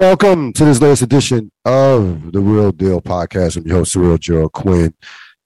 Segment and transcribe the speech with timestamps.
[0.00, 3.58] Welcome to this latest edition of the Real Deal Podcast.
[3.58, 4.94] I'm your host, Surreal Gerald Quinn,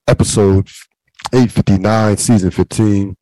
[0.07, 0.69] episode
[1.33, 3.17] 859, season 15.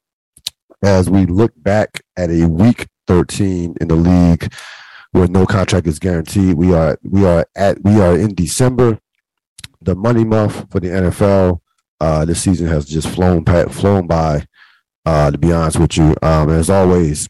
[0.84, 4.53] As we look back at a week 13 in the league
[5.12, 8.99] where no contract is guaranteed, we are we are at we are in December,
[9.80, 11.61] the money month for the NFL.
[11.99, 14.45] Uh, this season has just flown flown by.
[15.07, 17.27] Uh, to be honest with you, um, as always,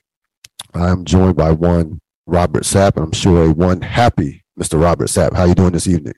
[0.74, 4.80] I'm joined by one Robert Sapp, and I'm sure a one happy Mr.
[4.80, 5.34] Robert Sapp.
[5.34, 6.14] How you doing this evening?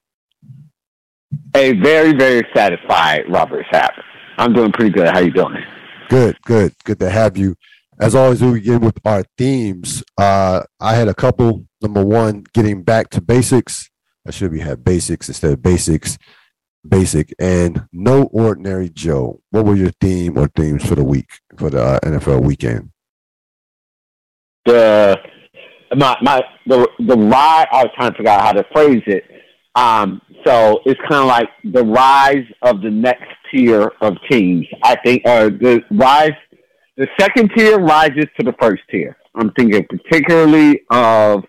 [1.54, 3.90] A very, very satisfied Robert Sapp.
[4.38, 5.08] I'm doing pretty good.
[5.08, 5.62] How you doing?
[6.08, 7.56] Good, good, good to have you.
[8.00, 10.02] As always, we begin with our themes.
[10.18, 11.66] Uh, I had a couple.
[11.80, 13.88] Number one, getting back to basics.
[14.26, 16.18] I should be had basics instead of basics.
[16.86, 19.40] Basic and no ordinary Joe.
[19.50, 22.90] What were your theme or themes for the week for the uh, NFL weekend?
[24.66, 25.18] The
[25.94, 27.66] my my the the rise.
[27.72, 29.24] I was trying to figure out how to phrase it.
[29.74, 34.66] Um, so it's kind of like the rise of the next tier of teams.
[34.82, 36.32] I think, or the rise,
[36.96, 39.16] the second tier rises to the first tier.
[39.34, 41.44] I'm thinking particularly of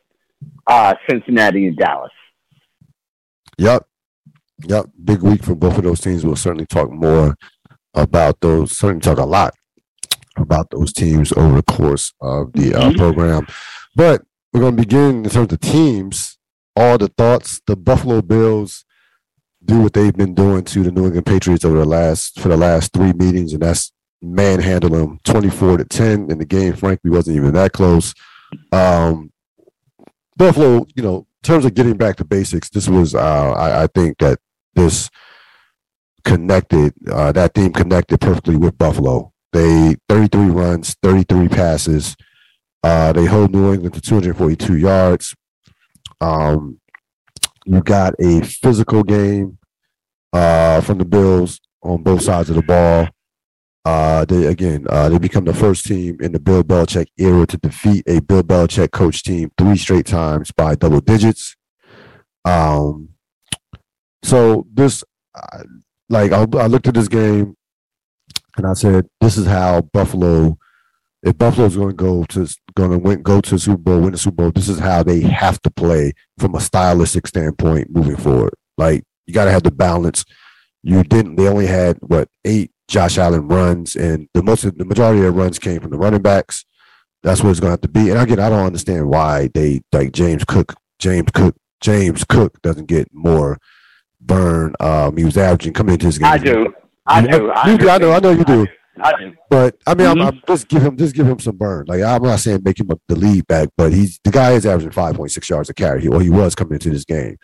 [0.67, 2.11] uh, Cincinnati and Dallas.
[3.57, 3.87] Yep,
[4.63, 4.85] yep.
[5.03, 6.25] Big week for both of those teams.
[6.25, 7.35] We'll certainly talk more
[7.93, 8.77] about those.
[8.77, 9.53] Certainly talk a lot
[10.37, 12.97] about those teams over the course of the uh, mm-hmm.
[12.97, 13.47] program.
[13.95, 14.23] But
[14.55, 16.37] we're going to begin in terms of teams.
[16.77, 17.59] All the thoughts.
[17.67, 18.85] The Buffalo Bills
[19.63, 22.55] do what they've been doing to the New England Patriots over the last for the
[22.55, 26.31] last three meetings, and that's manhandle them twenty four to ten.
[26.31, 28.13] in the game, frankly, wasn't even that close.
[28.71, 29.33] Um,
[30.37, 33.87] Buffalo, you know, in terms of getting back to basics, this was uh, I, I
[33.87, 34.39] think that
[34.73, 35.09] this
[36.23, 39.33] connected uh, that team connected perfectly with Buffalo.
[39.51, 42.15] They 33 runs, 33 passes,
[42.85, 45.33] uh, they hold New England to 242 yards.
[46.21, 46.79] Um,
[47.65, 49.57] you got a physical game
[50.31, 53.07] uh, from the Bills on both sides of the ball.
[53.83, 57.57] Uh, they again, uh, they become the first team in the Bill Belichick era to
[57.57, 61.55] defeat a Bill Belichick coach team three straight times by double digits.
[62.45, 63.09] Um,
[64.21, 65.03] so this,
[65.33, 65.63] uh,
[66.07, 67.57] like, I, I looked at this game
[68.57, 70.59] and I said, this is how Buffalo
[71.25, 74.11] if Buffalo's going to go to going to win, go to the Super Bowl, win
[74.11, 78.15] the Super Bowl, this is how they have to play from a stylistic standpoint moving
[78.15, 78.53] forward.
[78.77, 80.23] Like you got to have the balance.
[80.83, 81.35] You didn't.
[81.35, 85.57] They only had what eight Josh Allen runs, and the most the majority of runs
[85.57, 86.63] came from the running backs.
[87.23, 88.11] That's what it's going to have to be.
[88.11, 90.75] And again, I don't understand why they like James Cook.
[90.99, 91.55] James Cook.
[91.81, 93.57] James Cook doesn't get more
[94.21, 94.75] burn.
[94.79, 96.27] Um, he was averaging coming into his game.
[96.27, 96.71] I do.
[97.07, 97.51] I do.
[97.51, 97.89] I, do.
[97.89, 98.11] I know.
[98.11, 98.67] I know you do.
[99.49, 100.21] But I mean, mm-hmm.
[100.21, 101.85] I'm, I'm, just give him just give him some burn.
[101.87, 104.65] Like I'm not saying make him a, the lead back, but he's the guy is
[104.65, 106.07] averaging five point six yards a carry.
[106.07, 107.37] Or he was coming into this game.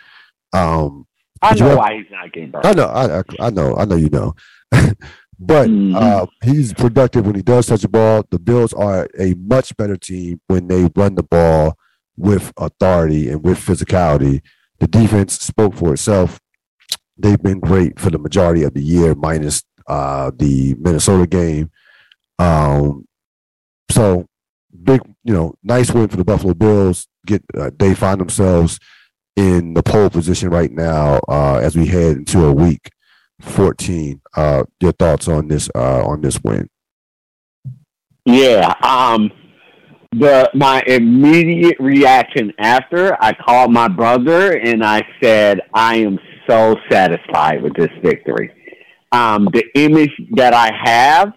[0.54, 1.08] Um,
[1.42, 2.66] I know why he's not getting burned.
[2.66, 4.36] I know, I, I know, I know you know.
[4.72, 5.96] but mm-hmm.
[5.96, 8.24] uh, he's productive when he does touch the ball.
[8.30, 11.78] The Bills are a much better team when they run the ball
[12.16, 14.42] with authority and with physicality.
[14.80, 16.40] The defense spoke for itself.
[17.18, 21.72] They've been great for the majority of the year, minus uh, the Minnesota game.
[22.40, 23.06] Um,
[23.90, 24.28] so
[24.84, 27.08] big, you know, nice win for the Buffalo Bills.
[27.26, 28.80] Get uh, they find themselves
[29.36, 32.90] in the pole position right now uh, as we head into a week
[33.42, 34.22] 14.
[34.36, 36.70] Uh, your thoughts on this uh, on this win?
[38.26, 39.32] Yeah, um,
[40.12, 46.76] the my immediate reaction after I called my brother and I said I am so
[46.90, 48.52] satisfied with this victory
[49.12, 51.34] um, the image that I have,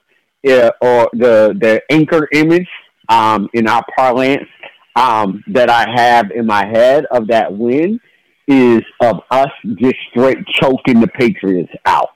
[0.47, 2.69] uh, or the the anchor image
[3.09, 4.49] um, in our parlance
[4.97, 8.01] um, that I have in my head of that win
[8.47, 12.11] is of us just straight choking the Patriots out.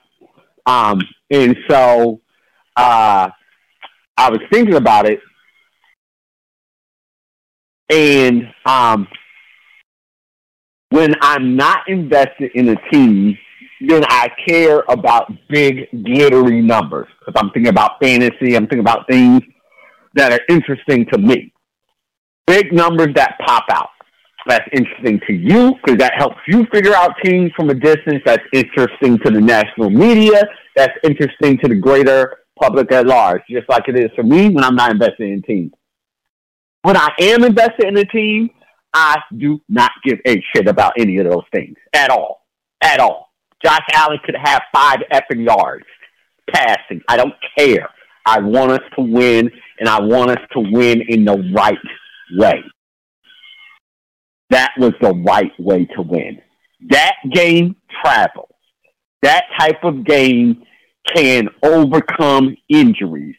[0.67, 2.21] Um, and so
[2.77, 3.31] uh,
[4.17, 5.21] I was thinking about it,
[7.91, 9.09] and um,
[10.91, 13.39] when I'm not invested in a team
[13.80, 17.07] then I care about big, glittery numbers.
[17.19, 19.42] Because I'm thinking about fantasy, I'm thinking about things
[20.15, 21.53] that are interesting to me.
[22.47, 23.91] Big numbers that pop out.
[24.47, 28.22] That's interesting to you because that helps you figure out teams from a distance.
[28.25, 30.42] That's interesting to the national media.
[30.75, 34.65] That's interesting to the greater public at large, just like it is for me when
[34.65, 35.72] I'm not invested in teams.
[36.83, 38.51] When I am invested in a team,
[38.95, 42.47] I do not give a shit about any of those things at all.
[42.80, 43.28] At all.
[43.65, 45.84] Josh Allen could have five effing yards
[46.53, 47.01] passing.
[47.09, 47.89] I don't care.
[48.27, 49.51] I want us to win,
[49.81, 51.78] and I want us to win in the right
[52.37, 52.63] way.
[54.51, 56.41] that was the right way to win.
[56.91, 58.51] That game travels.
[59.22, 60.63] That type of game
[61.15, 63.37] can overcome injuries.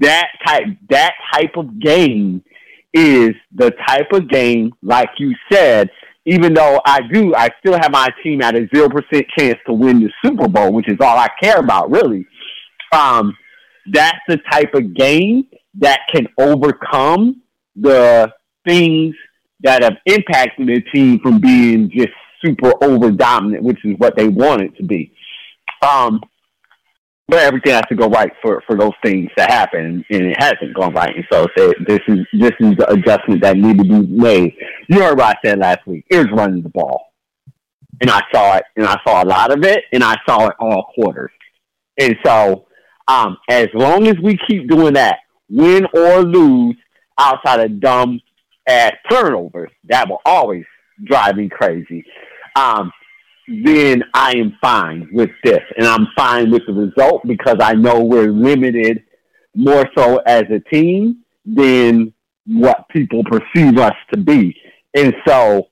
[0.00, 2.42] That type that type of game
[2.92, 5.90] is the type of game, like you said,
[6.24, 9.72] even though I do, I still have my team at a zero percent chance to
[9.72, 12.26] win the Super Bowl, which is all I care about, really.
[12.92, 13.36] Um,
[13.92, 15.44] that's the type of game
[15.80, 17.42] that can overcome
[17.74, 18.30] the
[18.66, 19.14] things
[19.62, 22.10] that have impacted the team from being just
[22.44, 25.12] super over dominant, which is what they want it to be.
[25.82, 26.20] Um,
[27.32, 30.74] but everything has to go right for, for those things to happen, and it hasn't
[30.74, 31.16] gone right.
[31.16, 34.54] And so, so this is this is the adjustment that needed to be made.
[34.86, 36.04] You heard what I said last week.
[36.10, 37.14] It was running the ball,
[38.02, 40.56] and I saw it, and I saw a lot of it, and I saw it
[40.60, 41.30] all quarters.
[41.98, 42.66] And so,
[43.08, 46.76] um, as long as we keep doing that, win or lose,
[47.18, 48.20] outside of dumb
[48.68, 50.66] ass turnovers, that will always
[51.02, 52.04] drive me crazy.
[52.56, 52.92] Um,
[53.48, 55.60] then I am fine with this.
[55.76, 59.02] And I'm fine with the result because I know we're limited
[59.54, 62.12] more so as a team than
[62.46, 64.56] what people perceive us to be.
[64.94, 65.68] And so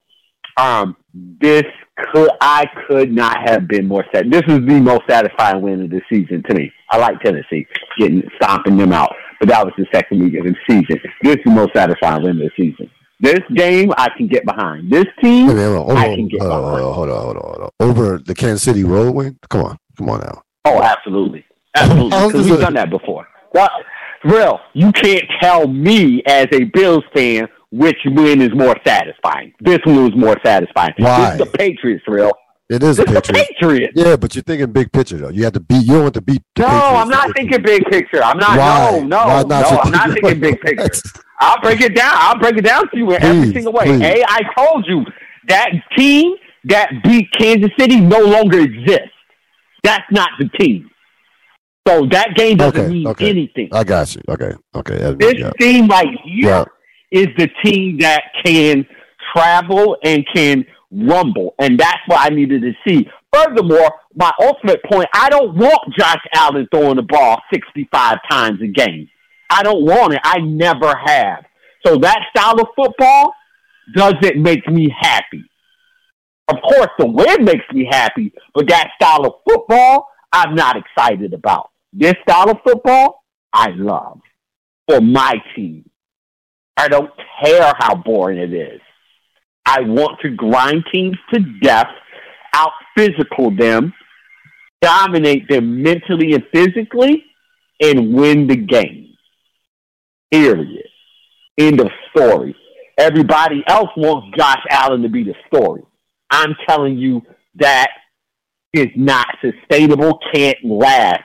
[0.57, 1.65] um, this
[1.97, 4.31] could I could not have been more sad.
[4.31, 6.73] This is the most satisfying win of the season to me.
[6.91, 7.67] I like Tennessee
[7.99, 11.01] getting stomping them out, but that was the second week of the season.
[11.23, 12.91] This is the most satisfying win of the season.
[13.21, 14.91] This game I can get behind.
[14.91, 16.95] This team hold on, I can get hold on, behind.
[16.95, 17.71] Hold on, hold on, hold on.
[17.81, 19.39] Over the Kansas City Whirlwind?
[19.49, 20.43] Come on, come on now.
[20.65, 21.45] Oh, absolutely,
[21.75, 22.11] absolutely.
[22.13, 23.29] Oh, because we've done that before.
[23.53, 23.71] Well,
[24.25, 29.53] real, you can't tell me as a Bills fan which win is more satisfying.
[29.61, 30.95] This one was more satisfying.
[30.97, 31.21] Why?
[31.21, 32.33] This is the Patriots, real.
[32.69, 33.31] It is a Patriots.
[33.31, 33.93] Patriots.
[33.97, 35.29] Yeah, but you're thinking big picture though.
[35.31, 35.85] You have to beat.
[35.85, 36.43] You don't want to beat.
[36.59, 38.23] no, Patriots I'm not thinking big picture.
[38.23, 38.59] I'm not.
[38.59, 38.99] Why?
[39.01, 39.81] No, no, no.
[39.83, 41.03] I'm not thinking big picture.
[41.41, 42.13] I'll break it down.
[42.15, 43.85] I'll break it down to you in please, every single way.
[43.87, 44.03] Please.
[44.03, 45.05] A, I told you
[45.49, 46.35] that team
[46.65, 49.11] that beat Kansas City no longer exists.
[49.83, 50.91] That's not the team.
[51.89, 53.31] So that game doesn't okay, mean okay.
[53.31, 53.71] anything.
[53.73, 54.21] I got you.
[54.29, 55.15] Okay, okay.
[55.19, 55.51] This yeah.
[55.59, 56.65] team right here yeah.
[57.11, 58.87] is the team that can
[59.35, 63.09] travel and can rumble, and that's what I needed to see.
[63.33, 68.67] Furthermore, my ultimate point: I don't want Josh Allen throwing the ball sixty-five times a
[68.67, 69.09] game.
[69.51, 70.21] I don't want it.
[70.23, 71.45] I never have.
[71.85, 73.35] So that style of football
[73.95, 75.45] doesn't make me happy.
[76.49, 81.33] Of course, the win makes me happy, but that style of football, I'm not excited
[81.33, 81.71] about.
[81.93, 84.21] This style of football, I love
[84.89, 85.89] for my team.
[86.77, 87.11] I don't
[87.43, 88.81] care how boring it is.
[89.67, 91.89] I want to grind teams to death,
[92.55, 93.93] out physical them,
[94.81, 97.25] dominate them mentally and physically,
[97.81, 99.10] and win the game.
[100.31, 100.87] Period.
[101.59, 102.55] End of story.
[102.99, 105.83] Everybody else wants Josh Allen to be the story.
[106.31, 107.23] I'm telling you
[107.57, 107.89] that
[108.73, 111.25] is not sustainable, can't last,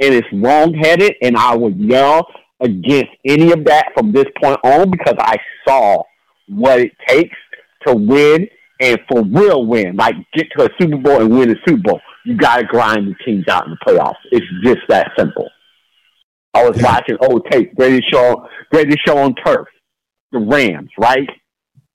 [0.00, 2.26] and it's wrongheaded, and I would yell
[2.60, 5.36] against any of that from this point on because I
[5.66, 6.02] saw
[6.48, 7.36] what it takes
[7.86, 8.48] to win
[8.80, 12.00] and for real win, like get to a Super Bowl and win a Super Bowl.
[12.24, 14.14] You got to grind the teams out in the playoffs.
[14.32, 15.48] It's just that simple.
[16.56, 19.66] I was watching old tape, greatest show, greatest show on turf,
[20.32, 21.28] the Rams, right?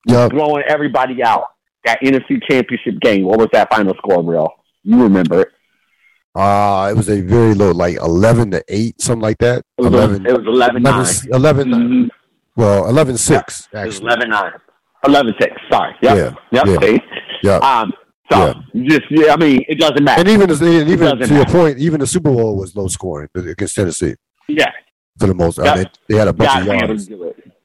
[0.07, 1.45] Yeah, blowing everybody out.
[1.83, 3.25] That NFC Championship game.
[3.25, 4.51] What was that final score, real?
[4.83, 5.47] You remember it?
[6.35, 9.63] Uh, it was a very low, like eleven to eight, something like that.
[9.77, 11.33] It was, 11, it was 11, 11, 9.
[11.33, 12.07] 11 mm-hmm.
[12.55, 14.51] Well, 11 6, yeah, It was 11 9.
[15.05, 15.95] 11 6, sorry.
[16.01, 16.37] Yep.
[16.51, 16.63] Yeah.
[16.63, 16.81] Yep.
[16.81, 16.97] Yeah.
[17.43, 17.57] yeah.
[17.57, 17.91] Um,
[18.31, 18.87] so yeah.
[18.87, 20.21] just yeah, I mean, it doesn't matter.
[20.21, 20.49] And even
[20.87, 24.15] even to your point, even the Super Bowl was low scoring against Tennessee.
[24.47, 24.71] Yeah.
[25.19, 25.67] For the most, yep.
[25.67, 27.09] I mean, they had a bunch of yards.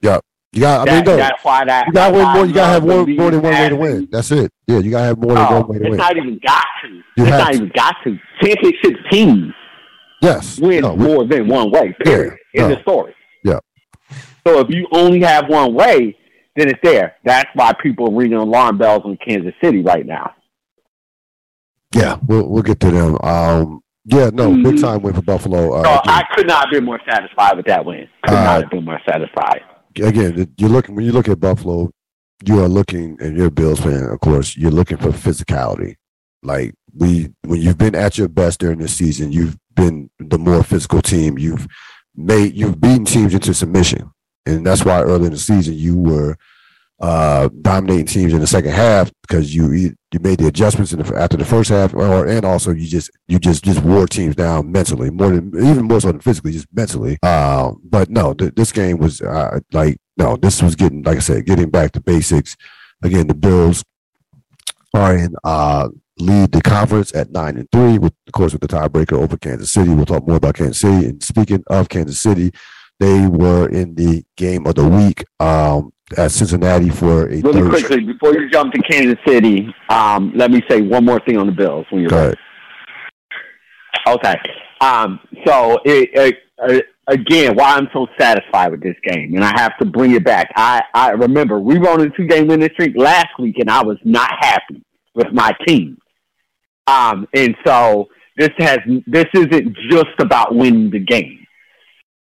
[0.02, 0.20] Yeah.
[0.52, 0.88] You got.
[0.88, 1.86] I mean, no, that's why that.
[1.86, 2.46] You got to win more.
[2.46, 4.08] You got to have more, more than one way to win.
[4.10, 4.50] That's it.
[4.66, 6.00] Yeah, you got to have more than oh, one way to it's win.
[6.00, 6.88] It's not even got to.
[6.88, 7.54] You it's not to.
[7.54, 8.18] even got to.
[8.42, 9.54] Championship teams.
[10.22, 10.58] Yes.
[10.58, 11.94] Win no, more than one way.
[12.02, 12.38] Period.
[12.54, 12.74] Yeah, in no.
[12.74, 13.14] the story.
[13.44, 13.58] Yeah.
[14.46, 16.16] So if you only have one way,
[16.56, 17.16] then it's there.
[17.24, 20.34] That's why people are ringing alarm bells in Kansas City right now.
[21.94, 23.18] Yeah, we'll we'll get to them.
[23.22, 24.62] Um, yeah, no, mm-hmm.
[24.62, 25.72] big time win for Buffalo.
[25.72, 28.08] Uh, so I could not have been more satisfied with that win.
[28.22, 29.62] Could uh, not have been more satisfied.
[29.96, 31.90] Again, you're looking when you look at Buffalo,
[32.44, 34.56] you are looking, and you're a Bills fan, of course.
[34.56, 35.96] You're looking for physicality.
[36.44, 40.62] Like we, when you've been at your best during this season, you've been the more
[40.62, 41.36] physical team.
[41.36, 41.66] You've
[42.14, 44.12] made, you've beaten teams into submission,
[44.44, 46.36] and that's why early in the season you were
[47.00, 51.16] uh, dominating teams in the second half because you you made the adjustments in the,
[51.16, 54.72] after the first half, or and also you just you just just wore teams down
[54.72, 57.18] mentally more than even more so than physically, just mentally.
[57.22, 61.20] Uh, but no, th- this game was uh, like no, this was getting like I
[61.20, 62.56] said, getting back to basics.
[63.02, 63.84] Again, the Bills
[64.94, 65.88] are in uh,
[66.18, 69.70] lead the conference at nine and three, with of course with the tiebreaker over Kansas
[69.70, 69.90] City.
[69.90, 71.08] We'll talk more about Kansas City.
[71.08, 72.52] And speaking of Kansas City,
[73.00, 78.00] they were in the game of the week um, at Cincinnati for a really quickly
[78.00, 79.74] before you jump to Kansas City.
[79.88, 82.32] Um, let me say one more thing on the Bills when you're Go
[84.06, 84.36] Okay.
[84.80, 89.52] Um, so it, it, uh, again, why I'm so satisfied with this game, and I
[89.56, 90.52] have to bring it back.
[90.54, 93.82] I I remember we were on a two game winning streak last week, and I
[93.82, 94.84] was not happy
[95.14, 95.98] with my team.
[96.86, 101.45] Um, and so this has this isn't just about winning the game.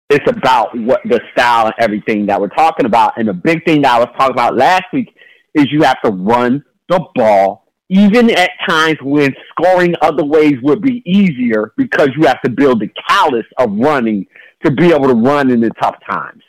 [0.09, 3.17] It's about what the style and everything that we're talking about.
[3.17, 5.13] And the big thing that I was talking about last week
[5.53, 10.81] is you have to run the ball, even at times when scoring other ways would
[10.81, 14.25] be easier because you have to build the callus of running
[14.63, 16.43] to be able to run in the tough times.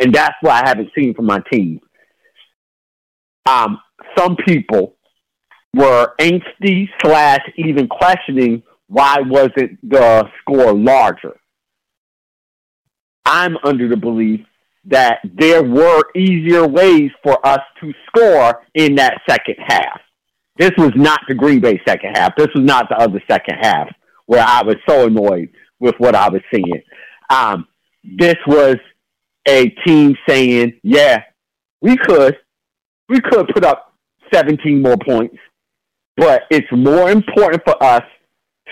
[0.00, 1.80] And that's what I haven't seen from my team.
[3.46, 3.78] Um,
[4.18, 4.96] some people
[5.72, 11.36] were angsty slash even questioning why wasn't the score larger.
[13.24, 14.40] I'm under the belief
[14.86, 20.00] that there were easier ways for us to score in that second half.
[20.56, 22.36] This was not the Green Bay second half.
[22.36, 23.88] This was not the other second half
[24.26, 25.50] where I was so annoyed
[25.80, 26.82] with what I was seeing.
[27.30, 27.66] Um,
[28.02, 28.76] this was
[29.46, 31.22] a team saying, yeah,
[31.80, 32.36] we could,
[33.08, 33.94] we could put up
[34.32, 35.36] 17 more points,
[36.16, 38.02] but it's more important for us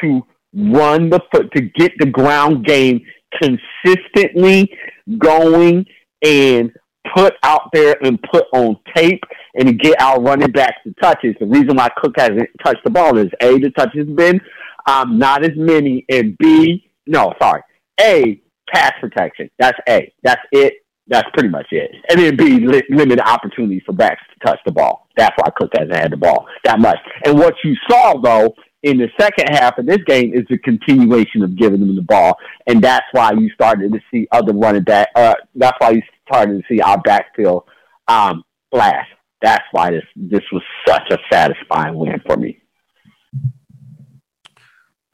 [0.01, 3.05] to run the foot, to get the ground game
[3.41, 4.73] consistently
[5.19, 5.87] going
[6.23, 6.73] and
[7.15, 9.23] put out there and put on tape
[9.55, 11.35] and get our running backs the touches.
[11.41, 14.41] The reason why Cook hasn't touched the ball is A, the touches been
[14.87, 17.63] um, not as many, and B, no, sorry,
[18.01, 18.41] A,
[18.73, 19.51] pass protection.
[19.59, 20.13] That's A.
[20.23, 20.75] That's it.
[21.09, 21.91] That's pretty much it.
[22.09, 25.09] And then B, li- limited opportunities for backs to touch the ball.
[25.17, 26.99] That's why Cook hasn't had the ball that much.
[27.25, 31.43] And what you saw, though, in the second half of this game is the continuation
[31.43, 32.37] of giving them the ball,
[32.67, 35.09] and that's why you started to see other running back.
[35.15, 37.65] Uh, that's why you started to see our backfield
[38.09, 39.07] um, flash.
[39.41, 42.59] That's why this this was such a satisfying win for me.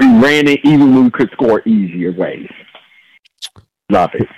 [0.00, 2.48] We ran it even when we could score easier ways.
[3.90, 4.28] Love it.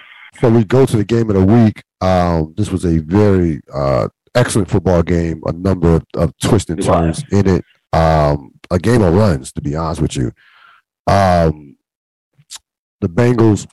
[0.41, 1.83] So we go to the game of the week.
[2.01, 5.43] Um, this was a very uh, excellent football game.
[5.47, 7.65] A number of, of twists and turns in it.
[7.93, 10.33] Um, a game of runs, to be honest with you.
[11.07, 11.77] Um,
[13.01, 13.67] the Bengals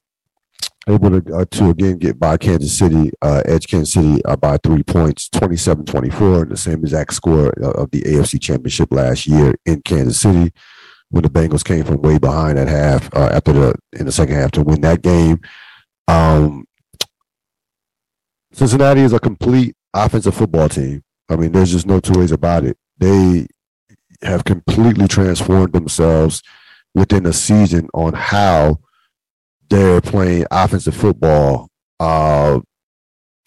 [0.87, 4.57] able to, uh, to again get by Kansas City, uh, edge Kansas City uh, by
[4.57, 10.19] three points, 27-24, the same exact score of the AFC Championship last year in Kansas
[10.19, 10.51] City
[11.09, 14.35] when the Bengals came from way behind at half uh, after the in the second
[14.35, 15.39] half to win that game.
[16.07, 16.65] Um,
[18.51, 21.03] Cincinnati is a complete offensive football team.
[21.29, 22.77] I mean, there's just no two ways about it.
[22.97, 23.47] They
[24.21, 26.41] have completely transformed themselves
[26.95, 28.79] within a season on how
[29.69, 31.69] they're playing offensive football.
[31.99, 32.59] Uh,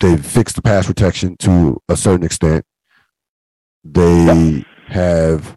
[0.00, 2.64] they've fixed the pass protection to a certain extent.
[3.84, 5.56] They have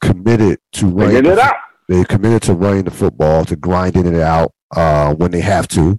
[0.00, 1.26] committed to running.
[1.26, 1.56] it out.
[1.88, 5.98] They committed to running the football, to grinding it out uh, when they have to.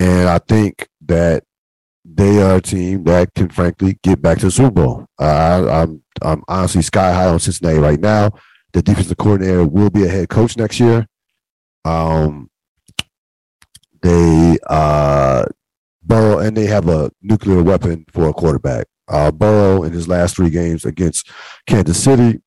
[0.00, 1.44] And I think that
[2.16, 5.06] they are a team that can frankly get back to the Super Bowl.
[5.20, 8.30] Uh, I, I'm I'm honestly sky high on Cincinnati right now.
[8.72, 11.06] The defensive coordinator will be a head coach next year.
[11.84, 12.50] Um,
[14.02, 15.44] they uh,
[16.02, 18.86] Burrow and they have a nuclear weapon for a quarterback.
[19.08, 21.30] Uh, Burrow in his last three games against
[21.66, 22.40] Kansas City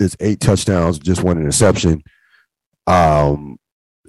[0.00, 2.02] is eight touchdowns, just one interception.
[2.86, 3.58] Um,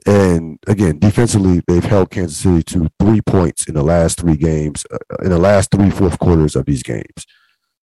[0.09, 4.83] and again, defensively, they've held Kansas City to three points in the last three games,
[4.91, 7.27] uh, in the last three fourth quarters of these games.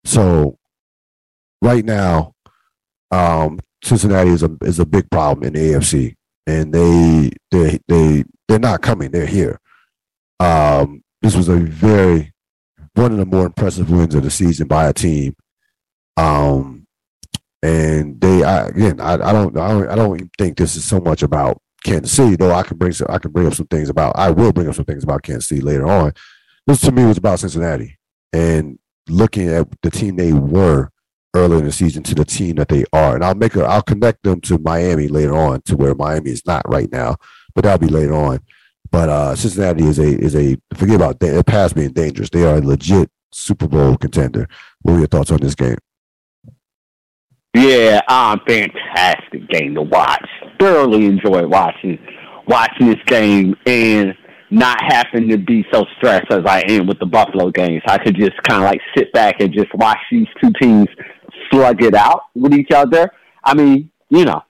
[0.05, 0.57] So,
[1.61, 2.33] right now,
[3.11, 6.15] um, Cincinnati is a is a big problem in the AFC,
[6.47, 9.59] and they they they they're not coming; they're here.
[10.39, 12.33] Um, this was a very
[12.95, 15.35] one of the more impressive wins of the season by a team.
[16.17, 16.87] Um,
[17.61, 20.99] and they I, again, I, I don't I don't I don't think this is so
[20.99, 23.89] much about Kansas City, though I can bring some, I can bring up some things
[23.89, 26.13] about I will bring up some things about Kansas City later on.
[26.67, 27.97] This to me was about Cincinnati
[28.33, 30.89] and looking at the team they were
[31.35, 33.15] earlier in the season to the team that they are.
[33.15, 36.45] And I'll make a I'll connect them to Miami later on to where Miami is
[36.45, 37.17] not right now,
[37.55, 38.39] but that'll be later on.
[38.91, 42.29] But uh, Cincinnati is a is a forget about the past being dangerous.
[42.29, 44.47] They are a legit Super Bowl contender.
[44.81, 45.77] What are your thoughts on this game?
[47.55, 50.27] Yeah, um, fantastic game to watch.
[50.59, 51.97] Thoroughly enjoyed watching
[52.47, 54.13] watching this game, and
[54.51, 57.81] not having to be so stressed as I am with the Buffalo games.
[57.87, 60.87] I could just kind of like sit back and just watch these two teams
[61.51, 63.11] slug it out with each other.
[63.43, 64.43] I mean, you know,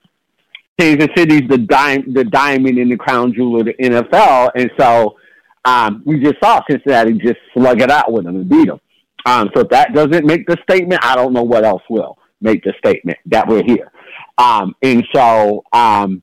[0.77, 5.15] Kansas City's the dime, the diamond in the crown jewel of the NFL, and so
[5.63, 8.79] um, we just saw Cincinnati just slug it out with them and beat them.
[9.25, 12.63] Um, so if that doesn't make the statement, I don't know what else will make
[12.63, 13.91] the statement that we're here.
[14.38, 16.22] Um, and so, um,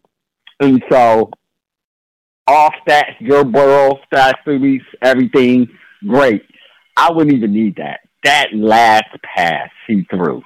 [0.61, 1.31] and so,
[2.47, 5.69] all stats, Joe Burrow, stats, movies, everything,
[6.07, 6.43] great.
[6.97, 8.01] I wouldn't even need that.
[8.25, 10.43] That last pass he threw,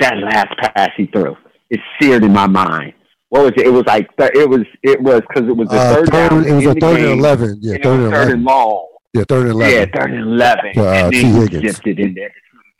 [0.00, 1.36] that last pass he threw,
[1.70, 2.94] is seared in my mind.
[3.28, 3.66] What was it?
[3.66, 6.46] It was like it was it was because it was the Uh, third, third, down.
[6.46, 7.58] it was a third game, and eleven.
[7.60, 8.32] Yeah, and third and third eleven.
[8.34, 8.86] and long.
[9.14, 9.74] Yeah, third and eleven.
[9.74, 10.72] Yeah, third and eleven.
[10.76, 12.32] Uh, and then he zipped it in there.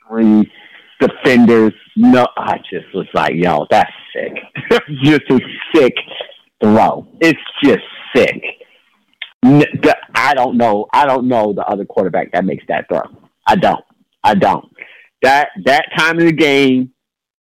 [0.07, 0.51] Three
[0.99, 1.73] defenders.
[1.95, 4.33] No, I just was like, yo, that's sick.
[5.03, 5.39] just a
[5.75, 5.93] sick
[6.61, 7.07] throw.
[7.21, 7.83] It's just
[8.15, 8.41] sick.
[9.43, 10.87] I don't know.
[10.93, 13.01] I don't know the other quarterback that makes that throw.
[13.45, 13.83] I don't.
[14.23, 14.65] I don't.
[15.21, 16.91] That that time of the game.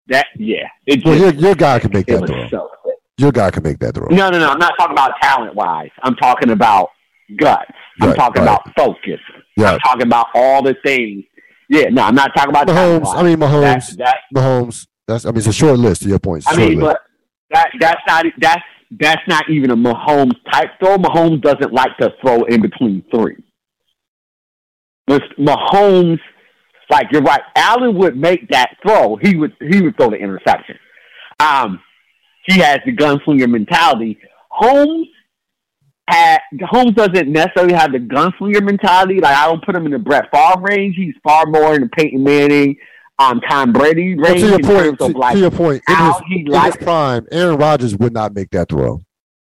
[0.09, 0.67] That yeah.
[0.87, 2.49] It just Well, your, your guy can make that throw.
[2.49, 2.69] so.
[3.17, 4.09] Your guy can make that throw.
[4.09, 4.49] No, no, no.
[4.51, 5.91] I'm not talking about talent wise.
[6.03, 6.91] I'm talking about
[7.39, 7.71] guts.
[8.01, 8.49] I'm Right, talking right.
[8.49, 9.21] about focus.
[9.59, 11.25] I'm talking about all the things.
[11.69, 13.15] Yeah, no, I'm not talking about Mahomes.
[13.15, 13.97] I mean, that, Mahomes.
[13.97, 14.87] that, Mahomes.
[15.07, 15.25] That's.
[15.25, 16.03] I mean, it's a short list.
[16.03, 16.81] To your point, I mean, list.
[16.81, 17.01] but
[17.51, 18.63] that that's not that's
[18.99, 20.97] that's not even a Mahomes type throw.
[20.99, 23.37] Mahomes doesn't like to throw in between three.
[25.09, 26.21] With Mahomes,
[26.91, 29.17] like you're right, Allen would make that throw.
[29.17, 30.79] He would he would throw the interception.
[31.41, 31.81] Um,
[32.47, 34.19] he has the gunslinger mentality.
[34.51, 35.09] Holmes
[36.09, 39.21] had Holmes doesn't necessarily have the gunslinger mentality.
[39.21, 40.97] Like I don't put him in the Brett Favre range.
[40.97, 42.77] He's far more in the Peyton Manning,
[43.19, 46.41] um, Tom Brady range to your point, to, like to your point, in his, he
[46.41, 49.01] in his prime, Aaron Rodgers would not make that throw.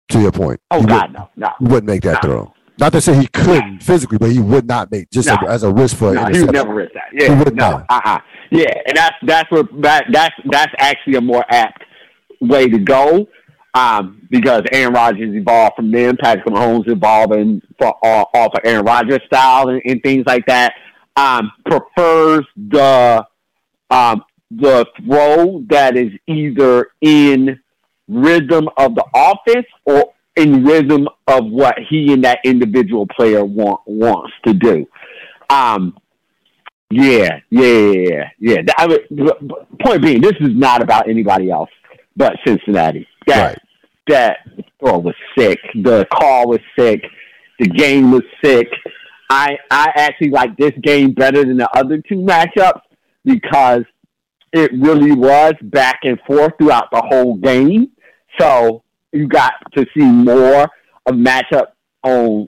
[0.09, 2.29] To your point, Oh he God, no, no, would, wouldn't make that No.
[2.29, 2.53] throw.
[2.77, 5.35] Not to say he couldn't physically, but he would not make just No.
[5.47, 6.25] as a risk for an no.
[6.25, 7.05] He would never risk that.
[7.11, 7.85] He Yeah, would no, not.
[7.89, 8.19] uh, uh
[8.51, 11.83] yeah, and that's that's what that that's that's actually a more apt
[12.39, 13.27] way to go.
[13.75, 18.85] Um, because Aaron Rodgers evolved from them, Patrick Mahomes evolving for, off off of Aaron
[18.85, 20.73] Rodgers style and, and things like that.
[21.17, 23.27] Um, prefers the
[23.89, 27.59] um, the throw that is either in
[28.07, 33.81] rhythm of the offense or in rhythm of what he and that individual player want,
[33.85, 34.87] wants to do.
[35.49, 35.97] Um,
[36.91, 38.61] yeah, yeah, yeah.
[38.77, 39.39] I mean,
[39.81, 41.69] point being, this is not about anybody else
[42.15, 43.07] but Cincinnati.
[43.27, 43.57] That Right.
[44.07, 44.39] That
[44.79, 45.59] throw was sick.
[45.75, 47.03] The call was sick.
[47.59, 48.67] The game was sick.
[49.29, 52.81] I I actually like this game better than the other two matchups
[53.23, 53.83] because
[54.53, 57.91] it really was back and forth throughout the whole game.
[58.39, 60.69] So you got to see more
[61.05, 61.67] of matchup
[62.03, 62.47] on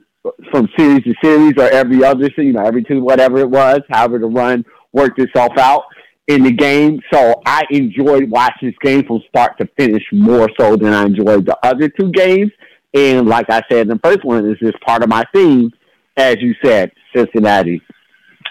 [0.50, 4.18] from series to series or every other, you know, every two, whatever it was, however
[4.18, 5.84] the run worked itself out
[6.28, 7.00] in the game.
[7.12, 11.46] So I enjoyed watching this game from start to finish more so than I enjoyed
[11.46, 12.52] the other two games.
[12.94, 15.70] And like I said in the first one, this is part of my theme.
[16.16, 17.80] As you said, Cincinnati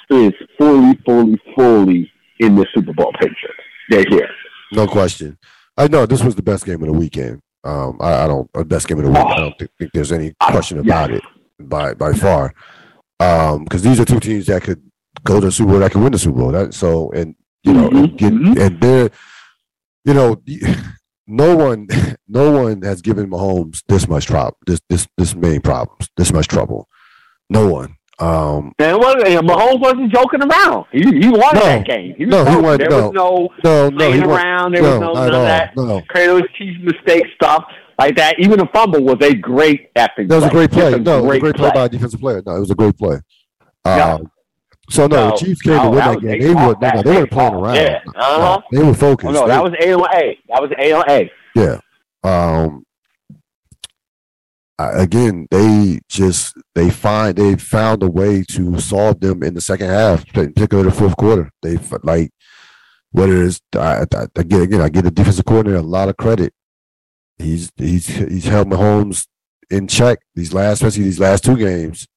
[0.10, 3.54] is fully, fully, fully in the Super Bowl picture.
[3.90, 4.30] They're here.
[4.74, 5.38] No question.
[5.78, 7.42] I know this was the best game of the weekend.
[7.64, 9.20] Um, I, I don't uh, best game of the week.
[9.20, 11.24] I don't think, think there's any question about it
[11.60, 12.54] by by far.
[13.20, 14.82] Um, because these are two teams that could
[15.24, 16.52] go to the Super Bowl, that could win the Super Bowl.
[16.52, 17.36] That so and
[17.68, 18.60] you know and Mhm, get mhm.
[18.60, 19.10] and they're
[20.06, 20.42] you know
[21.28, 21.88] no one
[22.28, 26.48] no one has given Mahomes this much trouble this this this many problems this much
[26.48, 26.88] trouble.
[27.50, 27.96] No one.
[28.20, 30.86] Um, And and Mahomes wasn't joking around.
[30.92, 31.66] He, he wanted No.
[31.66, 32.16] that game.
[32.18, 33.10] He was No, he wanted- there no.
[33.10, 34.32] was no no, no, playing he won't.
[34.44, 34.74] around.
[34.74, 37.64] There No, was no none of that No, Kratos cheese mistake stuff
[38.00, 38.40] like that.
[38.40, 40.28] Even a fumble was a great effing.
[40.30, 40.92] That was a great play.
[40.94, 42.42] Just No, it was a great play by a defensive player.
[42.46, 43.18] No, it was a great play.
[43.86, 44.18] Yeah.
[44.90, 46.40] So no, the Chiefs came no, to win that that game.
[46.40, 47.76] they were no, no, they weren't playing around.
[47.76, 48.62] yeah, uh-huh.
[48.72, 49.30] No, they were focused.
[49.30, 50.40] Oh, no, They- that was A on A.
[50.48, 51.32] That was A on A.
[51.56, 51.80] yeah.
[52.24, 52.84] Um.
[54.80, 59.62] I- Again, they just they find they found a way to solve them in the
[59.62, 61.50] second half, in particular the fourth quarter.
[61.64, 62.32] They like
[63.12, 66.54] whether it's I, I, again again I give the defensive coordinator a lot of credit.
[67.40, 69.26] He's he's he's held Mahomes
[69.70, 72.08] in check these last, especially these last two games.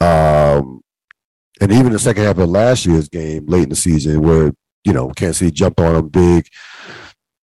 [0.00, 0.80] Um,
[1.60, 4.52] and even the second half of last year's game, late in the season, where
[4.84, 6.48] you know Kansas City jumped on them big.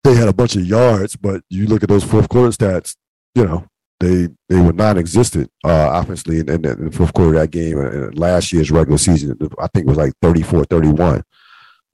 [0.03, 2.95] They had a bunch of yards, but you look at those fourth quarter stats.
[3.35, 3.67] You know
[3.99, 7.79] they they were non-existent uh, offensively in, in, in the fourth quarter of that game.
[7.79, 11.23] And last year's regular season, I think it was like 34-31.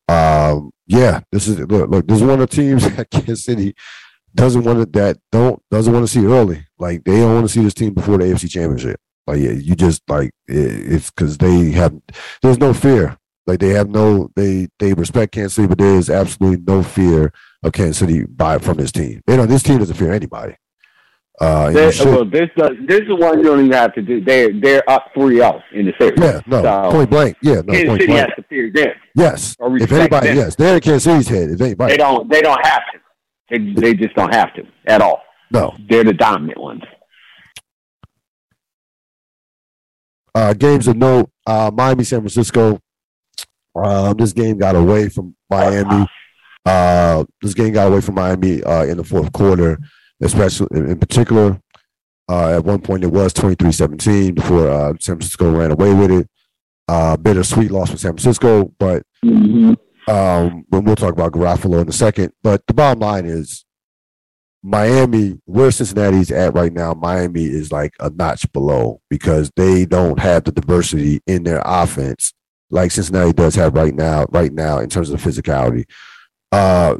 [0.07, 2.07] Um, yeah, this is look, look.
[2.07, 3.75] This is one of the teams at Kansas City
[4.33, 6.65] doesn't want to that don't doesn't want to see early.
[6.77, 8.99] Like they don't want to see this team before the AFC Championship.
[9.29, 11.93] Like yeah, you just like it, it's because they have
[12.41, 13.15] there's no fear.
[13.45, 17.31] Like they have no they they respect Kansas City, but there is absolutely no fear
[17.61, 19.21] of Kansas City by from this team.
[19.27, 20.55] You know this team doesn't fear anybody.
[21.39, 24.19] Uh, they, well, this uh, this is one you don't even have to do.
[24.19, 26.19] They're they're up 3-0 in the series.
[26.19, 27.37] Yeah, no, so, point blank.
[27.43, 28.29] Yeah, no, Kansas point City blank.
[28.29, 28.93] has to fear them.
[29.13, 30.37] Yes, if anybody, them.
[30.37, 31.51] yes, they're in Kansas City's head.
[31.51, 32.99] If anybody, they don't they don't have to.
[33.51, 35.21] They they just don't have to at all.
[35.51, 36.81] No, they're the dominant ones.
[40.39, 42.79] Uh, games of note: uh, Miami, San Francisco.
[43.75, 46.07] Um, this game got away from Miami.
[46.65, 49.77] Uh, this game got away from Miami uh, in the fourth quarter
[50.21, 51.59] especially in particular.
[52.27, 56.11] Uh, at one point, it was 23 17 before uh, San Francisco ran away with
[56.11, 56.29] it.
[56.87, 59.73] Uh, bittersweet loss for San Francisco, but mm-hmm.
[60.11, 62.33] um, we'll talk about Garoppolo in a second.
[62.41, 63.65] But the bottom line is
[64.61, 70.19] Miami, where Cincinnati's at right now, Miami is like a notch below because they don't
[70.19, 72.33] have the diversity in their offense
[72.71, 75.85] like Cincinnati does have right now, right now in terms of physicality.
[76.51, 76.97] Uh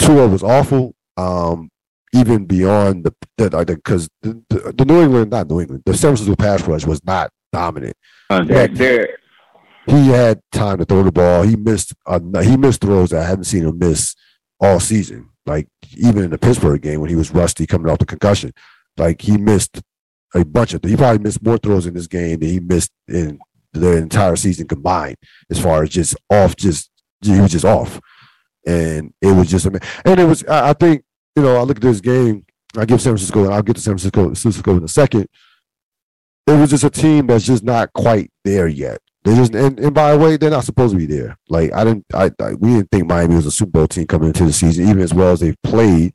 [0.00, 0.94] Tua was awful.
[1.16, 1.70] Um,
[2.12, 6.34] even beyond the because the, the, the, New England, not New England, the San Francisco
[6.34, 7.94] pass rush was not dominant.
[8.30, 9.18] Uh, they're, they're,
[9.86, 11.42] he had time to throw the ball.
[11.42, 14.16] He missed uh, he missed throws that I haven't seen him miss
[14.58, 15.28] all season.
[15.46, 18.52] Like even in the Pittsburgh game when he was rusty coming off the concussion,
[18.96, 19.82] like he missed
[20.34, 20.84] a bunch of.
[20.84, 23.38] He probably missed more throws in this game than he missed in
[23.72, 25.16] the entire season combined.
[25.50, 26.90] As far as just off, just
[27.22, 28.00] he was just off,
[28.66, 29.66] and it was just.
[29.66, 30.44] And it was.
[30.44, 31.02] I, think
[31.36, 32.44] you know, I look at this game.
[32.76, 35.26] I give San Francisco, and I'll get to San Francisco, San Francisco in a second.
[36.46, 39.00] It was just a team that's just not quite there yet.
[39.24, 41.36] They just and, and by the way, they're not supposed to be there.
[41.48, 44.28] Like I didn't, I, I we didn't think Miami was a Super Bowl team coming
[44.28, 46.14] into the season, even as well as they've played.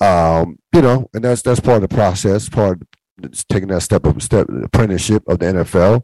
[0.00, 2.80] Um, you know, and that's that's part of the process, part
[3.22, 6.02] of taking that step of step apprenticeship of the NFL.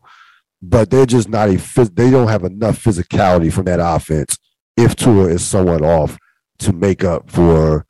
[0.60, 1.56] But they're just not a
[1.94, 4.38] they don't have enough physicality from that offense
[4.76, 6.18] if Tua is somewhat off
[6.58, 7.86] to make up for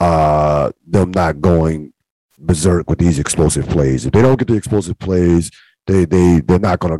[0.00, 1.92] uh, them not going
[2.38, 4.06] berserk with these explosive plays.
[4.06, 5.50] If they don't get the explosive plays,
[5.86, 6.98] they they they're not gonna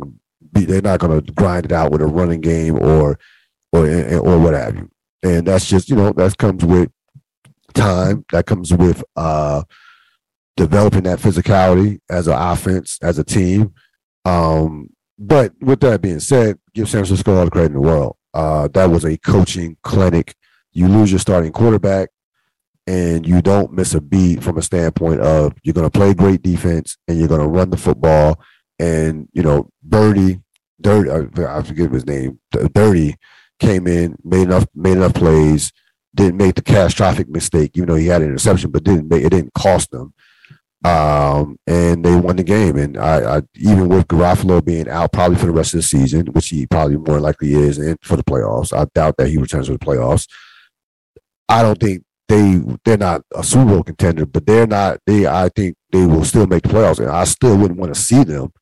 [0.53, 3.19] be they're not gonna grind it out with a running game or
[3.71, 4.89] or or what have you.
[5.23, 6.89] And that's just you know that comes with
[7.73, 8.25] time.
[8.31, 9.63] That comes with uh,
[10.57, 13.73] developing that physicality as an offense as a team.
[14.25, 18.15] Um, but with that being said, give San Francisco all the credit in the world.
[18.33, 20.35] Uh, that was a coaching clinic.
[20.71, 22.09] You lose your starting quarterback
[22.87, 26.41] and you don't miss a beat from a standpoint of you're going to play great
[26.41, 28.39] defense and you're going to run the football.
[28.79, 30.41] And, you know, Birdie,
[30.81, 32.39] Dirty, I forget his name,
[32.73, 33.15] Dirty
[33.59, 35.71] came in, made enough, made enough plays,
[36.15, 39.29] didn't make the catastrophic mistake, even though he had an interception, but didn't make, it
[39.29, 40.13] didn't cost them.
[40.85, 42.77] Um, and they won the game.
[42.77, 46.27] And I, I, even with Garoppolo being out probably for the rest of the season,
[46.27, 49.67] which he probably more likely is, and for the playoffs, I doubt that he returns
[49.67, 50.27] for the playoffs.
[51.49, 54.99] I don't think they they're not a Super Bowl contender, but they're not.
[55.05, 57.99] They I think they will still make the playoffs, and I still wouldn't want to
[57.99, 58.53] see them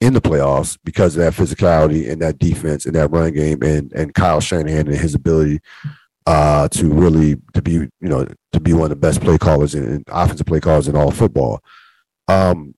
[0.00, 3.92] in the playoffs because of that physicality and that defense and that run game and
[3.92, 5.60] and Kyle Shanahan and his ability
[6.26, 9.74] uh, to really to be you know to be one of the best play callers
[9.74, 11.60] and, offensive play callers in all football.
[12.28, 12.74] Um,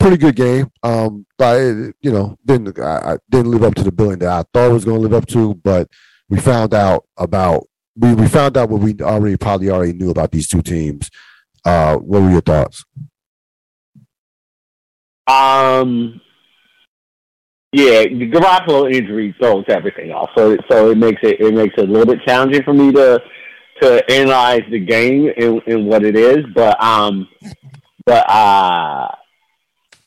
[0.00, 0.70] pretty good game.
[0.82, 1.58] Um, but
[2.00, 4.84] you know didn't I, I didn't live up to the billing that I thought was
[4.84, 5.88] going to live up to, but
[6.28, 10.32] we found out about we, we found out what we already probably already knew about
[10.32, 11.10] these two teams.
[11.64, 12.84] Uh, what were your thoughts?
[15.26, 16.20] Um,
[17.72, 21.88] yeah, the Garoppolo injury throws everything off, so so it makes it it makes it
[21.88, 23.22] a little bit challenging for me to
[23.80, 26.44] to analyze the game and, and what it is.
[26.54, 27.28] But um,
[28.04, 29.08] but uh,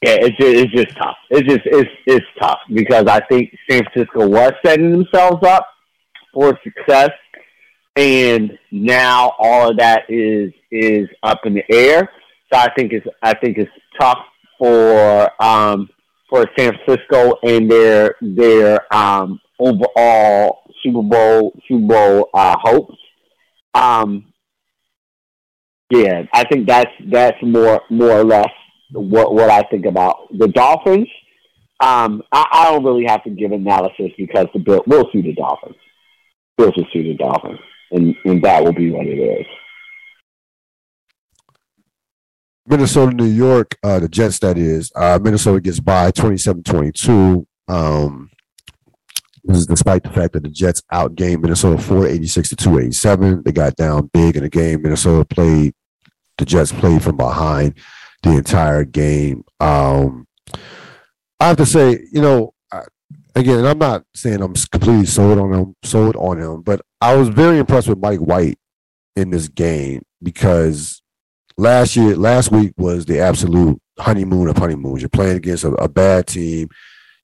[0.02, 1.18] yeah, it's just, it's just tough.
[1.30, 5.68] It's just it's it's tough because I think San Francisco was setting themselves up
[6.34, 7.12] for success
[7.96, 12.10] and now all of that is is up in the air.
[12.52, 14.20] So I think it's I think it's tough
[14.58, 15.90] for um,
[16.30, 22.98] for San Francisco and their their um, overall Super Bowl Super Bowl uh, hopes.
[23.74, 24.34] Um,
[25.92, 28.52] yeah, I think that's that's more more or less
[28.92, 31.08] what what I think about the Dolphins.
[31.82, 35.34] Um, I, I don't really have to give analysis because the Bill we'll see the
[35.34, 35.76] Dolphins.
[36.58, 37.60] Bills will see the Dolphins
[37.92, 39.46] and, and that will be what it is.
[42.68, 44.92] Minnesota, New York, uh, the Jets, that is.
[44.96, 47.48] Uh, Minnesota gets by 27 22.
[47.68, 48.30] Um,
[49.44, 53.44] This is despite the fact that the Jets outgained Minnesota 486 to 287.
[53.44, 54.82] They got down big in the game.
[54.82, 55.74] Minnesota played,
[56.38, 57.76] the Jets played from behind
[58.24, 59.44] the entire game.
[59.60, 60.28] Um,
[61.40, 62.54] I have to say, you know,
[63.36, 67.30] again, I'm not saying I'm completely sold on him, sold on him, but I was
[67.30, 68.58] very impressed with Mike White
[69.16, 71.02] in this game because
[71.58, 75.02] last year, last week was the absolute honeymoon of honeymoons.
[75.02, 76.70] You're playing against a, a bad team.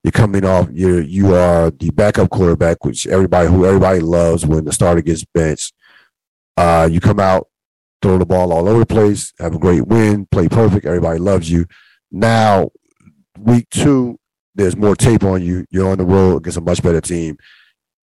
[0.03, 0.67] You're coming off.
[0.71, 5.23] You're you are the backup quarterback, which everybody who everybody loves when the starter gets
[5.25, 5.73] benched.
[6.57, 7.47] Uh, you come out,
[8.01, 10.85] throw the ball all over the place, have a great win, play perfect.
[10.85, 11.65] Everybody loves you.
[12.11, 12.71] Now,
[13.37, 14.19] week two,
[14.55, 15.65] there's more tape on you.
[15.69, 17.37] You're on the road against a much better team.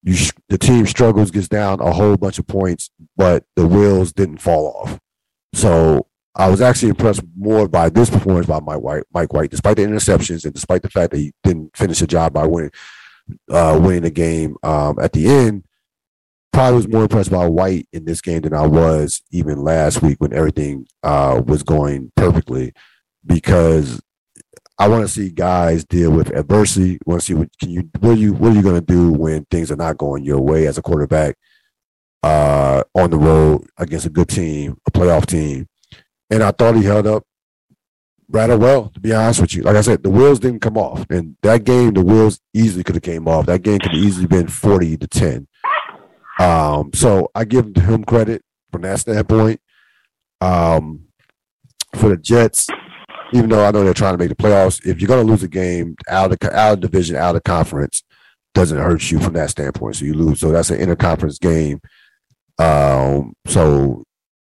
[0.03, 0.17] You
[0.49, 4.73] the team struggles, gets down a whole bunch of points, but the wheels didn't fall
[4.77, 5.01] off.
[5.55, 6.08] So
[6.39, 9.83] I was actually impressed more by this performance by Mike White, Mike White, despite the
[9.83, 12.71] interceptions and despite the fact that he didn't finish the job by winning,
[13.51, 15.65] uh, winning the game um, at the end.
[16.53, 20.21] Probably was more impressed by White in this game than I was even last week
[20.21, 22.73] when everything uh, was going perfectly,
[23.27, 24.01] because
[24.79, 26.99] I want to see guys deal with adversity.
[27.05, 29.13] Want to see what can you what are you what are you going to do
[29.13, 31.37] when things are not going your way as a quarterback
[32.23, 35.69] uh, on the road against a good team, a playoff team.
[36.31, 37.25] And I thought he held up
[38.31, 39.63] rather well, to be honest with you.
[39.63, 42.95] Like I said, the wheels didn't come off, and that game, the wheels easily could
[42.95, 43.47] have came off.
[43.47, 45.49] That game could have easily been forty to ten.
[46.39, 49.61] Um, so I give him credit from that standpoint.
[50.41, 51.07] Um,
[51.97, 52.69] for the Jets,
[53.33, 55.43] even though I know they're trying to make the playoffs, if you're going to lose
[55.43, 58.03] a game out of out of division, out of conference,
[58.55, 59.97] doesn't hurt you from that standpoint.
[59.97, 60.41] So you lose.
[60.41, 61.81] So that's an interconference game.
[62.59, 64.05] Um, so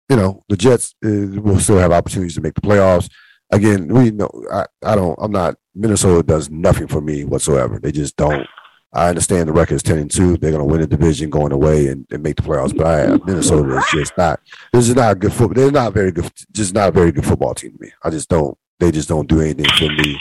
[0.10, 3.10] you know the Jets uh, will still have opportunities to make the playoffs.
[3.52, 5.18] Again, we know I, I don't.
[5.22, 5.56] I'm not.
[5.74, 7.80] Minnesota does nothing for me whatsoever.
[7.80, 8.48] They just don't.
[8.94, 10.38] I understand the record is ten and two.
[10.38, 12.76] They're going to win the division going away and, and make the playoffs.
[12.76, 14.40] But I, Minnesota is just not.
[14.72, 15.54] This is not a good football.
[15.54, 16.32] They're not very good.
[16.52, 17.92] Just not a very good football team to me.
[18.04, 18.58] I just don't.
[18.80, 20.18] They just don't do anything for me.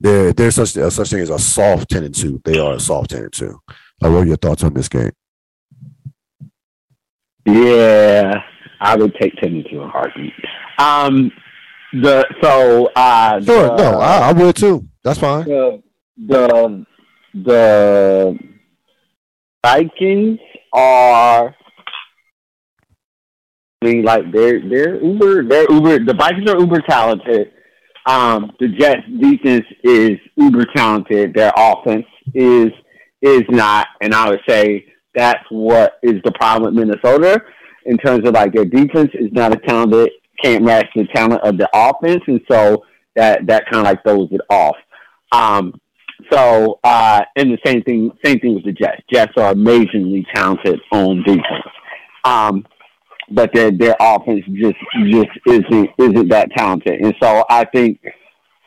[0.00, 2.40] They're they're such a such thing as a soft ten and two.
[2.44, 3.60] They are a soft ten and two.
[4.00, 5.12] what are your thoughts on this game?
[7.46, 8.42] Yeah,
[8.80, 10.32] I would take ten and a heartbeat.
[10.78, 11.32] Um,
[11.92, 14.86] the so uh, sure, the, no, I, I would too.
[15.02, 15.44] That's fine.
[15.44, 15.82] The
[16.16, 16.86] the
[17.34, 18.38] the
[19.64, 20.38] Vikings
[20.72, 21.54] are
[23.82, 27.52] I mean, like they're they're uber they're uber the Vikings are uber talented.
[28.06, 31.34] Um, the Jets defense is uber talented.
[31.34, 32.70] Their offense is
[33.20, 37.42] is not, and I would say that's what is the problem with Minnesota
[37.86, 40.10] in terms of like their defense is not as talented,
[40.42, 44.28] can't match the talent of the offense, and so that that kind of like throws
[44.32, 44.76] it off.
[45.32, 45.80] Um,
[46.30, 49.02] so uh, and the same thing same thing with the Jets.
[49.12, 51.44] Jets are amazingly talented on defense.
[52.24, 52.66] Um,
[53.30, 57.00] but their their offense just just isn't isn't that talented.
[57.00, 58.00] And so I think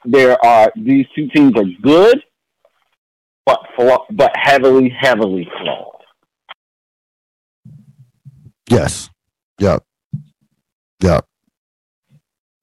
[0.06, 2.22] there are these two teams are good,
[3.46, 3.60] but
[4.12, 5.99] but heavily heavily flawed.
[8.70, 9.10] Yes.
[9.60, 9.80] Yeah.
[11.02, 11.22] Yeah.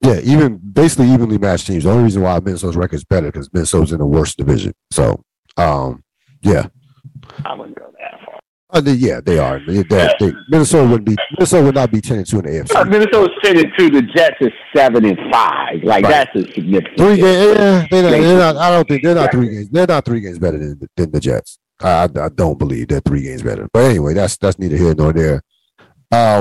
[0.01, 1.83] Yeah, even basically evenly matched teams.
[1.83, 4.73] The only reason why Minnesota's record is better because Minnesota's in the worst division.
[4.91, 5.23] So,
[5.57, 6.03] um,
[6.41, 6.67] yeah.
[7.43, 8.39] I wouldn't go that far.
[8.69, 9.59] Uh, they, yeah, they are.
[9.65, 12.51] They, they, they, Minnesota would be Minnesota would not be ten and two in the
[12.51, 12.75] AFC.
[12.75, 13.89] Uh, Minnesota's ten and two.
[13.89, 15.83] The Jets is seven and five.
[15.83, 16.11] Like right.
[16.11, 16.97] that's a significant.
[16.97, 17.57] Three games.
[17.57, 19.69] Yeah, they're not, they're not, I don't think they're not three games.
[19.69, 21.59] They're not three games better than than the Jets.
[21.81, 23.67] I, I don't believe they're three games better.
[23.71, 25.41] But anyway, that's that's neither here nor there.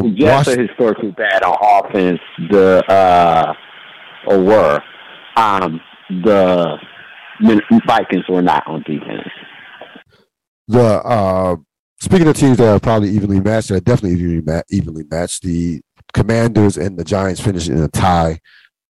[0.02, 2.20] The Jets are historically bad on offense.
[2.50, 3.52] The uh,
[4.26, 4.83] or were
[5.37, 6.76] um, the
[7.87, 9.29] Vikings were not on defense.
[10.68, 11.57] The uh,
[12.00, 15.42] Speaking of teams that are probably evenly matched, that definitely evenly, evenly matched.
[15.42, 15.81] The
[16.12, 18.38] Commanders and the Giants finished in a tie.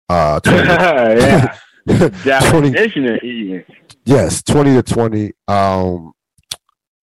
[0.09, 1.57] Uh, 20, yeah,
[2.51, 2.69] 20,
[4.05, 5.33] yes, twenty to twenty.
[5.47, 6.13] Um,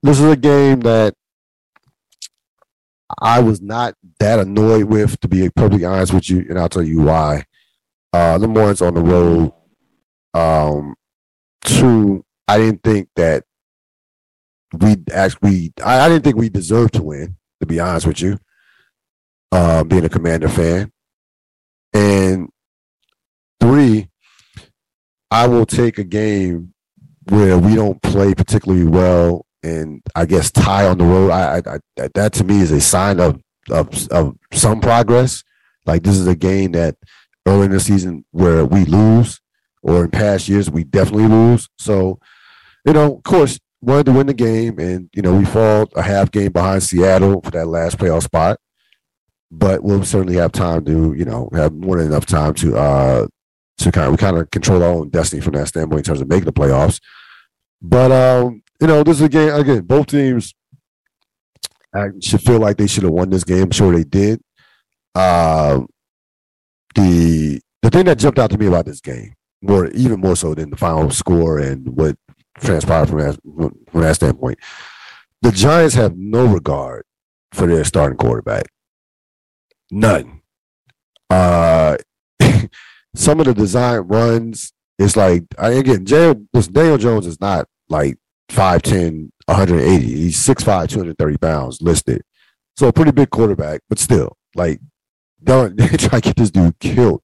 [0.02, 1.14] this is a game that
[3.20, 6.82] I was not that annoyed with, to be perfectly honest with you, and I'll tell
[6.82, 7.44] you why.
[8.12, 8.46] Uh, the
[8.82, 9.52] on the road.
[10.34, 10.94] Um,
[11.62, 13.44] two, I didn't think that
[14.72, 18.38] we actually I, I didn't think we deserved to win, to be honest with you.
[19.50, 20.90] Uh, being a commander fan.
[21.92, 22.48] And
[23.60, 24.08] three,
[25.30, 26.72] I will take a game
[27.28, 31.30] where we don't play particularly well and I guess tie on the road.
[31.30, 35.42] I, I, I that to me is a sign of, of of some progress.
[35.86, 36.96] Like this is a game that
[37.46, 39.40] early in the season where we lose,
[39.82, 41.68] or in past years we definitely lose.
[41.78, 42.18] So,
[42.84, 46.02] you know, of course, wanted to win the game, and you know we fall a
[46.02, 48.58] half game behind Seattle for that last playoff spot.
[49.50, 53.26] But we'll certainly have time to, you know, have more than enough time to uh
[53.78, 56.20] to kind of we kind of control our own destiny from that standpoint in terms
[56.20, 57.00] of making the playoffs.
[57.82, 59.82] But um, you know, this is a game again.
[59.82, 60.54] Both teams
[62.20, 63.62] should feel like they should have won this game.
[63.62, 64.42] I'm sure they did.
[65.14, 65.82] Uh,
[66.96, 70.52] the the thing that jumped out to me about this game, more even more so
[70.54, 72.16] than the final score and what
[72.58, 73.38] transpired from that
[73.92, 74.58] from that standpoint,
[75.42, 77.04] the Giants have no regard
[77.52, 78.66] for their starting quarterback.
[79.92, 80.40] None.
[81.30, 81.98] Uh,
[83.14, 88.18] some of the design runs, it's like again, Daniel Jones is not like
[88.52, 90.06] 5'10, 180.
[90.06, 92.22] He's 6'5, 230 pounds listed.
[92.76, 94.80] So a pretty big quarterback, but still, like,
[95.42, 97.22] don't try to get this dude killed.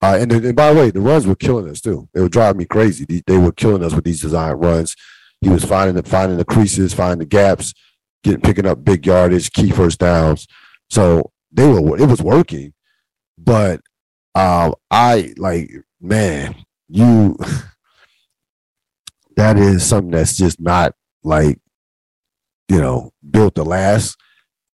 [0.00, 2.08] Uh, and, and by the way, the runs were killing us too.
[2.14, 3.04] They were driving me crazy.
[3.04, 4.94] They, they were killing us with these design runs.
[5.40, 7.74] He was finding the finding the creases, finding the gaps,
[8.22, 10.46] getting picking up big yardage, key first downs.
[10.90, 12.74] So they were it was working,
[13.36, 13.80] but
[14.34, 16.54] um, I like man,
[16.88, 17.36] you
[19.38, 21.60] that is something that's just not like
[22.68, 24.16] you know built to last.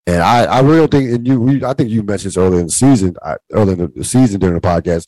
[0.08, 2.66] And I, I really don't think, and you, I think you mentioned this earlier in
[2.66, 5.08] the season, I, earlier in the season during the podcast.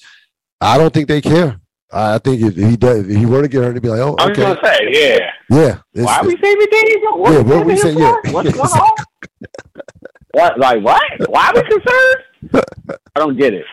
[0.62, 1.60] I don't think they care.
[1.92, 4.16] I think if he does, if he were to get hurt, he'd be like, "Oh,
[4.20, 6.04] okay." I was gonna say, yeah, yeah.
[6.04, 7.18] Why are we saving Daniel?
[7.18, 7.94] What yeah, what we say?
[7.94, 8.92] Yeah, what's going on?
[10.32, 10.60] what?
[10.60, 11.30] Like what?
[11.30, 12.98] Why are we concerned?
[13.16, 13.66] I don't get it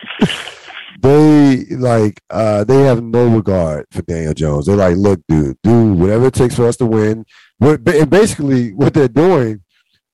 [1.03, 4.65] they like uh they have no regard for Daniel Jones.
[4.65, 7.25] They're like, look, dude, do whatever it takes for us to win.
[7.59, 9.61] And basically, what they're doing,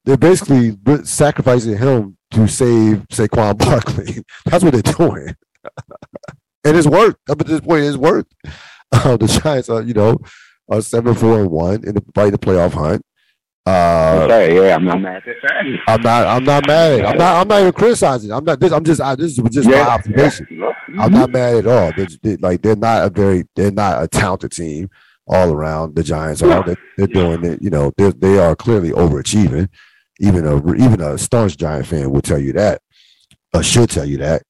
[0.06, 4.23] they're basically sacrificing him to save Saquon Barkley.
[4.45, 5.36] That's what they're doing,
[6.63, 7.30] and it's worked.
[7.30, 8.34] Up at this point, it's worked.
[8.91, 10.17] Uh, the Giants are, you know,
[10.69, 13.04] are seven four and one in the fight the playoff hunt.
[13.69, 15.36] Uh, okay, yeah, I'm not mad at.
[15.88, 16.27] I'm not.
[16.27, 17.01] I'm not mad.
[17.01, 17.41] I'm not.
[17.41, 18.32] I'm not even criticizing.
[18.32, 18.60] I'm not.
[18.60, 18.71] This.
[18.71, 18.99] I'm just.
[18.99, 20.47] I, this is just yeah, my observation.
[20.49, 20.58] Yeah.
[20.58, 20.99] Mm-hmm.
[20.99, 21.91] I'm not mad at all.
[21.95, 23.43] They're, they, like they're not a very.
[23.55, 24.89] They're not a talented team
[25.27, 25.95] all around.
[25.95, 26.63] The Giants are.
[26.63, 27.62] They're, they're doing it.
[27.62, 29.69] You know, they they are clearly overachieving.
[30.19, 32.82] Even a even a staunch Giant fan will tell you that.
[33.53, 34.41] Or should tell you that.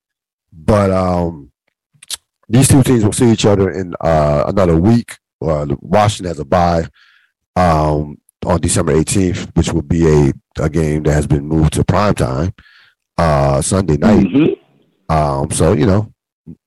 [0.54, 1.52] But um,
[2.48, 5.18] these two teams will see each other in uh, another week.
[5.42, 6.86] Uh, Washington has a bye.
[7.56, 11.84] Um, on December 18th, which will be a, a game that has been moved to
[11.84, 12.54] prime time,
[13.18, 14.26] uh, Sunday night.
[14.26, 15.14] Mm-hmm.
[15.14, 16.14] Um, so, you know,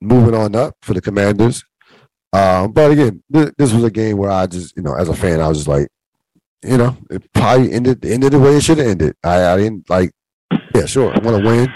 [0.01, 1.63] moving on up for the Commanders.
[2.31, 5.15] Um, but again, th- this was a game where I just, you know, as a
[5.15, 5.87] fan, I was just like,
[6.63, 9.15] you know, it probably ended ended the way it should have ended.
[9.23, 10.11] I, I didn't like,
[10.73, 11.67] yeah, sure, I want to win,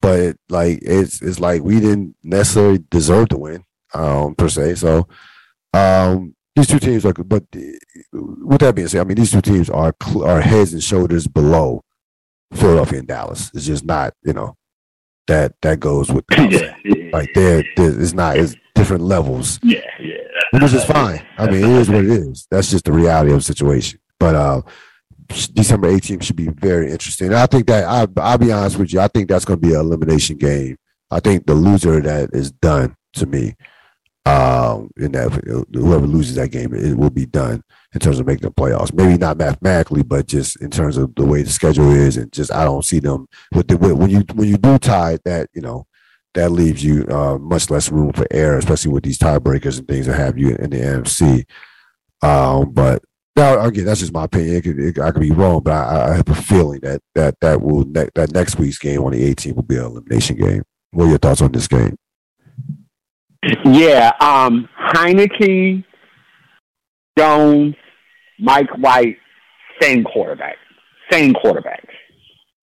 [0.00, 4.76] but like it's it's like we didn't necessarily deserve to win, um, per se.
[4.76, 5.06] So,
[5.74, 7.44] um, these two teams are, but
[8.12, 11.82] with that being said, I mean these two teams are are heads and shoulders below
[12.52, 13.50] Philadelphia and Dallas.
[13.54, 14.56] It's just not, you know,
[15.26, 19.58] that that goes with the yeah, yeah, like they're, it's not it's different levels.
[19.62, 20.16] Yeah, yeah,
[20.52, 21.26] which is fine.
[21.38, 22.46] I mean, it is what it is.
[22.50, 23.98] That's just the reality of the situation.
[24.20, 24.62] But uh,
[25.28, 27.28] December 18th should be very interesting.
[27.28, 29.00] And I think that I I'll be honest with you.
[29.00, 30.76] I think that's going to be an elimination game.
[31.10, 33.54] I think the loser that is done to me
[34.26, 35.32] um, and that
[35.72, 38.92] whoever loses that game, it will be done in terms of making the playoffs.
[38.92, 42.52] Maybe not mathematically, but just in terms of the way the schedule is, and just
[42.52, 45.86] I don't see them with the when you when you do tie that you know
[46.34, 50.06] that leaves you uh, much less room for error, especially with these tiebreakers and things
[50.06, 51.44] that have you in the NFC.
[52.22, 53.02] Um, but
[53.36, 54.56] now again, that's just my opinion.
[54.56, 57.36] It could, it, I could be wrong, but I, I, have a feeling that that
[57.40, 60.62] that will ne- that next week's game on the 18th will be an elimination game.
[60.92, 61.96] What are your thoughts on this game?
[63.64, 65.84] Yeah, um, Heinicke,
[67.18, 67.74] Jones,
[68.38, 69.16] Mike White,
[69.80, 70.56] same quarterback,
[71.10, 71.86] same quarterback.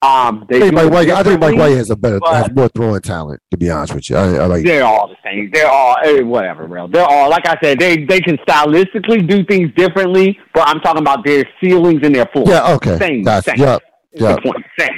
[0.03, 1.09] Um, I think Mike White.
[1.09, 3.39] I think Mike White has a better, has more throwing talent.
[3.51, 4.65] To be honest with you, I, I like.
[4.65, 5.51] They're all the same.
[5.53, 6.87] They're all eh, whatever, real.
[6.87, 7.79] They're all like I said.
[7.79, 12.25] They they can stylistically do things differently, but I'm talking about their ceilings and their
[12.33, 12.49] floors.
[12.49, 12.73] Yeah.
[12.73, 12.97] Okay.
[12.97, 13.23] Same.
[13.23, 13.57] That's, same.
[13.57, 13.83] Yep.
[14.13, 14.35] Yep.
[14.37, 14.65] The point.
[14.79, 14.89] Same.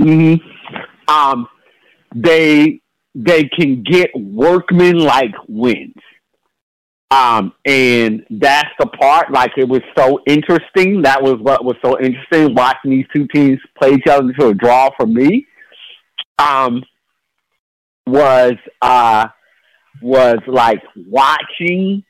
[0.00, 1.12] Mm-hmm.
[1.12, 1.48] Um,
[2.14, 2.80] they
[3.18, 5.94] they can get workman like wins.
[7.10, 11.00] Um, and that's the part, like, it was so interesting.
[11.02, 14.54] That was what was so interesting watching these two teams play each other to a
[14.54, 15.46] draw for me.
[16.38, 16.84] Um,
[18.06, 19.28] was, uh,
[20.02, 22.04] was like watching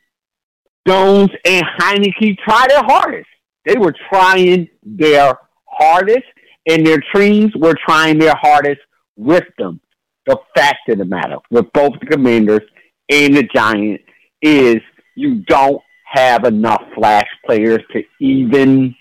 [0.85, 3.29] Jones and Heinicke try their hardest.
[3.65, 6.25] They were trying their hardest,
[6.67, 8.81] and their teams were trying their hardest
[9.15, 9.79] with them
[10.27, 12.61] the fact of the matter with both the Commanders
[13.09, 14.03] and the Giants
[14.41, 14.77] is
[15.15, 18.93] you don't have enough flash players to even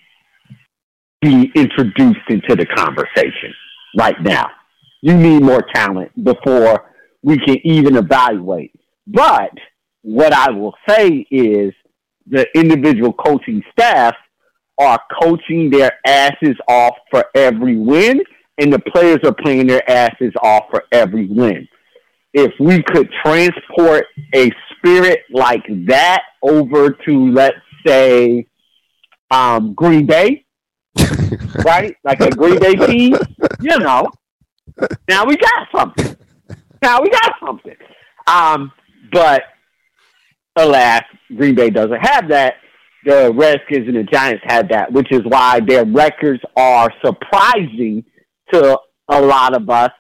[1.21, 3.53] be introduced into the conversation
[3.99, 4.47] right now.
[5.03, 8.73] You need more talent before we can even evaluate.
[9.07, 9.51] But
[10.03, 11.73] what I will say is
[12.27, 14.15] the individual coaching staff
[14.79, 18.21] are coaching their asses off for every win,
[18.59, 21.69] and the players are playing their asses off for every win.
[22.33, 28.47] If we could transport a spirit like that over to, let's say,
[29.31, 30.45] um, Green Bay,
[31.65, 31.97] right?
[32.05, 33.17] Like a Green Bay team,
[33.61, 34.11] you know,
[35.09, 36.17] now we got something.
[36.83, 37.77] Now we got something.
[38.27, 38.73] Um,
[39.13, 39.43] but
[40.57, 41.03] alas,
[41.37, 42.55] Green Bay doesn't have that.
[43.05, 48.05] The Redskins and the Giants have that, which is why their records are surprising
[48.53, 48.79] to
[49.09, 49.91] a lot of us,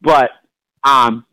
[0.00, 0.30] but
[0.84, 1.24] um,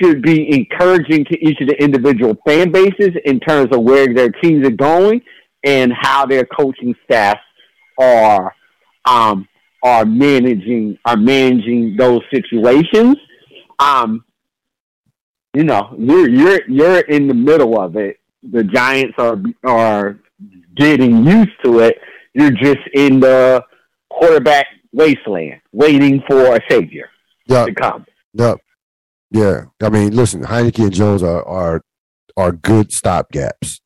[0.00, 4.30] should be encouraging to each of the individual fan bases in terms of where their
[4.30, 5.20] teams are going
[5.64, 7.40] and how their coaching staffs
[7.98, 8.54] are
[9.06, 9.48] um,
[9.82, 13.16] are managing are managing those situations.
[13.78, 14.24] Um,
[15.54, 18.18] you know, you're you're you're in the middle of it.
[18.42, 20.18] The Giants are are
[20.76, 21.96] getting used to it.
[22.34, 23.64] You're just in the
[24.10, 24.66] quarterback
[24.98, 27.08] wasteland, waiting for a savior
[27.46, 27.68] yep.
[27.68, 28.04] to come.
[28.34, 28.58] Yep.
[29.30, 29.64] Yeah.
[29.80, 31.82] I mean, listen, Heinicke and Jones are are
[32.36, 33.80] are good stopgaps.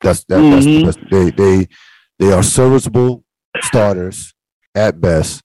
[0.00, 0.84] That's that, mm-hmm.
[0.84, 1.68] that's, that's they they
[2.18, 3.24] they are serviceable
[3.62, 4.34] starters
[4.74, 5.40] at best.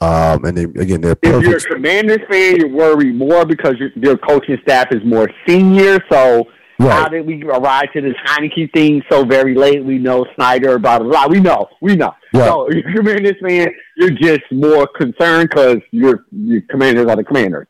[0.00, 1.44] Um, and they, again, they're perfect.
[1.44, 5.30] If you're a Commanders fan, you worry more because your, your coaching staff is more
[5.46, 6.00] senior.
[6.10, 6.48] So
[6.78, 6.92] right.
[6.92, 9.84] how did we arrive to this Heinicke thing so very late?
[9.84, 11.26] We know Snyder, blah blah blah.
[11.28, 12.12] We know, we know.
[12.34, 12.46] Right.
[12.46, 17.24] So you're a Commanders fan, you're just more concerned because your your Commanders are the
[17.24, 17.66] Commanders.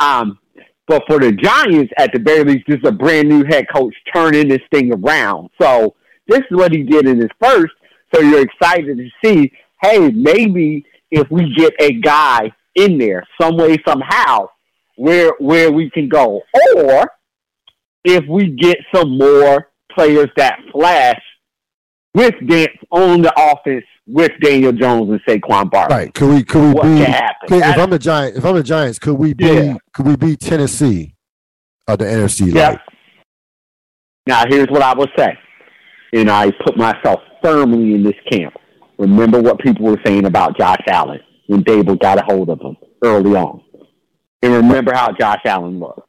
[0.00, 0.38] Um,
[0.86, 3.94] but for the Giants, at the very least, this is a brand new head coach
[4.14, 5.50] turning this thing around.
[5.60, 5.96] So
[6.28, 7.72] this is what he did in his first.
[8.14, 9.52] So you're excited to see
[9.82, 14.48] hey, maybe if we get a guy in there some way, somehow,
[14.96, 16.42] where where we can go.
[16.76, 17.10] Or
[18.06, 21.20] if we get some more players that flash
[22.14, 25.96] with dance on the offense with Daniel Jones and Saquon Barkley.
[25.96, 26.14] Right.
[26.14, 27.04] Could we could we what be
[27.48, 29.76] could, if I'm the Giant if I'm the Giants, could we be yeah.
[29.92, 31.14] could we be Tennessee
[31.88, 32.70] of the NFC yeah.
[32.70, 32.80] Like?
[34.28, 35.36] Now here's what I will say.
[36.12, 38.54] And I put myself firmly in this camp.
[38.98, 42.76] Remember what people were saying about Josh Allen when Daboll got a hold of him
[43.02, 43.60] early on.
[44.42, 46.05] And remember how Josh Allen looked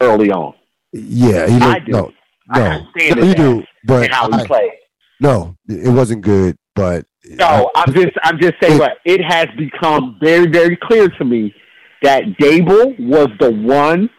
[0.00, 0.54] early on.
[0.92, 1.92] Yeah, he looked, I do.
[1.92, 2.12] no,
[2.54, 4.72] no, no you do, but how he played.
[5.20, 6.56] No, it wasn't good.
[6.74, 8.76] But no, I, am just I'm just saying.
[8.76, 11.54] It, what it has become very very clear to me
[12.02, 14.10] that Daboll was the one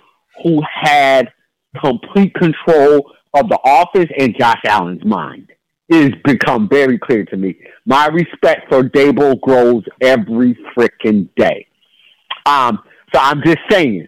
[0.44, 1.32] who had
[1.80, 5.52] complete control of the office and Josh Allen's mind
[5.90, 7.56] is become very clear to me.
[7.86, 11.68] My respect for Daboll grows every freaking day.
[12.46, 12.80] Um,
[13.14, 14.08] so I'm just saying,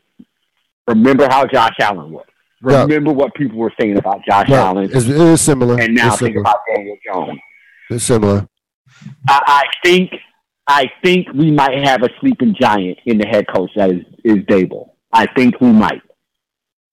[0.89, 2.25] remember how Josh Allen was.
[2.61, 4.85] Remember what people were saying about Josh Allen.
[4.85, 5.79] It's, it is similar.
[5.79, 6.41] And now it's think similar.
[6.41, 7.39] about Daniel Jones.
[7.89, 8.47] It's similar.
[9.27, 10.11] I, I think
[10.67, 14.37] I think we might have a sleeping giant in the head coach that is, is
[14.45, 14.91] Daboll.
[15.11, 16.01] I think we might.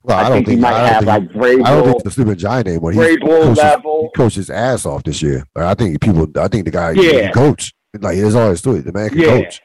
[0.03, 1.67] Well, I, I don't think, he might have think, like Vrabel.
[1.67, 2.93] I don't think the sleeping giant anymore.
[2.93, 4.11] He coaches, level.
[4.15, 5.45] He coached his ass off this year.
[5.57, 6.27] I think people.
[6.37, 6.93] I think the guy.
[6.93, 7.33] Yeah.
[7.33, 7.75] Coach.
[7.99, 8.85] Like there's always to it.
[8.85, 9.27] The man can yeah.
[9.27, 9.61] coach.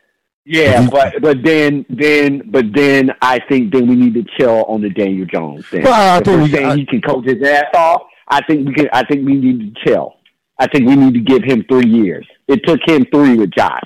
[0.46, 0.90] Yeah, mm-hmm.
[0.90, 4.90] but but then then but then I think then we need to chill on the
[4.90, 5.84] Daniel Jones thing.
[5.84, 8.04] Well, I think saying I, he can coach his ass off.
[8.28, 8.90] I think we can.
[8.92, 10.16] I think we need to chill.
[10.58, 12.28] I think we need to give him three years.
[12.48, 13.82] It took him three with Josh.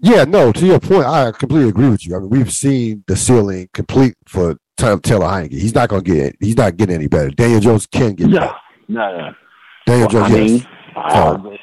[0.00, 0.52] Yeah, no.
[0.52, 2.16] To your point, I completely agree with you.
[2.16, 5.52] I mean, we've seen the ceiling complete for Taylor Heinicke.
[5.52, 6.36] He's not going to get.
[6.40, 7.30] He's not getting any better.
[7.30, 8.26] Daniel Jones can get.
[8.26, 8.54] No, better.
[8.88, 9.34] no, no.
[9.86, 10.32] Daniel well, Jones.
[10.32, 10.66] I mean,
[10.96, 11.58] uh, yes.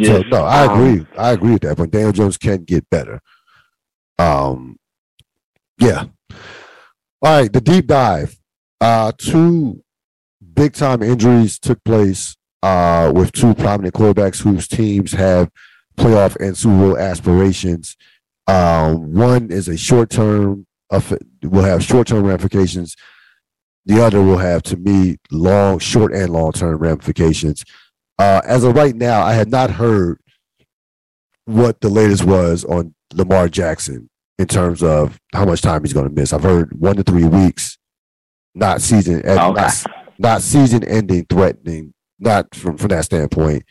[0.00, 1.06] Just, so no, I um, agree.
[1.16, 1.76] I agree with that.
[1.76, 3.20] But Daniel Jones can get better.
[4.18, 4.76] Um,
[5.78, 6.06] yeah.
[7.20, 8.38] All right, the deep dive.
[8.80, 9.82] Uh, two
[10.54, 15.50] big time injuries took place uh, with two prominent quarterbacks whose teams have
[15.96, 17.96] playoff and Super Bowl aspirations.
[18.46, 20.66] Um, one is a short term,
[21.42, 22.96] will have short term ramifications.
[23.84, 27.64] The other will have, to me, long, short, and long term ramifications.
[28.18, 30.18] Uh, as of right now, I had not heard
[31.44, 36.08] what the latest was on Lamar Jackson in terms of how much time he's going
[36.08, 36.32] to miss.
[36.32, 37.78] I've heard one to three weeks,
[38.54, 39.34] not season, okay.
[39.34, 39.84] not,
[40.18, 43.64] not season ending, threatening, not from from that standpoint.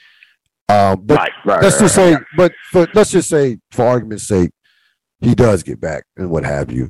[0.70, 4.28] Um, but right, right, let's right, just say, but for, let's just say, for argument's
[4.28, 4.52] sake,
[5.22, 6.90] he does get back and what have you.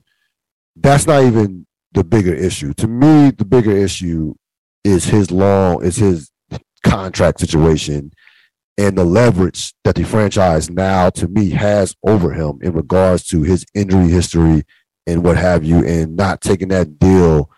[0.75, 2.73] That's not even the bigger issue.
[2.75, 4.35] To me, the bigger issue
[4.83, 6.31] is his long is his
[6.83, 8.11] contract situation
[8.77, 13.43] and the leverage that the franchise now to me has over him in regards to
[13.43, 14.63] his injury history
[15.07, 17.49] and what have you and not taking that deal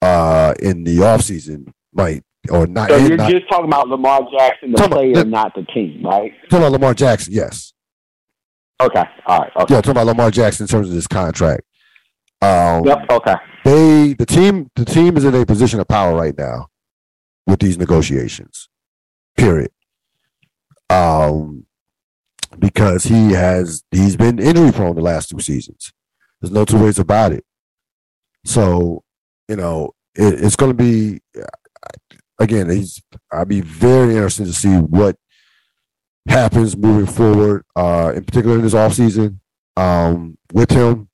[0.00, 2.90] uh in the offseason might or not.
[2.90, 6.32] So you're not, just talking about Lamar Jackson, the player, about, not the team, right?
[6.44, 7.72] Talking about Lamar Jackson, yes.
[8.80, 9.04] Okay.
[9.26, 9.50] All right.
[9.54, 9.74] Okay.
[9.74, 11.62] Yeah, talking about Lamar Jackson in terms of this contract.
[12.40, 12.98] Um, yep.
[13.08, 13.34] Okay.
[13.64, 16.68] They the team the team is in a position of power right now
[17.46, 18.68] with these negotiations.
[19.36, 19.70] Period.
[20.90, 21.66] Um,
[22.58, 25.92] because he has he's been injury prone the last two seasons.
[26.40, 27.44] There's no two ways about it.
[28.44, 29.04] So,
[29.48, 31.20] you know, it, it's going to be
[32.38, 32.68] again.
[32.68, 35.16] He's I'd be very interested to see what
[36.28, 39.38] happens moving forward, uh, in particular in this offseason
[39.76, 41.08] um, with him.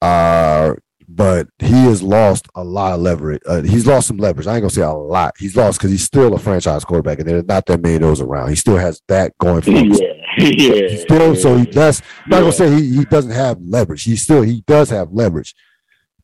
[0.00, 0.74] Uh,
[1.08, 3.40] but he has lost a lot of leverage.
[3.46, 4.46] Uh, he's lost some leverage.
[4.46, 5.34] I ain't gonna say a lot.
[5.38, 8.20] He's lost because he's still a franchise quarterback, and there's not that many of those
[8.20, 8.50] around.
[8.50, 9.92] He still has that going for him.
[10.38, 10.88] Yeah, yeah.
[10.88, 12.00] He's still so he does.
[12.24, 14.04] I'm not gonna say he, he doesn't have leverage.
[14.04, 15.54] He still he does have leverage,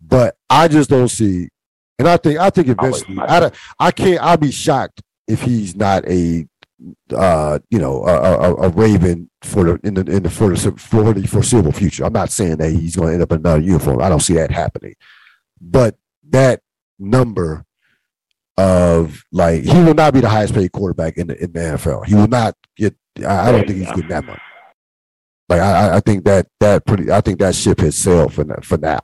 [0.00, 1.48] but I just don't see.
[1.98, 4.22] And I think I think eventually I I can't.
[4.22, 6.46] I'll be shocked if he's not a
[7.14, 10.72] uh, you know, a, a, a, Raven for the in the in the for the
[10.72, 12.04] for the foreseeable future.
[12.04, 14.02] I'm not saying that he's going to end up in another uniform.
[14.02, 14.94] I don't see that happening.
[15.60, 15.96] But
[16.30, 16.60] that
[16.98, 17.64] number
[18.56, 22.06] of like he will not be the highest paid quarterback in the in the NFL.
[22.06, 22.94] He will not get.
[23.20, 24.40] I, I don't think he's getting that much.
[25.48, 27.10] Like I, I think that that pretty.
[27.10, 29.00] I think that ship has sailed for for now.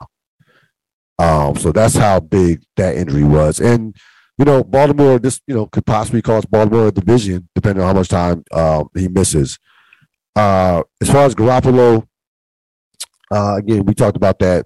[1.19, 3.95] Um, so that's how big that injury was, and
[4.37, 7.99] you know, Baltimore, this, you know, could possibly cost Baltimore a division, depending on how
[7.99, 9.59] much time uh, he misses.
[10.35, 12.07] Uh, as far as Garoppolo,
[13.31, 14.65] uh, again, we talked about that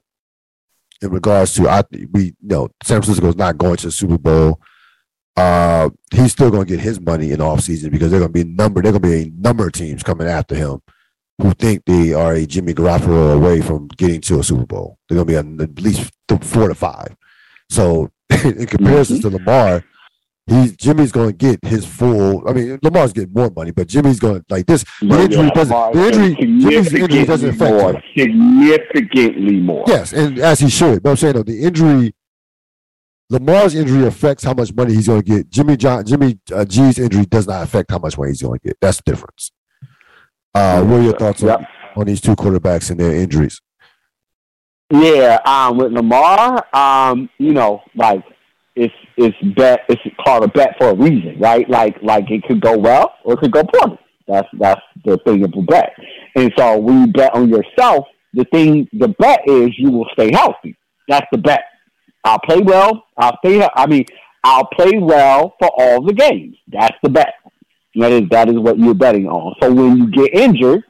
[1.02, 4.18] in regards to I we you know San Francisco is not going to the Super
[4.18, 4.62] Bowl.
[5.38, 8.46] Uh, he's still going to get his money in off season because they're going to
[8.46, 8.82] be number.
[8.82, 10.82] They're going to be a number of teams coming after him
[11.42, 14.98] who think they are a Jimmy Garoppolo away from getting to a Super Bowl.
[15.10, 17.16] They're going to be at least four to five.
[17.70, 18.10] So
[18.54, 19.30] in comparison mm-hmm.
[19.30, 19.84] to Lamar,
[20.48, 22.48] he's Jimmy's going to get his full.
[22.48, 24.86] I mean, Lamar's getting more money, but Jimmy's going to like this.
[25.02, 25.94] The injury doesn't.
[25.94, 29.84] The injury, Jimmy's injury doesn't affect more, him significantly more.
[29.88, 31.04] Yes, and as he should.
[31.04, 32.14] But I'm saying though, the injury.
[33.28, 35.50] Lamar's injury affects how much money he's going to get.
[35.50, 38.68] Jimmy John, Jimmy uh, G's injury does not affect how much money he's going to
[38.68, 38.78] get.
[38.80, 39.52] That's the difference.
[40.54, 41.58] Uh, what are your thoughts yep.
[41.60, 43.60] on, on these two quarterbacks and their injuries?
[44.92, 48.24] Yeah, um, with Lamar, um, you know, like
[48.76, 51.70] it's it's bet it's called a bet for a reason, right?
[51.70, 54.00] Like like it could go well or it could go poorly.
[54.28, 55.94] That's that's the thing of a bet.
[56.36, 60.32] And so when you bet on yourself, the thing the bet is you will stay
[60.34, 60.76] healthy.
[61.08, 61.64] That's the bet.
[62.24, 63.06] I'll play well.
[63.18, 63.68] I'll stay.
[63.76, 64.06] I mean,
[64.44, 66.58] I'll play well for all the games.
[66.68, 67.34] That's the bet.
[67.96, 69.56] That is that is what you're betting on.
[69.62, 70.84] So when you get injured,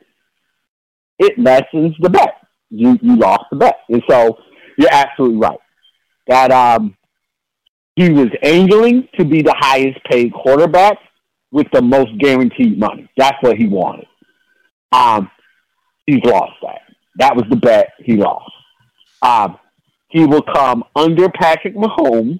[1.20, 2.36] it lessens the bet
[2.70, 3.78] you you lost the bet.
[3.90, 4.38] And so
[4.78, 5.60] you're absolutely right.
[6.28, 6.96] That um
[7.96, 10.98] he was angling to be the highest paid quarterback
[11.52, 13.10] with the most guaranteed money.
[13.18, 14.08] That's what he wanted.
[14.92, 15.30] Um
[16.06, 16.82] he's lost that.
[17.18, 18.52] That was the bet he lost.
[19.22, 19.58] Um
[20.10, 22.40] he will come under Patrick Mahomes.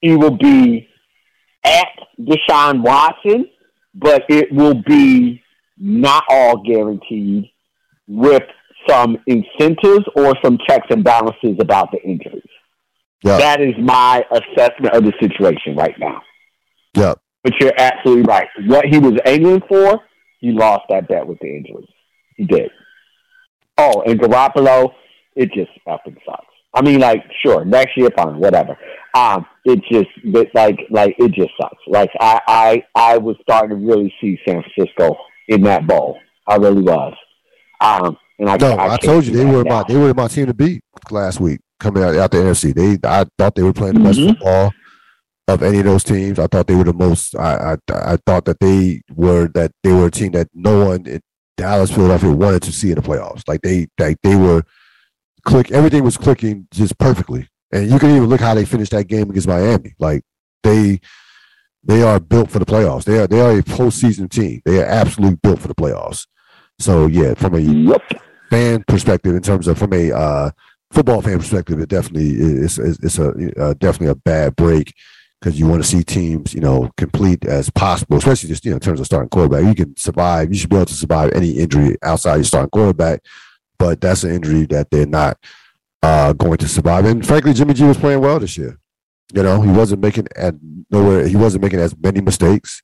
[0.00, 0.88] He will be
[1.64, 3.46] at Deshaun Watson,
[3.94, 5.42] but it will be
[5.78, 7.50] not all guaranteed
[8.06, 8.44] with
[8.88, 12.42] some incentives or some checks and balances about the injuries.
[13.22, 13.38] Yeah.
[13.38, 16.22] That is my assessment of the situation right now.
[16.94, 17.14] Yeah.
[17.42, 18.48] But you're absolutely right.
[18.66, 20.00] What he was aiming for,
[20.40, 21.88] he lost that bet with the injuries.
[22.36, 22.70] He did.
[23.78, 24.92] Oh, and Garoppolo,
[25.34, 26.46] it just fucking sucks.
[26.74, 28.76] I mean, like, sure, next year, fine, whatever.
[29.14, 31.82] Um, it just, it, like, like it just sucks.
[31.86, 35.16] Like, I, I, I was starting to really see San Francisco
[35.48, 36.18] in that bowl.
[36.46, 37.14] I really was.
[37.80, 40.46] Um, and I, no, I, I told you they were my they were my team
[40.46, 42.74] to beat last week coming out, out the NFC.
[42.74, 44.30] They I thought they were playing the best mm-hmm.
[44.30, 44.72] football
[45.48, 46.38] of any of those teams.
[46.38, 47.36] I thought they were the most.
[47.36, 51.06] I, I I thought that they were that they were a team that no one
[51.06, 51.20] in
[51.56, 53.42] Dallas, Philadelphia wanted to see in the playoffs.
[53.48, 54.62] Like they like they were
[55.44, 55.70] click.
[55.70, 59.30] Everything was clicking just perfectly, and you can even look how they finished that game
[59.30, 59.94] against Miami.
[59.98, 60.22] Like
[60.62, 61.00] they
[61.82, 63.04] they are built for the playoffs.
[63.04, 64.60] They are they are a postseason team.
[64.64, 66.26] They are absolutely built for the playoffs.
[66.78, 68.02] So yeah, from a yep
[68.50, 70.50] fan perspective, in terms of from a uh,
[70.96, 73.28] football fan perspective, it definitely is it's, it's a
[73.60, 74.94] uh, definitely a bad break
[75.38, 78.76] because you want to see teams, you know, complete as possible, especially just you know
[78.76, 79.64] in terms of starting quarterback.
[79.64, 80.48] You can survive.
[80.48, 83.20] You should be able to survive any injury outside your starting quarterback,
[83.78, 85.36] but that's an injury that they're not
[86.02, 87.04] uh, going to survive.
[87.04, 88.78] And frankly, Jimmy G was playing well this year.
[89.34, 90.54] You know, he wasn't making at
[90.90, 91.28] nowhere.
[91.28, 92.82] He wasn't making as many mistakes.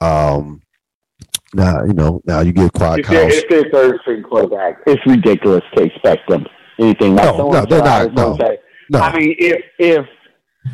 [0.00, 0.62] Um,
[1.52, 2.22] now you know.
[2.24, 3.06] Now you get quiet.
[3.06, 6.46] They're, if they're third string quarterback, it's ridiculous to expect them
[6.78, 7.14] anything.
[7.14, 8.12] Like no, no, they're not.
[8.14, 8.36] No,
[8.90, 8.98] no.
[8.98, 10.06] I mean, if if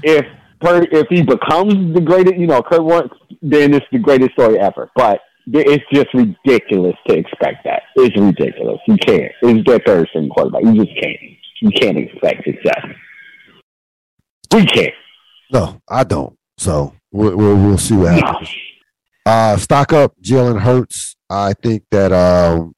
[0.03, 0.27] if
[0.63, 3.09] if he becomes the greatest, you know, Kurt Warner,
[3.41, 4.91] then it's the greatest story ever.
[4.95, 7.83] But it's just ridiculous to expect that.
[7.97, 8.79] It's ridiculous.
[8.87, 9.33] You can't.
[9.43, 10.63] It's their third string quarterback.
[10.63, 11.19] You just can't.
[11.61, 12.87] You can't expect success.
[14.53, 14.95] We can't.
[15.53, 16.37] No, I don't.
[16.59, 18.55] So we'll, we'll, we'll see what happens.
[19.27, 19.33] No.
[19.33, 21.17] Uh, stock up Jalen Hurts.
[21.31, 22.75] I think that um,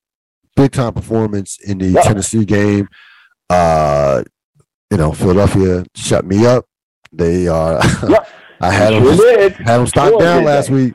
[0.57, 1.93] big time performance in the.
[2.03, 2.89] Tennessee game.
[3.51, 4.23] Uh,
[4.91, 6.67] you know, Philadelphia shut me up.
[7.13, 7.81] They are.
[8.09, 8.29] Yep.
[8.61, 10.75] I had them, sure had them stock sure down last that.
[10.75, 10.95] week.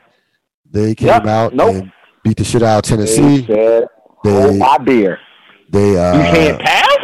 [0.70, 1.26] They came yep.
[1.26, 1.74] out nope.
[1.76, 1.92] and
[2.24, 3.42] beat the shit out of Tennessee.
[3.42, 3.84] They, said,
[4.24, 5.18] they my beer.
[5.70, 6.98] They uh, you can't pass.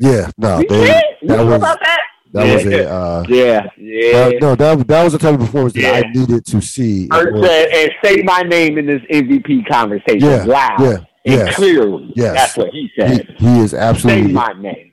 [0.00, 1.06] Yeah, no, you they, can't?
[1.22, 2.00] You that was about that.
[2.32, 2.54] That yeah.
[2.54, 4.30] was a uh, yeah, yeah.
[4.40, 5.92] no, that that was the type of performance yeah.
[5.92, 7.08] that I needed to see.
[7.10, 12.12] And, and say my name in this MVP conversation yeah, loud yeah, yes, clearly.
[12.14, 13.34] Yes, that's what he said.
[13.38, 14.92] He, he is absolutely say my name.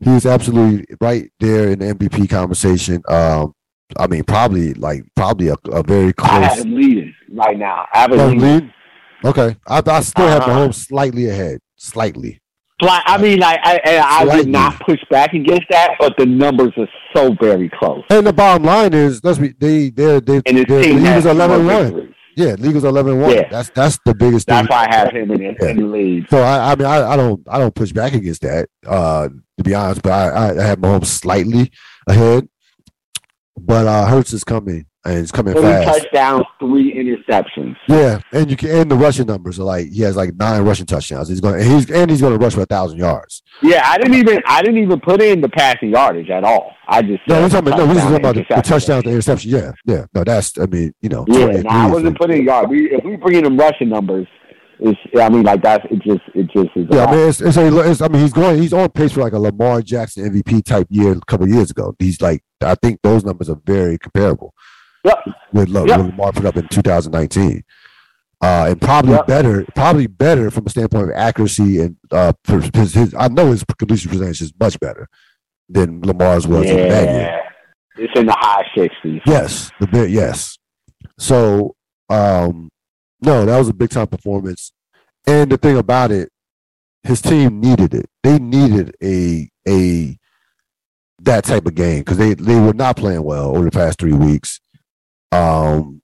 [0.00, 3.02] He is absolutely right there in the MVP conversation.
[3.08, 3.54] Um,
[3.96, 6.30] I mean, probably like probably a, a very close.
[6.30, 7.86] I have him leading right now.
[7.92, 8.72] I have him leading.
[9.24, 10.40] Okay, I, I still uh-huh.
[10.40, 12.40] have Mahomes slightly ahead, slightly.
[12.80, 16.26] Like, I mean, like I, I, I would not push back against that, but the
[16.26, 18.04] numbers are so very close.
[18.10, 21.26] And the bottom line is, let's be they they they and his team league is
[21.26, 22.14] eleven one.
[22.38, 23.34] Yeah, league is eleven one.
[23.34, 23.48] Yeah.
[23.48, 24.46] That's that's the biggest.
[24.46, 24.72] That's thing.
[24.72, 25.70] why I have him in, yeah.
[25.70, 26.30] in the lead.
[26.30, 28.68] So I, I mean, I, I don't I don't push back against that.
[28.86, 31.72] Uh, to be honest, but I I have Mahomes slightly
[32.06, 32.48] ahead,
[33.58, 36.02] but uh, Hurts is coming and it's coming three fast.
[36.02, 37.76] touchdowns, three interceptions.
[37.88, 40.86] Yeah, and you can and the rushing numbers are like he has like nine rushing
[40.86, 41.28] touchdowns.
[41.28, 43.42] He's going he's and he's going to rush for a thousand yards.
[43.62, 46.72] Yeah, I didn't even I didn't even put in the passing yardage at all.
[46.88, 49.50] I just no, we're talking about, no, we're talking about the, the touchdown, the interception.
[49.50, 51.24] Yeah, yeah, no, that's I mean you know.
[51.28, 52.70] Yeah, I wasn't putting yard.
[52.70, 54.26] We, if we bring in them rushing numbers.
[54.80, 56.00] It's, I mean, like that's it.
[56.02, 56.86] Just it just is.
[56.90, 58.60] Yeah, I mean, it's, it's, a, it's, I mean, he's going.
[58.60, 61.94] He's on pace for like a Lamar Jackson MVP type year a couple years ago.
[61.98, 64.54] He's like, I think those numbers are very comparable.
[65.04, 65.18] Yep.
[65.52, 65.82] With, yep.
[65.84, 67.64] with Lamar put up in 2019.
[68.40, 69.26] Uh, and probably yep.
[69.26, 72.32] better, probably better from a standpoint of accuracy and uh,
[72.72, 75.08] his, his I know his completion percentage is much better
[75.68, 76.72] than Lamar's was yeah.
[76.72, 77.40] in that year.
[77.96, 79.22] It's in the high sixties.
[79.26, 80.56] Yes, the bit yes.
[81.18, 81.74] So,
[82.08, 82.70] um,
[83.20, 84.72] no, that was a big time performance.
[85.26, 86.30] And the thing about it,
[87.02, 88.08] his team needed it.
[88.22, 90.18] They needed a a
[91.22, 94.12] that type of game because they they were not playing well over the past three
[94.12, 94.60] weeks.
[95.32, 96.02] Um,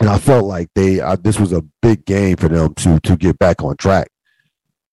[0.00, 3.16] and I felt like they uh, this was a big game for them to to
[3.16, 4.08] get back on track.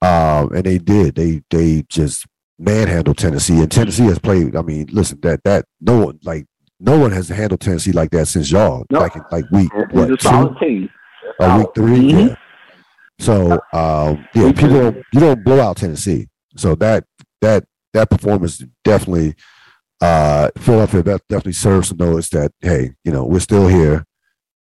[0.01, 1.15] Um, and they did.
[1.15, 2.25] They they just
[2.57, 4.55] manhandled Tennessee, and Tennessee has played.
[4.55, 6.45] I mean, listen, that that no one like
[6.85, 9.15] no one has handled Tennessee like that since y'all nope.
[9.15, 10.89] in like week what two,
[11.39, 12.27] uh, week 3 mm-hmm.
[12.27, 12.35] yeah.
[13.19, 16.27] So um, yeah, people don't, you don't blow out Tennessee.
[16.57, 17.05] So that
[17.41, 19.35] that that performance definitely
[20.01, 24.05] uh, Philadelphia definitely serves to notice that hey, you know, we're still here,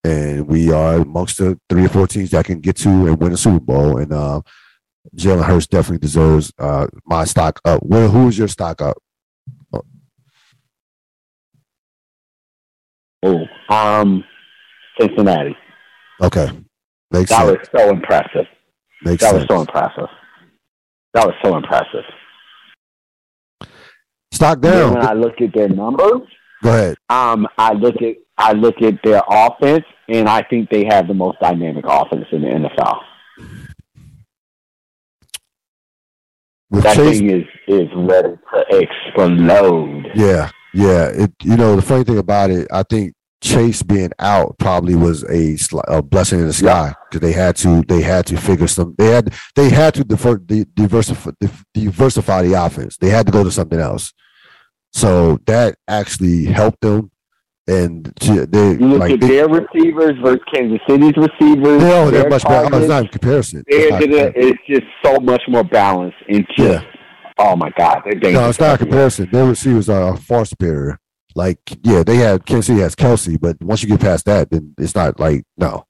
[0.04, 3.32] and we are amongst the three or four teams that can get to and win
[3.32, 3.98] a Super Bowl.
[3.98, 4.42] And uh,
[5.16, 7.82] Jalen Hurts definitely deserves uh, my stock up.
[7.82, 8.98] Well, who is your stock up?
[13.26, 14.24] Oh, um,
[15.00, 15.56] Cincinnati.
[16.20, 16.48] Okay,
[17.10, 17.58] makes that sense.
[17.58, 18.46] was so impressive.
[19.02, 19.48] Makes that sense.
[19.48, 20.08] was so impressive.
[21.14, 22.04] That was so impressive.
[24.32, 24.94] Stock down.
[24.94, 26.22] when I look at their numbers,
[26.62, 26.96] go ahead.
[27.08, 31.14] Um, I look at I look at their offense, and I think they have the
[31.14, 33.00] most dynamic offense in the NFL.
[36.70, 40.10] With that Chase, thing is is ready to explode.
[40.14, 41.06] Yeah, yeah.
[41.08, 45.22] It you know the funny thing about it, I think Chase being out probably was
[45.24, 45.56] a,
[45.88, 49.10] a blessing in the sky because they had to they had to figure some they
[49.10, 51.30] had they had to diver, diversify
[51.74, 52.96] diversify the offense.
[52.96, 54.12] They had to go to something else.
[54.92, 57.10] So that actually helped them.
[57.68, 61.82] And they you look like at they, their receivers versus Kansas City's receivers.
[61.82, 62.74] No, they're much better.
[62.74, 63.64] Oh, it's not in comparison.
[63.66, 66.84] It's, not, it's, just so much more balanced and just.
[66.84, 66.92] Yeah.
[67.38, 68.34] Oh my God, they're dangerous.
[68.34, 69.28] No, it's not a comparison.
[69.30, 70.98] Their receivers are a far superior.
[71.36, 74.74] Like, yeah, they had Kansas City has Kelce, but once you get past that, then
[74.78, 75.84] it's not like no,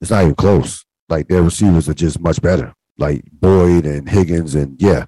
[0.00, 0.86] it's not even close.
[1.10, 2.72] Like their receivers are just much better.
[2.96, 5.04] Like Boyd and Higgins and yeah,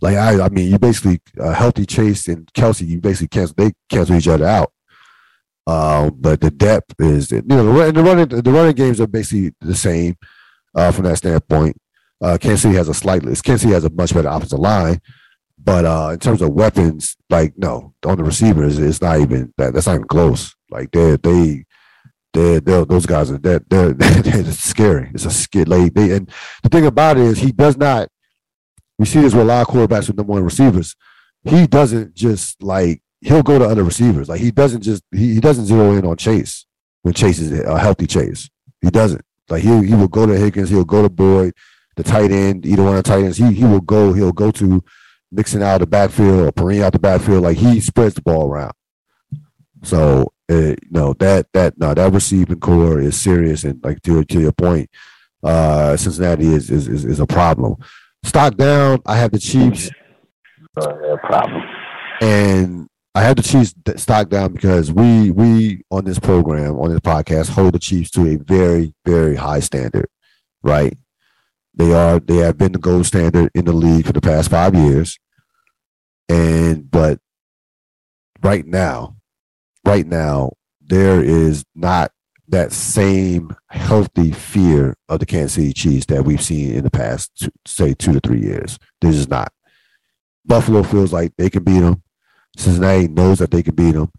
[0.00, 3.72] like I, I mean, you basically uh, healthy Chase and Kelce, you basically cancel they
[3.90, 4.72] cancel each other out.
[5.66, 9.74] Um, but the depth is, you know, the running the running games are basically the
[9.74, 10.16] same
[10.74, 11.76] uh, from that standpoint.
[12.22, 14.98] Uh, Kansas City has a slightly, Kansas City has a much better offensive line,
[15.64, 19.72] But uh, in terms of weapons, like no, on the receivers, it's not even that.
[19.72, 20.54] That's not even close.
[20.70, 21.64] Like they they
[22.34, 25.10] they those guys are they're, they're, they're scary.
[25.14, 25.68] It's a skid.
[25.68, 26.30] Like they and
[26.62, 28.08] the thing about it is he does not.
[28.98, 30.94] We see this with a lot of quarterbacks with number one receivers.
[31.44, 34.28] He doesn't just like he'll go to other receivers.
[34.28, 36.66] Like he doesn't just he, he doesn't zero in on Chase
[37.02, 38.50] when Chase is a healthy Chase.
[38.82, 39.24] He doesn't.
[39.48, 40.68] Like he he will go to Higgins.
[40.68, 41.54] He'll go to Boyd,
[41.96, 43.38] the tight end, either one of the tight ends.
[43.38, 44.12] He he will go.
[44.12, 44.84] He'll go to
[45.34, 47.42] Mixon out of the backfield or Perine out the backfield.
[47.42, 48.72] Like he spreads the ball around.
[49.82, 54.40] So uh, no, that that no, that receiving core is serious, and like to to
[54.40, 54.90] your point,
[55.42, 57.76] uh, Cincinnati is is is, is a problem.
[58.22, 59.00] Stock down.
[59.06, 59.90] I have the Chiefs.
[60.76, 61.62] Uh, problem.
[62.20, 67.00] And I have the Chiefs stock down because we we on this program on this
[67.00, 70.08] podcast hold the Chiefs to a very very high standard,
[70.62, 70.96] right?
[71.74, 74.74] They are they have been the gold standard in the league for the past five
[74.74, 75.18] years.
[76.28, 77.18] And but
[78.42, 79.16] right now,
[79.84, 82.12] right now, there is not
[82.48, 87.48] that same healthy fear of the Kansas City Chiefs that we've seen in the past,
[87.66, 88.78] say two to three years.
[89.00, 89.52] This is not.
[90.44, 92.02] Buffalo feels like they can beat them.
[92.56, 94.10] Cincinnati knows that they can beat them.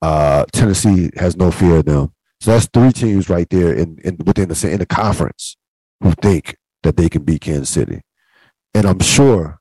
[0.00, 2.12] Uh, Tennessee has no fear of them.
[2.40, 5.56] So that's three teams right there in, in within the in the conference
[6.02, 8.02] who think that they can beat Kansas City.
[8.74, 9.60] And I'm sure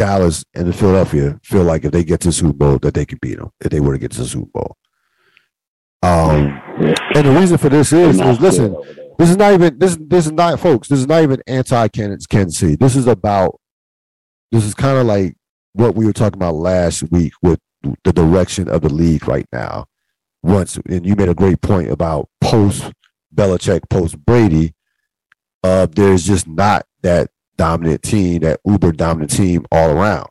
[0.00, 3.18] Dallas and Philadelphia feel like if they get to the Super Bowl that they can
[3.20, 4.78] beat them if they were to get to the Super Bowl.
[6.02, 6.58] Um,
[7.14, 8.74] and the reason for this is, is listen,
[9.18, 10.88] this is not even this this is not folks.
[10.88, 12.76] This is not even anti Kansas City.
[12.76, 13.60] This is about
[14.50, 15.36] this is kind of like
[15.74, 17.60] what we were talking about last week with
[18.02, 19.84] the direction of the league right now.
[20.42, 22.90] Once and you made a great point about post
[23.34, 24.72] Belichick, post Brady.
[25.62, 27.28] Uh, there's just not that
[27.60, 30.30] dominant team, that uber dominant team all around.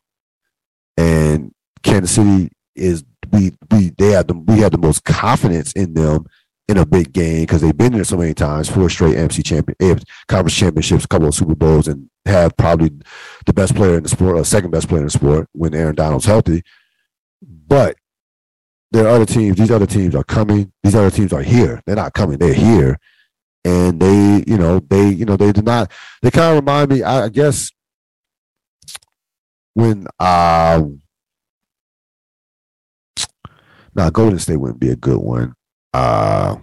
[0.96, 1.52] And
[1.84, 6.26] Kansas City is we we they have the we have the most confidence in them
[6.66, 9.76] in a big game because they've been there so many times, four straight MC champion,
[10.26, 12.90] conference championships, a couple of Super Bowls, and have probably
[13.46, 15.94] the best player in the sport, or second best player in the sport when Aaron
[15.94, 16.62] Donald's healthy.
[17.40, 17.96] But
[18.90, 19.56] there are other teams.
[19.56, 20.72] These other teams are coming.
[20.82, 21.80] These other teams are here.
[21.86, 22.38] They're not coming.
[22.38, 22.98] They're here,
[23.64, 25.90] and they, you know, they, you know, they do not.
[26.22, 27.02] They kind of remind me.
[27.02, 27.70] I, I guess
[29.74, 30.82] when uh
[33.94, 35.54] now Golden State wouldn't be a good one.
[35.92, 36.56] Uh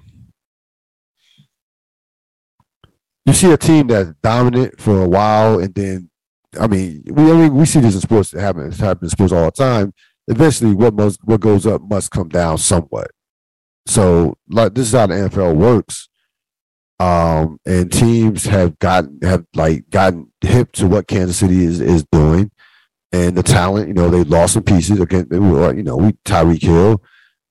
[3.26, 6.10] you see a team that's dominant for a while, and then
[6.60, 8.34] I mean, we I mean we see this in sports.
[8.34, 9.93] It happens, it happens in sports all the time.
[10.28, 13.12] Eventually, what must what goes up must come down somewhat.
[13.86, 16.10] So, like this is how the NFL works
[17.00, 22.06] um, and teams have gotten have like gotten hip to what Kansas City is is
[22.12, 22.52] doing,
[23.12, 23.88] and the talent.
[23.88, 25.28] You know, they lost some pieces again.
[25.32, 27.02] You know, we Tyreek Hill,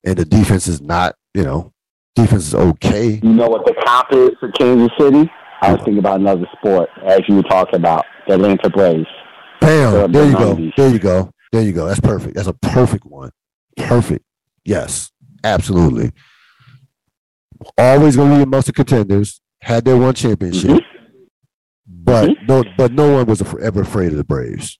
[0.05, 1.15] and the defense is not.
[1.35, 1.73] You know,
[2.15, 3.21] defense is okay.
[3.23, 5.31] You know what the comp is for Kansas City?
[5.63, 9.07] I was thinking about another sport as you were talking about the Atlanta Braves.
[9.61, 10.11] Bam!
[10.11, 10.55] There you go.
[10.77, 11.31] There you go.
[11.53, 11.87] There you go.
[11.87, 12.35] That's perfect.
[12.35, 13.31] That's a perfect one.
[13.77, 14.25] Perfect.
[14.65, 15.13] Yes,
[15.45, 16.13] absolutely
[17.79, 19.41] always going to be amongst the contenders.
[19.63, 21.25] Had their one championship, mm-hmm.
[21.87, 22.47] but mm-hmm.
[22.47, 24.79] no, but no one was ever afraid of the Braves.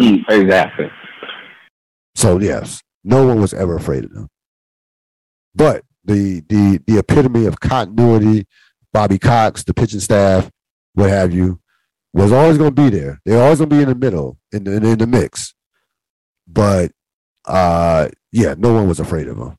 [0.00, 0.90] Mm, exactly.
[2.14, 4.28] So yes, no one was ever afraid of them.
[5.54, 8.46] But the the the epitome of continuity,
[8.92, 10.50] Bobby Cox, the pitching staff,
[10.94, 11.60] what have you,
[12.12, 13.20] was always going to be there.
[13.24, 15.54] They're always going to be in the middle, in the in the mix.
[16.46, 16.92] But
[17.44, 19.57] uh, yeah, no one was afraid of them.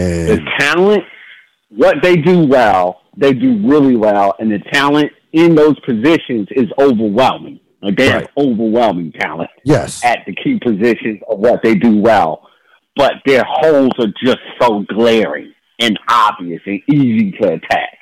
[0.00, 1.04] And the talent,
[1.68, 6.66] what they do well, they do really well, and the talent in those positions is
[6.78, 7.60] overwhelming.
[7.82, 8.22] Like they right.
[8.22, 9.50] have overwhelming talent.
[9.64, 10.04] Yes.
[10.04, 12.46] At the key positions of what they do well.
[12.96, 17.98] But their holes are just so glaring and obvious and easy to attack.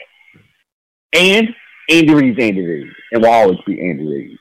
[1.12, 1.48] And
[1.88, 2.86] Andy Reid's Andy Reid.
[3.12, 4.38] It will always be Andy Reid.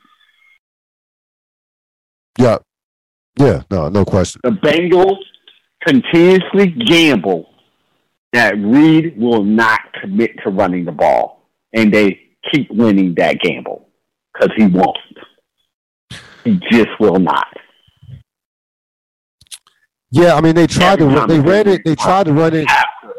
[2.39, 2.57] Yeah.
[3.39, 4.41] Yeah, no, no question.
[4.43, 5.19] The Bengals
[5.87, 7.49] continuously gamble
[8.33, 12.19] that Reid will not commit to running the ball, and they
[12.51, 13.87] keep winning that gamble
[14.33, 14.97] because he won't.
[16.43, 17.47] He just will not.
[20.11, 21.81] Yeah, I mean they tried Every to run, they ran it.
[21.83, 22.67] They tried to run it.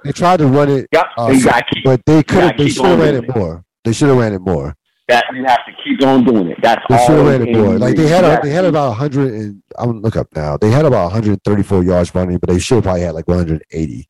[0.05, 0.87] They tried to run it.
[0.93, 2.57] Yep, uh, keep, but they could have.
[2.57, 3.65] They should have ran it more.
[3.85, 4.75] They should have ran it more.
[5.09, 6.59] That you have to keep on doing it.
[6.63, 7.07] That's they all.
[7.07, 7.79] Should have ran it more.
[7.79, 10.59] Like they had, a, they had about hundred and I'm gonna look up now.
[10.59, 14.09] They had about 134 yards running, but they should probably had like 180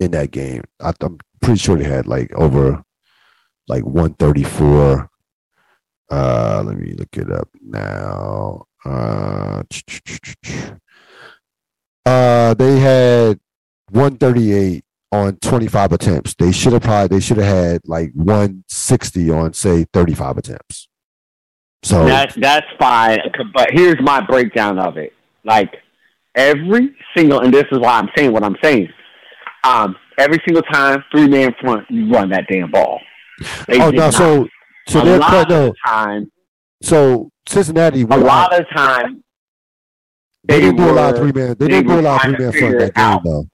[0.00, 0.64] in that game.
[0.80, 2.82] I, am pretty sure they had like over
[3.68, 5.08] like 134
[6.10, 8.64] Uh, let me look it up now.
[8.84, 9.62] Uh,
[12.06, 13.38] uh, they had
[13.90, 16.34] 138 on 25 attempts.
[16.34, 20.88] They should have probably they should have had like 160 on say 35 attempts.
[21.82, 23.18] So that's that's fine.
[23.54, 25.12] But here's my breakdown of it.
[25.44, 25.76] Like
[26.34, 28.88] every single, and this is why I'm saying what I'm saying.
[29.64, 33.00] Um, every single time three man front, you run that damn ball.
[33.68, 34.48] They oh no, so
[34.88, 36.30] so they're cut no time.
[36.82, 39.22] So Cincinnati, a lot of time
[40.44, 41.56] they, they didn't do a lot of three man.
[41.58, 43.46] They, they didn't do a lot of three man front that game though.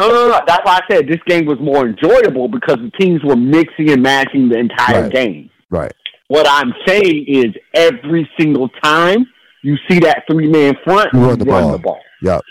[0.00, 0.40] No, no, no.
[0.46, 4.02] That's why I said this game was more enjoyable because the teams were mixing and
[4.02, 5.12] matching the entire right.
[5.12, 5.50] game.
[5.70, 5.92] Right.
[6.28, 9.26] What I'm saying is every single time
[9.62, 11.72] you see that three man front, you run, the, run ball.
[11.72, 12.00] the ball.
[12.22, 12.42] Yep.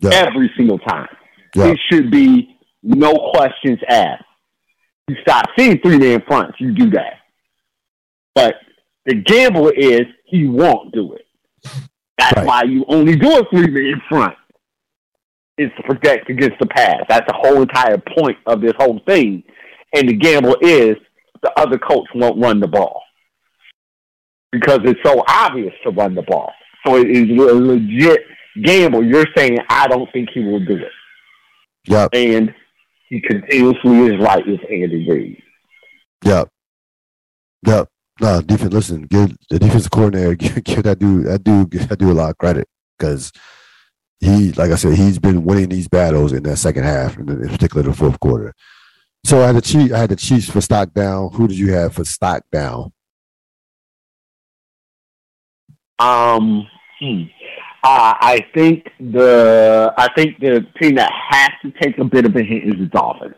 [0.00, 0.12] yep.
[0.12, 1.08] Every single time.
[1.56, 1.74] Yep.
[1.74, 4.24] It should be no questions asked.
[5.08, 7.14] You stop seeing three man fronts, you do that.
[8.34, 8.54] But
[9.04, 11.26] the gamble is he won't do it.
[12.18, 12.46] That's right.
[12.46, 14.36] why you only do a three man front.
[15.58, 17.02] Is to protect against the pass.
[17.08, 19.42] That's the whole entire point of this whole thing.
[19.94, 20.96] And the gamble is
[21.42, 23.02] the other coach won't run the ball
[24.50, 26.52] because it's so obvious to run the ball.
[26.86, 28.20] So it is a legit
[28.62, 29.04] gamble.
[29.04, 30.92] You're saying I don't think he will do it.
[31.86, 32.10] Yep.
[32.14, 32.54] And
[33.08, 35.42] he continuously is right with Andy Reid.
[36.24, 36.48] Yep.
[37.66, 37.88] Yep.
[38.20, 38.72] No, defense.
[38.72, 42.30] Listen, give the defensive coordinator give, give that dude that dude that dude a lot
[42.30, 43.32] of credit because
[44.22, 47.82] he, like I said, he's been winning these battles in that second half, in particular
[47.82, 48.54] the fourth quarter.
[49.24, 49.92] So I had the Chiefs.
[49.92, 51.32] I had the Chiefs for stock down.
[51.32, 52.92] Who did you have for stock down?
[55.98, 56.68] Um,
[57.00, 57.22] hmm.
[57.82, 62.36] uh, I think the I think the team that has to take a bit of
[62.36, 63.34] a hit is the Dolphins.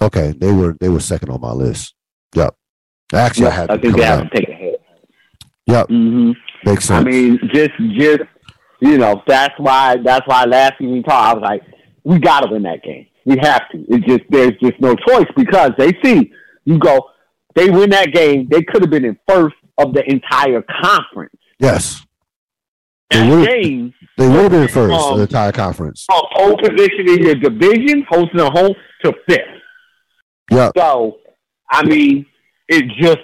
[0.00, 1.94] Okay, they were they were second on my list.
[2.34, 2.56] Yep.
[3.14, 3.70] Actually, yep, I had.
[3.70, 4.82] I think they have to take a hit.
[5.66, 5.88] Yep.
[5.88, 6.32] Mm-hmm.
[6.68, 7.06] Makes sense.
[7.06, 8.22] I mean, just just
[8.80, 11.12] you know, that's why that's why last week we talked.
[11.12, 11.62] I was like,
[12.04, 13.06] we got to win that game.
[13.24, 13.84] We have to.
[13.88, 16.32] It's just there's just no choice because they see
[16.64, 17.10] you go.
[17.54, 18.48] They win that game.
[18.50, 21.34] They could have been in first of the entire conference.
[21.58, 22.02] Yes.
[23.10, 23.94] That they game.
[24.18, 26.04] They would have been first um, of the entire conference.
[26.06, 28.74] From pole position in your division, hosting a home
[29.04, 29.40] to fifth.
[30.50, 30.70] Yeah.
[30.76, 31.18] So,
[31.70, 32.26] I mean,
[32.68, 33.18] it just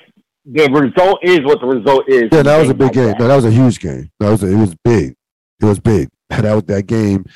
[0.44, 2.24] the result is what the result is.
[2.32, 3.06] Yeah, that was a big like game.
[3.08, 3.20] That.
[3.20, 4.10] No, that was a huge game.
[4.18, 5.14] That was a, it was big.
[5.62, 6.08] It was big.
[6.30, 7.26] That was that game.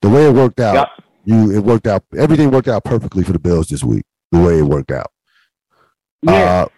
[0.00, 0.88] The way it worked out, yep.
[1.24, 2.02] you it worked out.
[2.16, 4.04] Everything worked out perfectly for the Bills this week.
[4.32, 5.12] The way it worked out.
[6.22, 6.32] Yeah.
[6.32, 6.68] Uh,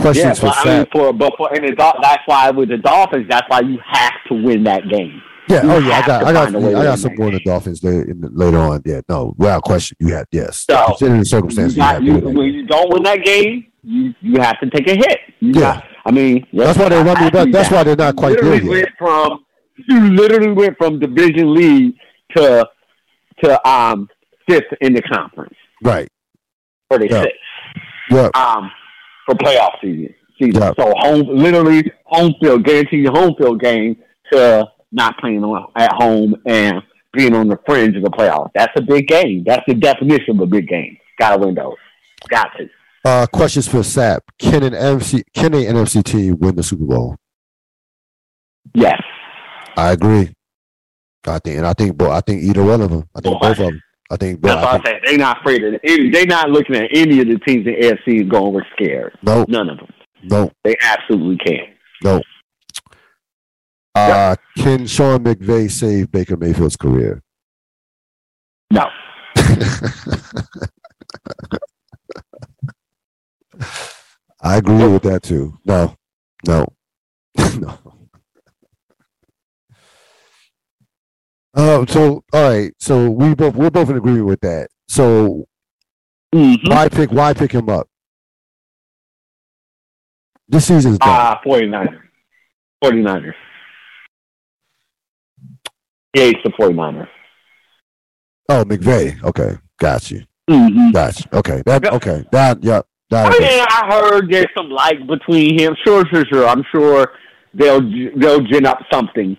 [0.00, 3.46] questions yeah, for I mean, for but for and that's why with the Dolphins, that's
[3.48, 5.20] why you have to win that game.
[5.50, 5.62] Yeah.
[5.62, 5.98] You oh yeah.
[5.98, 6.24] I got.
[6.24, 6.56] I got.
[6.56, 8.80] I got some more in the Dolphins later, in the, later on.
[8.86, 9.02] Yeah.
[9.08, 9.34] No.
[9.36, 10.26] Without question, you have.
[10.32, 10.64] Yes.
[10.70, 14.14] So, Considering the circumstances, you, got, you, you when you don't win that game, you
[14.22, 15.18] you have to take a hit.
[15.40, 15.52] Yeah.
[15.52, 17.50] Got, I mean, that's why they run me back.
[17.50, 18.88] That's why they're not quite good yet.
[18.98, 19.44] From
[19.88, 21.94] you literally went from division lead
[22.36, 22.66] to
[23.42, 24.08] to um
[24.48, 25.54] fifth in the conference.
[25.82, 26.08] Right.
[26.90, 27.32] Thirty six.
[28.10, 28.30] Yeah.
[28.34, 28.70] Um
[29.26, 30.14] for playoff season.
[30.38, 30.62] season.
[30.62, 30.74] Yep.
[30.78, 33.96] So home literally home field, guarantee your home field game
[34.32, 35.44] to not playing
[35.76, 38.50] at home and being on the fringe of the playoffs.
[38.54, 39.44] That's a big game.
[39.44, 40.96] That's the definition of a big game.
[41.18, 41.74] Gotta win those.
[42.28, 42.68] Got to.
[43.04, 44.20] Uh, questions for Sapp.
[44.38, 47.16] Can an NFC can an NFC team win the Super Bowl?
[48.74, 49.00] Yes.
[49.76, 50.32] I agree.
[51.26, 53.08] I think, and I think, but I think either one of them.
[53.14, 53.80] I think both of them.
[54.10, 54.40] I think.
[54.40, 55.00] That's what I say.
[55.04, 56.12] They're not afraid of it.
[56.12, 59.68] They're not looking at any of the teams in AFC going, "We're scared." No, none
[59.68, 59.88] of them.
[60.22, 61.68] No, they absolutely can't.
[62.02, 62.20] No.
[63.94, 67.22] Uh, Can Sean McVay save Baker Mayfield's career?
[68.70, 68.86] No.
[74.42, 75.58] I agree with that too.
[75.64, 75.96] No,
[76.46, 76.64] no,
[77.58, 77.78] no.
[81.60, 84.68] Uh, so all right, so we both we're both in agreement with that.
[84.88, 85.46] So
[86.34, 86.70] mm-hmm.
[86.70, 87.86] why pick why pick him up?
[90.48, 91.08] This season's done.
[91.10, 92.00] Ah, uh, 49ers.
[92.82, 93.34] 49ers.
[96.16, 97.08] Yeah, it's the 49ers.
[98.48, 99.22] Oh, McVay.
[99.22, 100.22] Okay, got you.
[100.48, 100.92] Mm-hmm.
[100.92, 101.26] Got you.
[101.34, 102.24] Okay, that okay.
[102.32, 102.86] That yep.
[103.10, 105.76] That I mean, I heard there's some like between him.
[105.84, 106.48] Sure, sure, sure.
[106.48, 107.12] I'm sure
[107.52, 107.82] they'll
[108.16, 109.36] they'll gin up something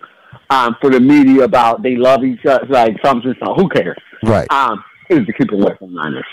[0.52, 3.34] um, for the media about they love each other, like something.
[3.42, 3.96] So who cares?
[4.22, 4.50] Right.
[4.52, 6.24] Um, is to keep it away from Niners.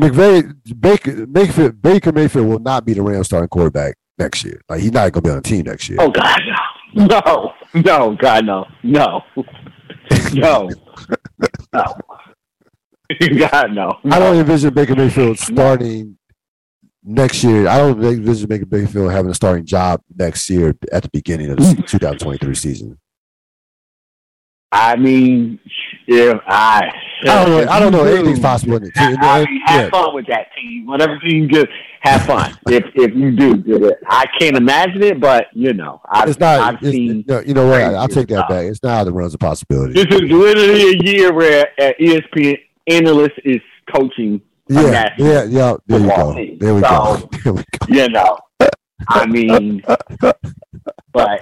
[0.00, 4.60] McVay, Baker, Mayfield, Baker Mayfield will not be the Rams starting quarterback next year.
[4.68, 5.98] Like he's not going to be on the team next year.
[6.00, 6.40] Oh God,
[6.94, 9.22] no, no, no, God, no, no,
[10.32, 10.70] no,
[11.72, 11.84] no.
[13.38, 14.16] God, no, no.
[14.16, 16.16] I don't envision Baker Mayfield starting
[17.04, 20.00] next year, I don't envision Baker is make a big feel having a starting job
[20.16, 22.98] next year at the beginning of the 2023 season.
[24.74, 25.60] I mean,
[26.08, 26.90] if I,
[27.22, 27.70] I don't know.
[27.70, 28.04] I don't know.
[28.04, 29.16] Anything's possible in the team.
[29.20, 30.86] I mean, have fun with that team.
[30.86, 31.68] Whatever team just
[32.00, 32.58] have fun.
[32.66, 33.98] if if you do, it.
[34.08, 36.60] I can't imagine it, but you know, I've, it's not.
[36.60, 37.24] I've it's, seen.
[37.28, 37.82] no, you know what?
[37.82, 38.66] I'll take that back.
[38.66, 39.92] It's not out of the realms of possibility.
[39.92, 42.58] This is literally a year where uh, ESPN
[42.88, 43.60] analyst is
[43.94, 44.40] coaching.
[44.68, 45.76] Yeah, yeah, yeah.
[45.86, 46.34] There you go.
[46.34, 46.58] team.
[46.58, 47.28] There we So, go.
[47.44, 47.94] There we go.
[47.94, 48.38] You know,
[49.08, 49.84] I mean,
[51.12, 51.40] but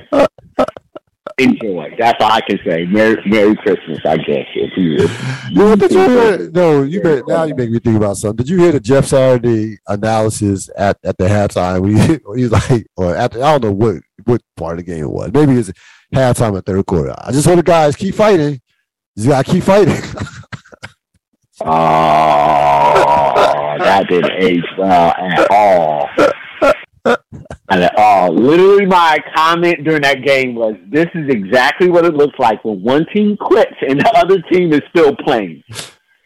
[1.39, 1.95] enjoy.
[1.99, 2.85] That's all I can say.
[2.87, 4.47] Merry Merry Christmas, I guess.
[4.55, 5.09] If you,
[5.53, 6.51] No, did you hear?
[6.51, 8.37] No, you made, now you make me think about something.
[8.45, 11.83] Did you hear the Jeff Saturday analysis at, at the halftime?
[12.37, 15.11] He, was like, or the, I don't know what what part of the game it
[15.11, 15.31] was.
[15.33, 15.73] Maybe it's
[16.15, 17.15] halftime or third quarter.
[17.19, 18.61] I just want the guys keep fighting.
[19.17, 20.01] You gotta keep fighting.
[21.65, 21.69] Oh,
[23.79, 26.09] that didn't age well at all.
[27.05, 28.33] At all.
[28.33, 32.83] Literally, my comment during that game was, "This is exactly what it looks like when
[32.83, 35.63] one team quits and the other team is still playing."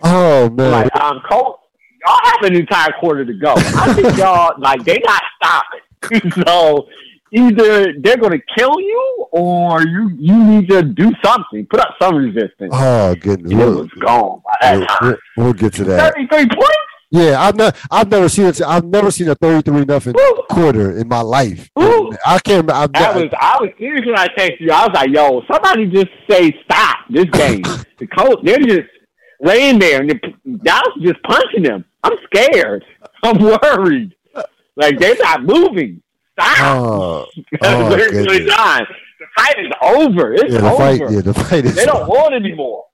[0.02, 1.60] oh man, Like, um, Cole,
[2.06, 3.54] y'all have an entire quarter to go.
[3.56, 6.30] I think y'all like they not stopping.
[6.46, 6.86] so
[7.32, 11.94] either they're going to kill you, or you you need to do something, put up
[12.00, 12.72] some resistance.
[12.74, 13.52] oh goodness.
[13.52, 14.98] and it was gone by that we'll, time.
[15.36, 16.12] we'll- we'll get to that.
[16.14, 16.85] Thirty-three points.
[17.10, 18.60] Yeah, I've never I've never seen it.
[18.62, 20.42] I've never seen a thirty-three nothing Woo!
[20.50, 21.70] quarter in my life.
[21.76, 22.10] Woo!
[22.26, 22.68] I can't.
[22.70, 24.72] I've, I was I was serious when I texted you.
[24.72, 27.62] I was like, "Yo, somebody just say stop this game."
[27.98, 28.88] the coach, they're just
[29.40, 30.20] laying there, and
[30.64, 31.84] Dallas just punching them.
[32.02, 32.84] I'm scared.
[33.22, 34.14] I'm worried.
[34.74, 36.02] Like they're not moving.
[36.32, 36.58] Stop.
[36.60, 37.26] Oh,
[37.62, 38.86] oh, done.
[39.18, 40.34] The fight is over.
[40.34, 40.76] It's yeah, the over.
[40.76, 41.00] fight.
[41.00, 41.76] Yeah, the fight is.
[41.76, 42.84] They don't want anymore.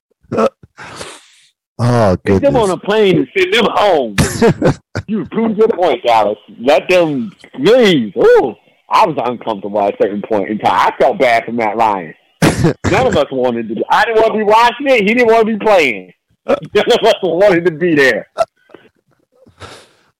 [1.78, 4.16] Oh Get them on a plane and send them home.
[5.08, 6.38] you proved your point, Dallas.
[6.60, 8.14] Let them leave.
[8.16, 8.54] Ooh,
[8.88, 10.92] I was uncomfortable at a certain point in time.
[10.92, 12.14] I felt bad for Matt Ryan.
[12.90, 13.82] None of us wanted to.
[13.90, 15.08] I didn't want to be watching it.
[15.08, 16.12] He didn't want to be playing.
[16.46, 18.26] None of us wanted to be there.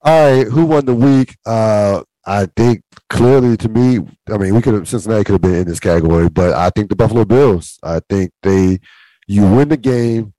[0.05, 1.37] All right, who won the week?
[1.47, 5.55] Uh, I think clearly to me, I mean, we could have Cincinnati could have been
[5.55, 7.79] in this category, but I think the Buffalo Bills.
[7.83, 8.81] I think they,
[9.29, 10.33] you win the game,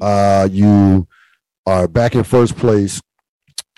[0.00, 1.06] uh, you
[1.66, 3.00] are back in first place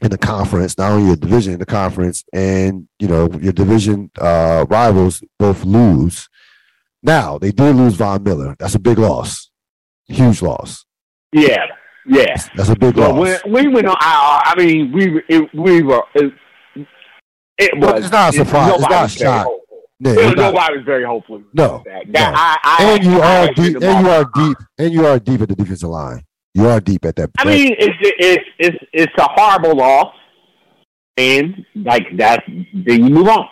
[0.03, 4.11] in the conference, not only your division in the conference, and you know your division
[4.21, 6.29] uh, rivals both lose.
[7.03, 8.57] Now they did lose Von Miller.
[8.59, 9.51] That's a big loss,
[10.07, 10.85] huge loss.
[11.33, 11.67] Yeah,
[12.07, 12.37] yeah.
[12.57, 13.43] That's a big loss.
[13.47, 16.03] we went on IR, I mean, we were- it, we were.
[16.15, 16.33] It,
[17.59, 18.05] it was.
[18.05, 18.73] it's not a surprise.
[18.75, 19.47] It's not a shock.
[20.05, 21.43] Yeah, was- not- very hopeful.
[21.53, 22.21] No, That, no.
[22.21, 25.41] I, I, and you I are deep, and you are deep, and you are deep
[25.43, 26.25] at the defensive line.
[26.55, 27.31] You are deep at that.
[27.39, 30.13] I mean, it's it's it's it's a horrible loss,
[31.17, 33.47] and like that's then you move on.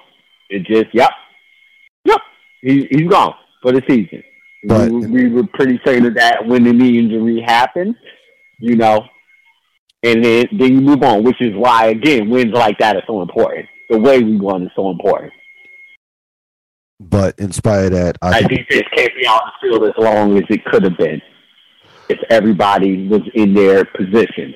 [0.51, 1.11] It just yep,
[2.05, 2.21] yep.
[2.63, 4.23] He he's gone for the season.
[4.67, 7.95] But- we, we were pretty certain of that when the knee injury happened,
[8.59, 9.07] you know,
[10.03, 13.23] and then then you move on, which is why again wins like that are so
[13.23, 13.67] important.
[13.89, 15.33] The way we won is so important.
[17.01, 20.37] But in spite of that, I think, defense can't be on the field as long
[20.37, 21.21] as it could have been
[22.11, 24.55] if everybody was in their positions.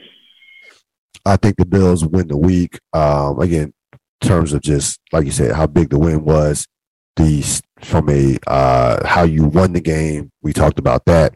[1.24, 2.78] I think the Bills win the week.
[2.92, 6.66] Um, again, in terms of just like you said, how big the win was.
[7.16, 11.34] The from a uh, how you won the game, we talked about that,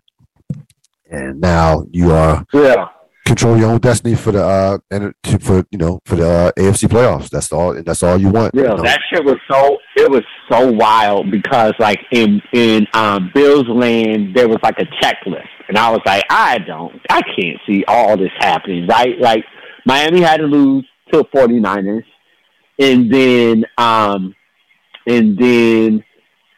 [1.08, 2.88] and now you are Yeah.
[3.28, 6.52] Control your own destiny for the uh and to, for you know for the uh,
[6.58, 7.28] AFC playoffs.
[7.30, 7.74] That's all.
[7.82, 8.54] That's all you want.
[8.54, 8.82] you Yeah, know?
[8.82, 14.34] that shit was so it was so wild because like in in um Bill's land
[14.34, 18.16] there was like a checklist and I was like, I don't I can't see all
[18.16, 19.18] this happening, right?
[19.20, 19.44] Like
[19.84, 22.04] Miami had to lose to the 49ers
[22.78, 24.34] and then um
[25.06, 26.04] and then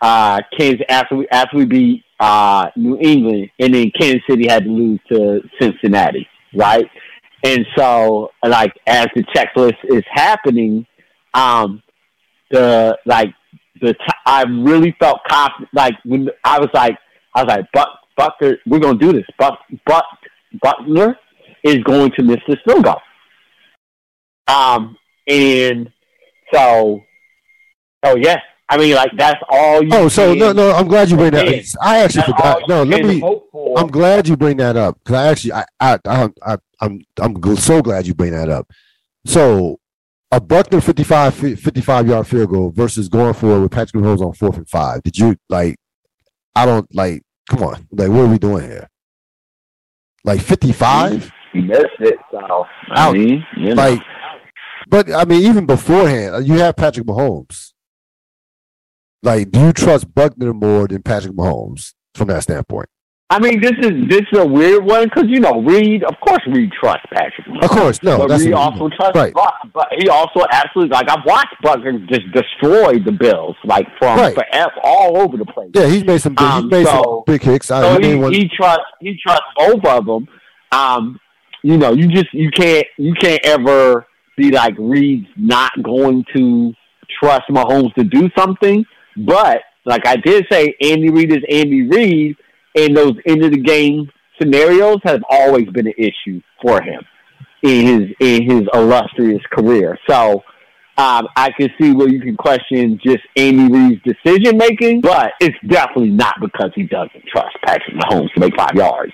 [0.01, 4.65] uh Kansas after we after we beat uh New England and then Kansas City had
[4.65, 6.87] to lose to Cincinnati, right?
[7.45, 10.87] And so like as the checklist is happening,
[11.35, 11.83] um
[12.51, 13.29] the like
[13.81, 15.71] the t- I really felt confident.
[15.73, 16.97] Like when I was like
[17.35, 17.89] I was like Buck
[18.19, 19.25] Butker, we're gonna do this.
[19.39, 20.05] Buck Buck
[20.63, 21.15] Butker
[21.65, 23.01] is going to miss this field goal.
[24.49, 24.97] Um
[25.27, 25.91] and
[26.53, 27.01] so
[28.03, 28.41] oh yeah,
[28.73, 29.91] I mean like that's all you.
[29.93, 30.71] Oh, so no, can- no.
[30.71, 31.47] I'm glad you bring that.
[31.49, 31.63] Yeah.
[31.83, 32.69] I actually that's forgot.
[32.69, 33.21] No, let me.
[33.77, 37.57] I'm glad you bring that up because I actually, I, I, I, I, I'm, I'm
[37.57, 38.71] so glad you bring that up.
[39.27, 39.79] So,
[40.31, 44.33] a Butker 55, 55 yard field goal versus going for it with Patrick Mahomes on
[44.35, 45.03] fourth and five.
[45.03, 45.77] Did you like?
[46.55, 47.23] I don't like.
[47.49, 48.89] Come on, like what are we doing here?
[50.23, 51.33] Like 55?
[51.53, 52.39] He missed it, so
[52.93, 53.15] I Out.
[53.15, 53.75] mean, you know.
[53.75, 54.01] Like
[54.87, 57.73] But I mean, even beforehand, uh, you have Patrick Mahomes.
[59.23, 62.89] Like, do you trust Butker more than Patrick Mahomes from that standpoint?
[63.33, 66.03] I mean, this is this is a weird one because you know Reid.
[66.03, 67.47] Of course, Reid trusts Patrick.
[67.47, 68.27] Mahomes, of course, no.
[68.27, 69.33] But Reid also trusts, right.
[69.33, 74.19] Buck, but he also absolutely like I've watched Butker just destroy the Bills like from
[74.19, 74.35] right.
[74.35, 75.71] forever, all over the place.
[75.75, 77.67] Yeah, he's made some big, um, he's made so, some big hits.
[77.67, 80.29] So he, he, he trusts he trusts both of them.
[80.73, 81.21] Um,
[81.63, 84.07] you know, you just you can't you can't ever
[84.37, 86.73] be like Reid's not going to
[87.21, 88.85] trust Mahomes to do something.
[89.27, 92.37] But like I did say, Andy Reid is Andy Reid,
[92.77, 94.11] and those end of the game
[94.41, 97.05] scenarios have always been an issue for him
[97.63, 99.99] in his in his illustrious career.
[100.09, 100.43] So
[100.97, 105.57] um, I can see where you can question just Andy Reid's decision making, but it's
[105.67, 109.13] definitely not because he doesn't trust Patrick Mahomes to make five yards.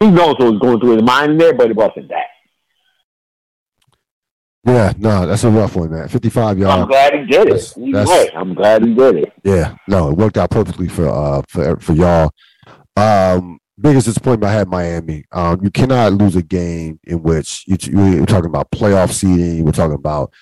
[0.00, 2.26] Who knows what was going through his mind in there, but it wasn't that.
[4.64, 6.08] Yeah, no, that's a rough one, man.
[6.08, 6.82] Fifty-five yards.
[6.82, 7.74] I'm glad he did it.
[8.34, 9.32] I'm glad he did it.
[9.42, 12.30] Yeah, no, it worked out perfectly for uh for for y'all.
[12.96, 15.24] Um, biggest disappointment I had Miami.
[15.32, 19.64] Um, you cannot lose a game in which you, you're talking about playoff seeding.
[19.64, 20.32] We're talking about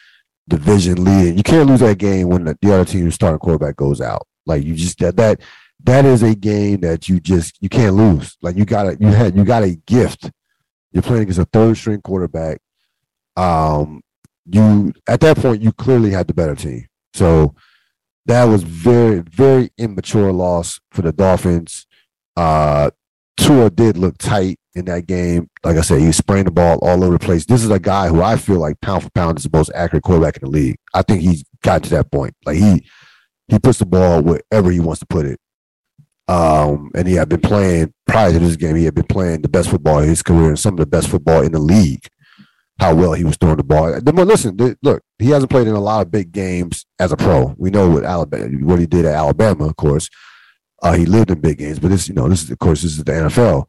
[0.48, 1.36] division leading.
[1.36, 4.26] You can't lose that game when the, the other team's starting quarterback goes out.
[4.46, 5.40] Like you just that that
[5.84, 8.36] that is a game that you just you can't lose.
[8.42, 10.30] Like you got a you had you got a gift.
[10.90, 12.60] You're playing against a third string quarterback.
[13.36, 14.00] Um,
[14.50, 16.86] you at that point you clearly had the better team.
[17.14, 17.54] So
[18.26, 21.86] that was very very immature loss for the Dolphins.
[22.36, 22.90] Uh,
[23.36, 25.48] Tua did look tight in that game.
[25.64, 27.46] Like I said, he spraying the ball all over the place.
[27.46, 30.04] This is a guy who I feel like pound for pound is the most accurate
[30.04, 30.76] quarterback in the league.
[30.94, 32.34] I think he's got to that point.
[32.44, 32.84] Like he
[33.48, 35.40] he puts the ball wherever he wants to put it.
[36.28, 38.76] Um, and he had been playing prior to this game.
[38.76, 41.08] He had been playing the best football in his career and some of the best
[41.08, 42.06] football in the league
[42.78, 43.90] how well he was throwing the ball.
[44.24, 47.54] Listen, look, he hasn't played in a lot of big games as a pro.
[47.58, 50.08] We know what Alabama, what he did at Alabama, of course.
[50.80, 52.92] Uh, he lived in big games, but this, you know, this is of course this
[52.92, 53.66] is the NFL.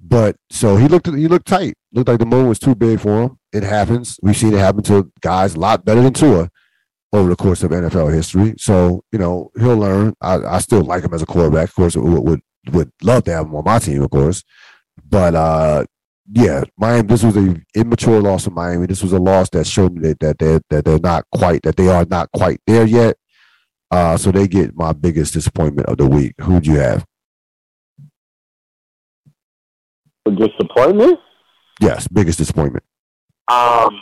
[0.00, 1.74] But so he looked, he looked tight.
[1.92, 3.38] Looked like the moon was too big for him.
[3.52, 4.18] It happens.
[4.22, 6.50] We've seen it happen to guys a lot better than Tua
[7.12, 8.54] over the course of NFL history.
[8.58, 10.14] So you know he'll learn.
[10.20, 11.68] I, I still like him as a quarterback.
[11.68, 12.40] Of course, would, would
[12.72, 14.44] would love to have him on my team, of course.
[15.08, 15.84] But uh,
[16.32, 17.08] yeah, Miami.
[17.08, 18.86] This was a immature loss of Miami.
[18.86, 21.76] This was a loss that showed me that that they're that they're not quite that
[21.76, 23.16] they are not quite there yet.
[23.90, 26.34] Uh, so they get my biggest disappointment of the week.
[26.42, 27.04] Who do you have?
[30.26, 31.18] A disappointment?
[31.80, 32.84] Yes, biggest disappointment.
[33.48, 34.00] Um,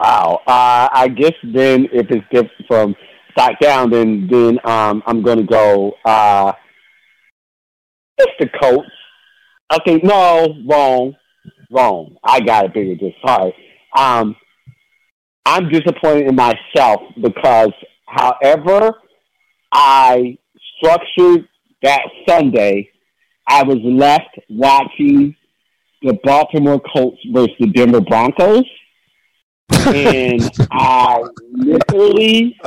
[0.00, 0.40] wow.
[0.44, 2.96] Uh, I guess then if it's different from
[3.30, 5.92] stock down, then then um, I'm going to go.
[6.04, 6.52] Uh,
[8.16, 8.88] it's the Colts.
[9.72, 11.14] Okay, no, wrong
[11.70, 12.16] wrong.
[12.24, 13.54] I got it bigger just sorry.
[13.96, 14.36] Um,
[15.44, 17.72] I'm disappointed in myself because
[18.06, 18.92] however
[19.72, 20.38] I
[20.76, 21.48] structured
[21.82, 22.90] that Sunday,
[23.46, 25.34] I was left watching
[26.02, 28.64] the Baltimore Colts versus the Denver Broncos.
[29.86, 32.58] and I literally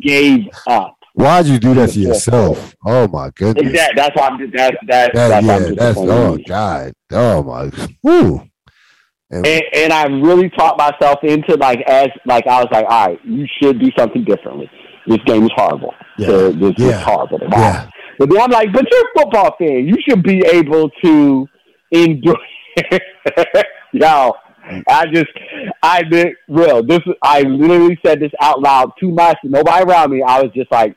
[0.00, 0.99] gave up.
[1.20, 2.74] Why'd you do that to yourself?
[2.84, 3.72] Oh my goodness!
[3.72, 4.50] That, that's why I'm.
[4.50, 5.74] That's that's, that, that's yeah.
[5.76, 6.92] That's oh god.
[7.12, 7.70] Oh my.
[8.02, 8.46] Woo.
[9.32, 13.06] And, and, and, I really taught myself into like as like I was like, all
[13.06, 14.68] right, you should do something differently.
[15.06, 15.94] This game is horrible.
[16.18, 16.26] Yeah.
[16.26, 16.88] So this yeah.
[16.88, 17.38] is horrible.
[17.50, 17.88] Yeah.
[18.18, 19.86] But then I'm like, but you're a football fan.
[19.86, 21.46] You should be able to
[21.90, 22.36] endure.
[23.92, 24.36] Y'all,
[24.88, 25.30] I just,
[25.82, 26.82] I did real.
[26.82, 29.38] This, I literally said this out loud too much.
[29.42, 30.22] Nobody around me.
[30.22, 30.96] I was just like,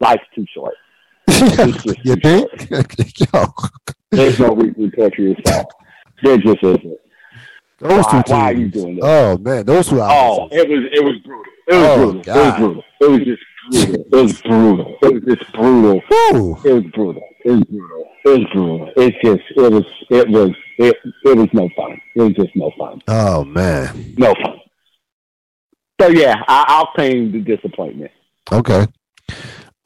[0.00, 0.74] life's too short.
[1.28, 2.70] you think?
[2.70, 3.44] Yo.
[4.10, 5.66] There's no to torture yourself.
[6.22, 6.98] There just isn't.
[7.78, 8.30] Those why, two teams.
[8.30, 9.04] Why are you doing that?
[9.04, 10.00] Oh man, those two.
[10.00, 11.52] Oh, it was it was brutal.
[11.66, 12.22] It was oh, brutal.
[12.22, 12.36] God.
[12.36, 12.84] It was brutal.
[13.00, 14.04] It was just brutal.
[14.04, 14.98] It was brutal.
[15.02, 16.02] It was just brutal.
[16.10, 16.56] Woo.
[16.64, 17.22] It was brutal.
[17.44, 18.04] It was brutal.
[18.24, 18.92] It was brutal.
[18.96, 22.00] It's just it was it was it it was no fun.
[22.14, 23.02] It was just no fun.
[23.08, 24.60] Oh man, no fun.
[26.00, 28.12] So yeah, I, I'll claim the disappointment.
[28.52, 28.86] Okay.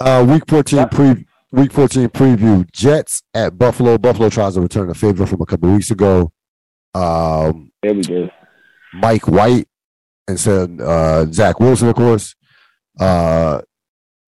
[0.00, 0.90] Uh, week fourteen yep.
[0.90, 2.70] pre week fourteen preview.
[2.72, 3.98] Jets at Buffalo.
[3.98, 6.32] Buffalo tries to return a favor from a couple weeks ago.
[6.94, 8.30] Um, yeah, we did.
[8.94, 9.66] Mike White
[10.28, 12.34] and of uh, Zach Wilson, of course.
[12.98, 13.60] Uh,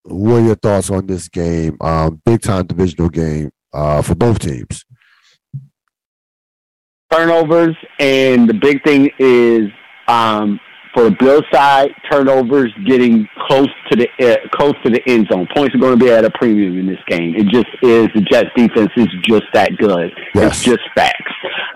[0.02, 1.76] what are your thoughts on this game?
[1.80, 4.84] Um, big time divisional game uh, for both teams.
[7.12, 9.68] Turnovers, and the big thing is
[10.08, 10.60] um,
[10.94, 15.46] for the Bill side, turnovers getting close to the uh, close to the end zone.
[15.54, 17.34] Points are going to be at a premium in this game.
[17.36, 18.08] It just is.
[18.14, 20.10] The Jets defense is just that good.
[20.34, 20.56] Yes.
[20.56, 21.32] It's just facts.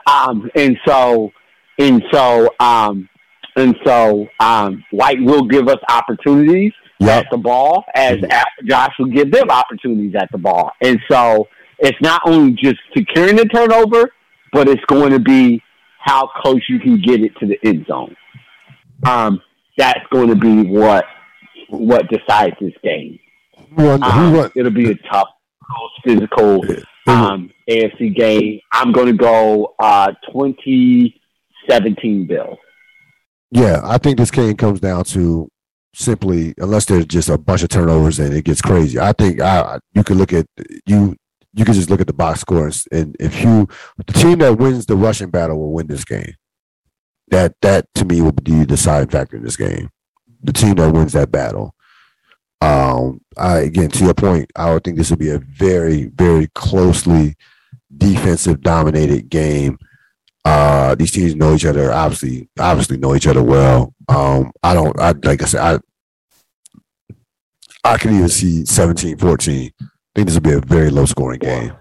[0.07, 1.31] Um, and so,
[1.79, 3.09] and so, um,
[3.57, 7.11] and so um, White will give us opportunities Yep.
[7.11, 8.31] at the ball, as Mhm.
[8.67, 10.71] Josh will give them opportunities at the ball.
[10.81, 11.49] And so
[11.81, 14.13] it's not only just securing the turnover,
[14.53, 15.61] but it's going to be
[15.99, 18.15] how close you can get it to the end zone.
[19.07, 19.41] Um,
[19.77, 21.05] that's going to be what
[21.69, 23.19] what decides this game.
[23.77, 24.03] Won?
[24.03, 25.29] Um, it'll be a tough,
[25.65, 26.65] close, physical
[27.07, 28.61] um, AFC game.
[28.73, 32.59] I'm going to go uh, 2017 Bills.
[33.51, 35.49] Yeah, I think this game comes down to
[35.95, 38.99] simply unless there's just a bunch of turnovers and it gets crazy.
[38.99, 40.47] I think I you could look at
[40.87, 41.15] you
[41.53, 43.69] you can just look at the box scores and if you
[44.05, 46.35] the team that wins the rushing battle will win this game.
[47.29, 49.91] That that to me will be the deciding factor in this game.
[50.43, 51.75] The team that wins that battle.
[52.61, 56.49] Um, I again to your point, I would think this would be a very very
[56.55, 57.37] closely
[57.97, 59.79] defensive dominated game.
[60.45, 61.93] Uh, these teams know each other.
[61.93, 63.95] Obviously, obviously know each other well.
[64.09, 64.99] Um, I don't.
[65.01, 65.61] I like I said.
[65.61, 65.79] I
[67.85, 69.73] I can even see 17-14.
[69.79, 69.85] I
[70.15, 71.73] think this will be a very low scoring game.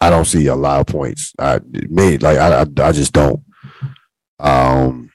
[0.00, 1.32] I don't see a lot of points.
[1.38, 3.40] I made like I, I I just don't.
[4.40, 5.10] Um.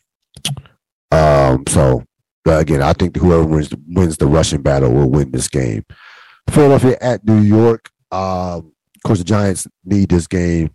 [1.11, 1.63] Um.
[1.67, 2.03] So
[2.45, 5.83] again, I think whoever wins wins the rushing battle will win this game.
[6.49, 7.89] Philadelphia at New York.
[8.11, 8.73] Um.
[8.95, 10.73] Of course, the Giants need this game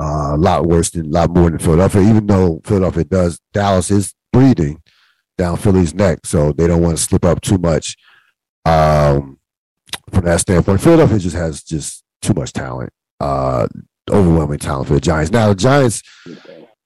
[0.00, 2.00] uh, a lot worse than a lot more than Philadelphia.
[2.00, 4.82] Even though Philadelphia does, Dallas is breathing
[5.36, 7.96] down Philly's neck, so they don't want to slip up too much.
[8.64, 9.38] Um,
[10.10, 13.66] from that standpoint, Philadelphia just has just too much talent, uh,
[14.10, 15.30] overwhelming talent for the Giants.
[15.30, 16.02] Now the Giants,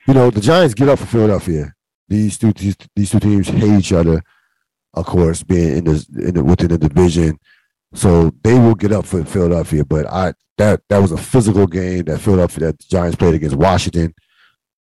[0.06, 1.72] you know, the Giants get up for Philadelphia.
[2.08, 4.22] These two, these, these two teams hate each other,
[4.92, 7.38] of course, being in the, in the within the division.
[7.94, 12.04] So they will get up for Philadelphia, but I that that was a physical game
[12.04, 14.14] that Philadelphia that the Giants played against Washington.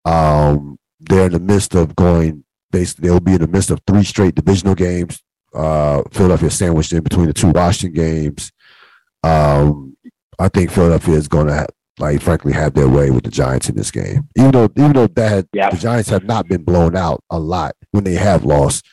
[0.05, 2.43] Um, they're in the midst of going.
[2.71, 5.21] Basically, they'll be in the midst of three straight divisional games.
[5.53, 8.51] Uh, Philadelphia sandwiched in between the two Washington games.
[9.23, 9.95] Um,
[10.37, 11.67] I think Philadelphia is going to,
[11.99, 14.27] like, frankly, have their way with the Giants in this game.
[14.37, 17.75] Even though, even though that had, the Giants have not been blown out a lot
[17.91, 18.85] when they have lost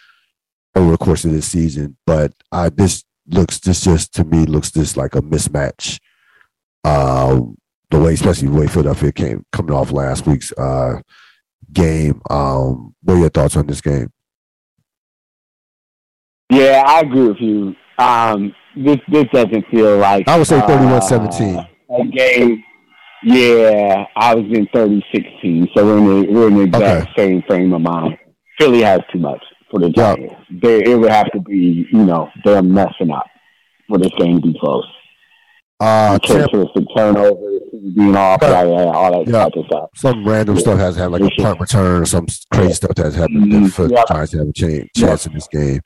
[0.75, 4.71] over the course of this season, but uh, this looks this just to me looks
[4.71, 5.99] just like a mismatch.
[6.85, 7.57] Um,
[7.91, 11.01] the way, especially the way Philadelphia came coming off last week's uh,
[11.73, 12.21] game.
[12.29, 14.11] Um, what are your thoughts on this game?
[16.51, 17.75] Yeah, I agree with you.
[17.99, 21.69] Um, this this doesn't feel like I would say uh, 31-17.
[21.91, 22.65] A game.
[23.25, 27.73] Yeah, I was in 30-16, so we're in the we're in the exact same frame
[27.73, 28.19] of mind.
[28.59, 30.15] Philly has too much for the Yeah.
[30.17, 30.35] Giants.
[30.63, 33.27] They, it would have to be, you know, they're messing up
[33.89, 34.85] for this game to be close.
[35.81, 37.61] Uh, Characteristic turnovers,
[37.97, 38.63] being off, Yeah.
[38.63, 39.45] yeah, yeah, all that Yeah.
[39.45, 39.91] type of stuff.
[39.97, 43.51] some random stuff has happened, like a punt return or some crazy stuff that's happened
[43.53, 43.73] Mhm.
[43.73, 44.05] for Yeah.
[44.09, 45.81] Giants to have a chance, chance in this game.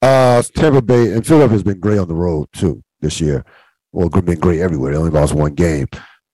[0.00, 3.44] Uh, Tampa Bay and Philadelphia has been great on the road too this year.
[3.92, 4.92] Well, been great everywhere.
[4.92, 5.86] They only lost one game.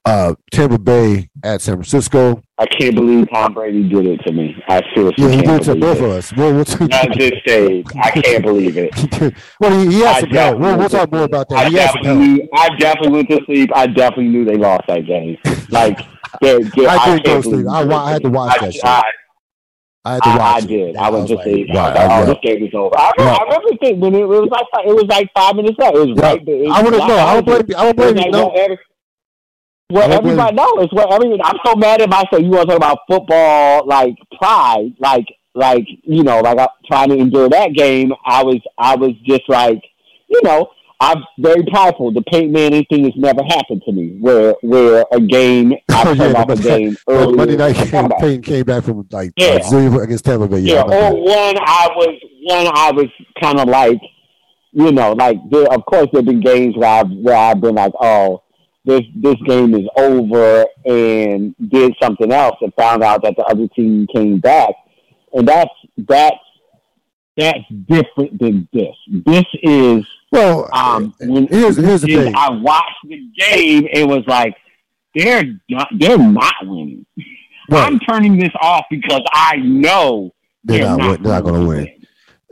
[0.06, 2.42] Uh, Tampa Bay at San Francisco.
[2.56, 4.56] I can't believe Tom Brady did it to me.
[4.66, 6.04] I seriously Yeah, he did it to both it.
[6.04, 6.32] of us.
[6.34, 7.86] Well, we'll Not this stage.
[8.02, 9.34] I can't believe it.
[9.60, 10.58] well, he, he I has some help.
[10.58, 11.66] We'll, we'll talk more about that.
[11.66, 13.70] I He has some definitely, knew, I definitely went to sleep.
[13.74, 15.36] I definitely knew they lost that game.
[15.68, 15.98] Like,
[16.40, 17.66] they, they, I I, did go to sleep.
[17.68, 18.84] I I had to watch I, that shit.
[18.84, 19.02] I,
[20.06, 20.66] I had to watch I it.
[20.66, 20.88] did.
[20.88, 22.24] And I was just like, wow, I was oh, yeah.
[22.24, 22.98] this game is over.
[22.98, 23.36] I remember, Yeah.
[23.38, 25.94] I remember thinking when it, was like it was like five minutes left.
[25.94, 26.24] It was Yeah.
[26.26, 26.54] right there.
[26.56, 27.16] It was I wouldn't know.
[27.18, 27.60] I don't blame.
[27.76, 28.22] I don't it was blame you.
[28.22, 28.46] like No.
[28.46, 28.78] what every-
[29.90, 30.88] What I everybody knows.
[30.92, 32.40] What every, I'm so mad at myself.
[32.42, 37.08] You want to talk about football, like pride, like like you know, like I'm trying
[37.10, 38.12] to endure that game.
[38.24, 39.82] I was I was just like,
[40.28, 40.68] you know,
[41.00, 42.12] I'm very prideful.
[42.12, 46.12] The Peyton Manning thing has never happened to me, where where a game I Oh,
[46.12, 47.36] yeah, off a the- game early.
[47.36, 47.76] Monday night
[48.20, 49.58] game, came back from like Yeah.
[49.62, 50.60] uh, zero against Tampa Bay.
[50.60, 53.06] Yeah, Yeah, or one I was one I was
[53.42, 54.00] kind of like,
[54.72, 55.66] you know, like there.
[55.72, 58.42] Of course, there've been games where I've where I've been like, oh,
[58.84, 63.68] this this game is over, and did something else, and found out that the other
[63.68, 64.70] team came back,
[65.32, 66.36] and that's that's
[67.36, 68.94] that's different than this.
[69.26, 72.34] This is Well, um when here's here's the thing.
[72.36, 74.54] I watched the game and was like,
[75.14, 77.06] they're not, they're not winning.
[77.70, 77.86] Right.
[77.86, 80.32] I'm turning this off because I know
[80.64, 81.88] They're not they're not gonna win.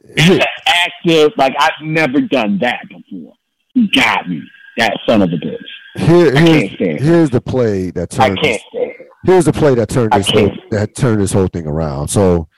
[0.05, 3.35] It's an active, like I've never done that before.
[3.75, 4.43] He got me,
[4.79, 5.59] that son of a bitch.
[5.97, 8.41] Here, here's, can't here's the play that I turned.
[8.41, 9.09] can't stand it.
[9.25, 12.09] Here's the play that turned this whole, that turned this whole thing around.
[12.09, 12.49] So,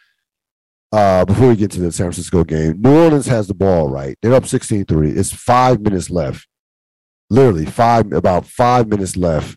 [0.93, 4.19] uh, before we get to the San Francisco game, New Orleans has the ball right.
[4.23, 5.17] They're up 16-3.
[5.17, 6.47] It's five minutes left.
[7.31, 9.57] Literally five, about five minutes left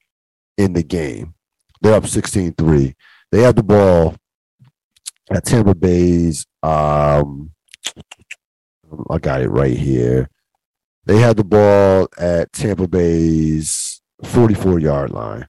[0.57, 1.33] in the game.
[1.81, 2.93] They're up 16-3.
[3.31, 4.15] They have the ball
[5.31, 6.45] at Tampa Bay's.
[6.61, 7.51] Um,
[9.09, 10.29] I got it right here.
[11.05, 15.47] They had the ball at Tampa Bay's 44 yard line.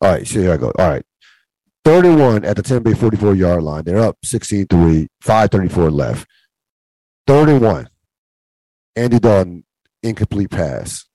[0.00, 0.72] All right, so here I go.
[0.78, 1.04] All right.
[1.84, 3.84] 31 at the Tampa Bay 44 yard line.
[3.84, 6.28] They're up 16 3, 534 left.
[7.26, 7.88] 31.
[8.96, 9.64] Andy Dalton,
[10.02, 11.06] incomplete pass.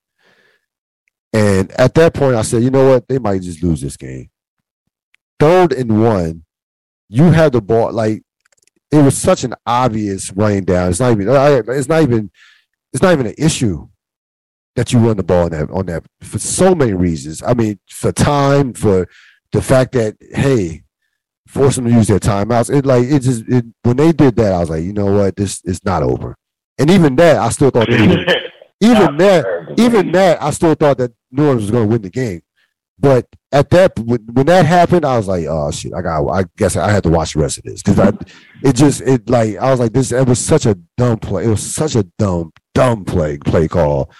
[1.34, 3.08] And at that point, I said, you know what?
[3.08, 4.30] They might just lose this game.
[5.40, 6.46] Third and one,
[7.10, 7.92] you have the ball.
[7.92, 8.24] Like
[8.92, 10.90] it was such an obvious running down.
[10.90, 11.28] It's not even.
[11.30, 12.32] It's not even.
[12.96, 13.90] It's not even an issue
[14.78, 17.44] that you run the ball on that on that for so many reasons.
[17.44, 19.10] I mean, for time, for
[19.52, 20.84] the fact that hey,
[21.46, 22.74] force them to use their timeouts.
[22.74, 25.36] It like it just it, when they did that, I was like, you know what,
[25.36, 26.38] this is not over.
[26.78, 27.96] And even that, I still thought they
[28.80, 32.10] even that, even that, I still thought that New Orleans was going to win the
[32.10, 32.44] game.
[32.98, 36.46] But at that, when, when that happened, I was like, oh shit, I got, I
[36.58, 38.12] guess I had to watch the rest of this because I,
[38.64, 41.46] it just, it like, I was like, this, it was such a dumb play.
[41.46, 44.12] It was such a dumb, dumb play, play call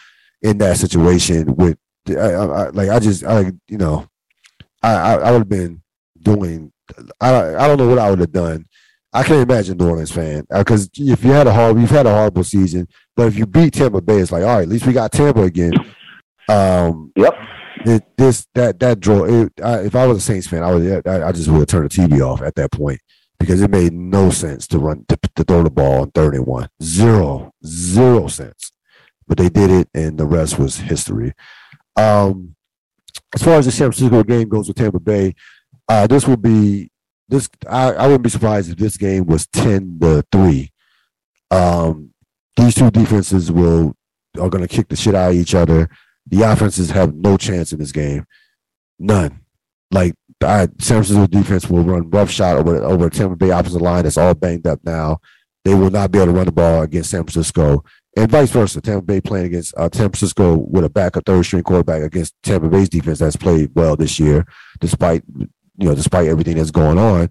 [0.42, 1.78] in that situation with,
[2.10, 4.08] I, I, like, I just, I, you know,
[4.84, 5.82] I, I, I would have been
[6.22, 6.72] doing,
[7.22, 8.66] I, I don't know what I would have done
[9.16, 12.06] I can't imagine New Orleans fan because uh, if you had a horrible, you've had
[12.06, 12.86] a horrible season,
[13.16, 15.44] but if you beat Tampa Bay, it's like, all right, at least we got Tampa
[15.44, 15.72] again.
[16.50, 17.34] Um, yep.
[17.86, 19.26] It, this that that draw.
[19.26, 21.84] It, I, if I was a Saints fan, I would I, I just would turn
[21.84, 23.00] the TV off at that point
[23.40, 26.48] because it made no sense to run to, to throw the ball on third and
[26.48, 26.70] one.
[26.82, 28.72] Zero, zero sense.
[29.28, 31.34] But they did it, and the rest was history.
[31.96, 32.56] Um,
[33.34, 35.36] as far as the San Francisco game goes with Tampa Bay,
[35.88, 36.90] uh, this will be
[37.28, 40.72] this I, I wouldn't be surprised if this game was 10 to 3.
[41.52, 42.14] Um,
[42.56, 43.96] these two defenses will
[44.40, 45.90] are going to kick the shit out of each other.
[46.28, 48.26] The offenses have no chance in this game.
[49.00, 49.40] None.
[49.92, 54.04] Like I, San Francisco defense will run rough shot over over Tampa Bay opposite line
[54.04, 55.20] that's all banged up now.
[55.64, 57.84] They will not be able to run the ball against San Francisco,
[58.16, 58.82] and vice versa.
[58.82, 62.34] Tampa Bay playing against uh, San Francisco with a back, a third string quarterback against
[62.44, 64.46] Tampa Bay's defense that's played well this year,
[64.80, 65.50] despite you
[65.90, 67.30] know, despite everything that's going on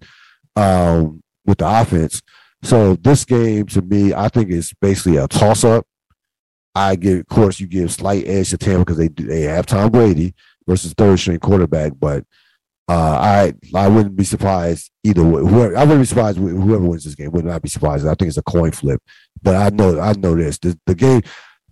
[0.56, 2.22] um, with the offense.
[2.62, 5.86] So this game to me, I think is basically a toss up.
[6.74, 9.90] I give, of course, you give slight edge to Tampa because they they have Tom
[9.90, 10.34] Brady
[10.66, 12.24] versus third string quarterback, but
[12.88, 15.40] uh, I I wouldn't be surprised either way.
[15.40, 17.30] Whoever, I wouldn't be surprised whoever wins this game.
[17.30, 18.06] Would not be surprised.
[18.06, 19.01] I think it's a coin flip,
[19.42, 20.59] but I know I know this.
[20.59, 21.22] The, the game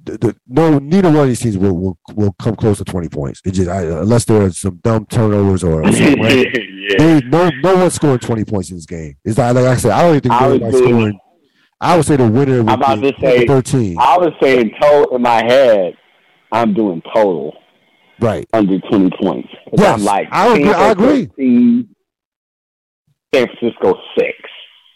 [0.04, 3.08] the, the, no, neither one of these teams will, will, will come close to 20
[3.08, 3.40] points.
[3.44, 6.94] It just I, unless there are some dumb turnovers or yeah.
[6.98, 9.16] they, no no one's scoring 20 points in this game.
[9.24, 11.18] It's like, like I said, I don't even think anybody's scoring.
[11.82, 13.98] I would say the winner would I'm about be to say, 13.
[13.98, 15.96] I was saying total in my head.
[16.52, 17.56] I'm doing total.
[18.20, 18.48] Right.
[18.52, 19.48] Under 20 points.
[19.76, 21.30] Yes, I'm like, I, agree, I agree.
[23.34, 24.36] San Francisco six.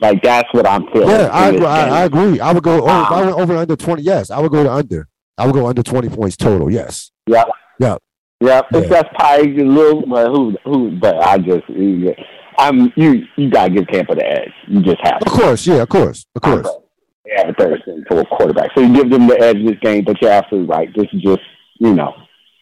[0.00, 1.08] Like that's what I'm feeling.
[1.08, 2.38] Yeah, I, I, I, agree.
[2.38, 4.02] I would go over, um, I went over under twenty.
[4.02, 5.08] Yes, I would go to under.
[5.38, 6.70] I would go under twenty points total.
[6.70, 7.10] Yes.
[7.26, 7.44] Yeah.
[7.80, 7.96] Yeah.
[8.40, 8.60] Yeah.
[8.74, 10.90] If that's probably a little, but who who?
[10.98, 11.64] But I just.
[12.58, 13.24] I'm you.
[13.36, 14.52] You gotta give Tampa the edge.
[14.68, 15.20] You just have.
[15.20, 15.26] To.
[15.26, 16.68] Of course, yeah, of course, of course.
[17.26, 20.04] Yeah, Thursday for a quarterback, so you give them the edge of this game.
[20.04, 20.88] But you're absolutely right.
[20.94, 21.42] This is just
[21.78, 22.14] you know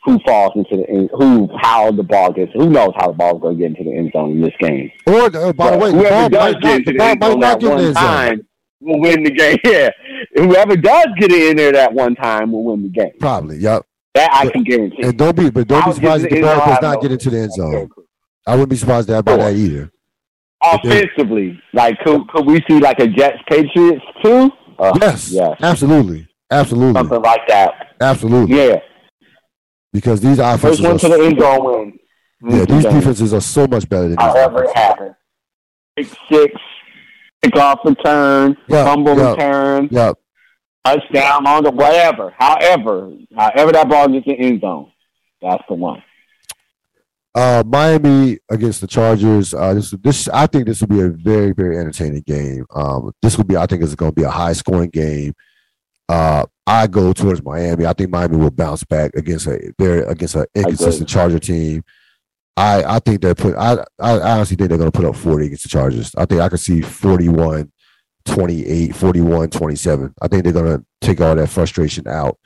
[0.04, 2.52] who falls into the end, who how the ball gets.
[2.54, 4.90] Who knows how the ball's going to get into the end zone in this game?
[5.06, 7.62] Or uh, by but the way, the ball does get into the end zone that
[7.62, 8.46] one time
[8.80, 9.58] will win the game.
[9.64, 9.90] Yeah,
[10.34, 13.12] whoever does get it in there that one time will win the game.
[13.18, 13.84] Probably, yep.
[14.14, 15.02] That I can guarantee.
[15.02, 17.38] And don't be, but don't be surprised if the ball does not get into the
[17.38, 17.88] end zone.
[18.46, 19.90] I wouldn't be surprised to about that either.
[20.62, 24.50] Offensively, like could, could we see like a Jets Patriots too?
[24.78, 27.94] Uh, yes, yes, absolutely, absolutely, something like that.
[28.00, 28.78] Absolutely, yeah
[29.94, 30.80] because these offenses.
[30.80, 31.98] First one to the end zone win.
[32.46, 34.18] Yeah, these defenses are so much better than.
[34.18, 35.14] However it happens,
[35.96, 40.18] six six, off return, yep, fumble yep, return, yep.
[40.84, 42.34] touchdown on the whatever.
[42.36, 44.92] However, however that ball gets in the end zone,
[45.40, 46.02] that's the one.
[47.34, 49.54] Uh, Miami against the Chargers.
[49.54, 52.64] Uh, this this I think this will be a very very entertaining game.
[52.74, 55.34] Um, this will be I think it's going to be a high scoring game.
[56.08, 57.86] Uh, I go towards Miami.
[57.86, 61.82] I think Miami will bounce back against a very against an inconsistent Charger team.
[62.56, 63.56] I I think they're put.
[63.56, 66.14] I I honestly think they're going to put up 40 against the Chargers.
[66.16, 67.72] I think I could see 41,
[68.26, 70.14] 28, 41, 27.
[70.22, 72.38] I think they're going to take all that frustration out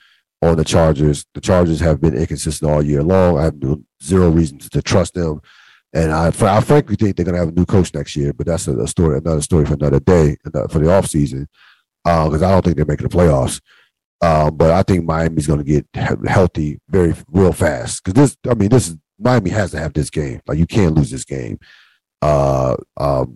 [0.43, 1.25] on the Chargers.
[1.35, 3.39] The Chargers have been inconsistent all year long.
[3.39, 3.55] I have
[4.03, 5.41] zero reason to, trust them.
[5.93, 8.47] And I, I frankly think they're going to have a new coach next year, but
[8.47, 11.47] that's a, story, another story for another day, for the offseason
[12.05, 13.61] because uh, I don't think they're making the playoffs.
[14.21, 15.87] Uh, but I think Miami's going to get
[16.27, 18.37] healthy very real fast because this.
[18.51, 20.41] I mean, this is Miami has to have this game.
[20.47, 21.59] Like you can't lose this game.
[22.23, 23.27] uh, uh,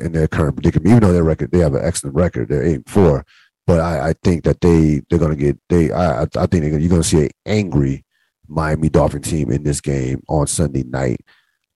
[0.00, 0.88] in their current predicament.
[0.88, 2.48] Even though their record, they have an excellent record.
[2.48, 3.24] They're eight and four,
[3.66, 5.92] but I, I think that they they're going to get they.
[5.92, 8.04] I I think you're going to see an angry
[8.48, 11.20] Miami Dolphin team in this game on Sunday night.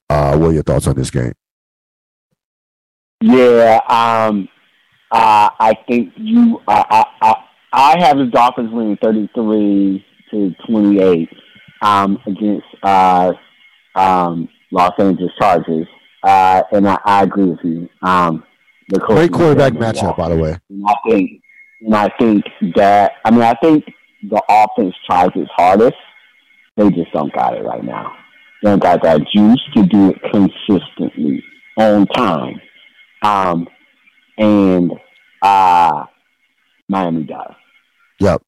[0.08, 1.32] Uh, what are your thoughts on this game?
[3.22, 4.48] Yeah, um,
[5.10, 6.60] uh, I think you.
[6.68, 7.34] I, I
[7.72, 11.28] I have the Dolphins winning thirty three to twenty eight
[11.82, 13.32] um, against uh,
[13.94, 15.86] um, Los Angeles Chargers,
[16.22, 17.88] uh, and I, I, agree with you.
[18.02, 18.44] Um,
[18.88, 20.56] the Great quarterback matchup, by the way.
[20.70, 21.42] And I think,
[21.86, 22.44] and I think
[22.74, 23.84] that I mean I think
[24.28, 25.96] the offense tries its hardest.
[26.76, 28.12] They just don't got it right now.
[28.62, 31.42] They don't got that juice to do it consistently
[31.78, 32.60] on time.
[33.22, 33.68] Um,
[34.36, 34.92] and
[35.42, 36.04] uh,
[36.88, 37.54] Miami does.
[38.20, 38.42] Yep.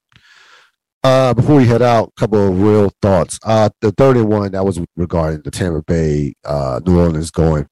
[1.05, 3.39] Uh, before we head out, a couple of real thoughts.
[3.45, 7.67] Uh, the third and one that was regarding the Tampa Bay, uh, New Orleans going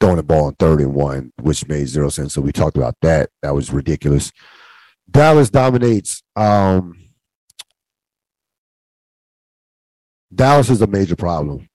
[0.00, 2.34] throwing the ball on third and one, which made zero sense.
[2.34, 3.30] So we talked about that.
[3.42, 4.32] That was ridiculous.
[5.10, 6.22] Dallas dominates.
[6.36, 6.94] Um,
[10.34, 11.68] Dallas is a major problem,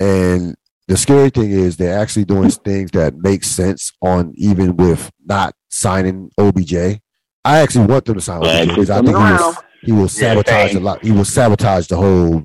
[0.00, 0.56] and
[0.88, 5.54] the scary thing is they're actually doing things that make sense on even with not
[5.68, 6.74] signing OBJ.
[7.44, 10.74] I actually want them to sign OBJ because I think he will, he will sabotage
[10.74, 11.04] a lot.
[11.04, 12.42] He will sabotage the whole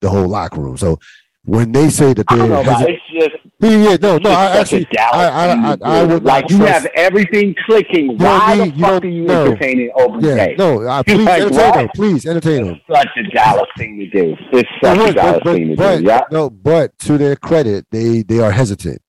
[0.00, 0.76] the whole locker room.
[0.76, 0.98] So
[1.44, 2.46] when they say that they're,
[2.88, 4.30] it's just yeah, yeah, no, no.
[4.30, 8.18] I actually, I, I, I, I, would like you have everything clicking.
[8.18, 10.24] Why the fuck are you entertaining OBJ?
[10.24, 11.88] Yeah, no, uh, please entertain him.
[11.94, 12.80] Please entertain him.
[12.90, 14.36] Such a Dallas thing to do.
[14.52, 16.04] It's such a Dallas but, thing to but, do.
[16.04, 16.20] Yeah.
[16.30, 19.00] No, but to their credit, they they are hesitant.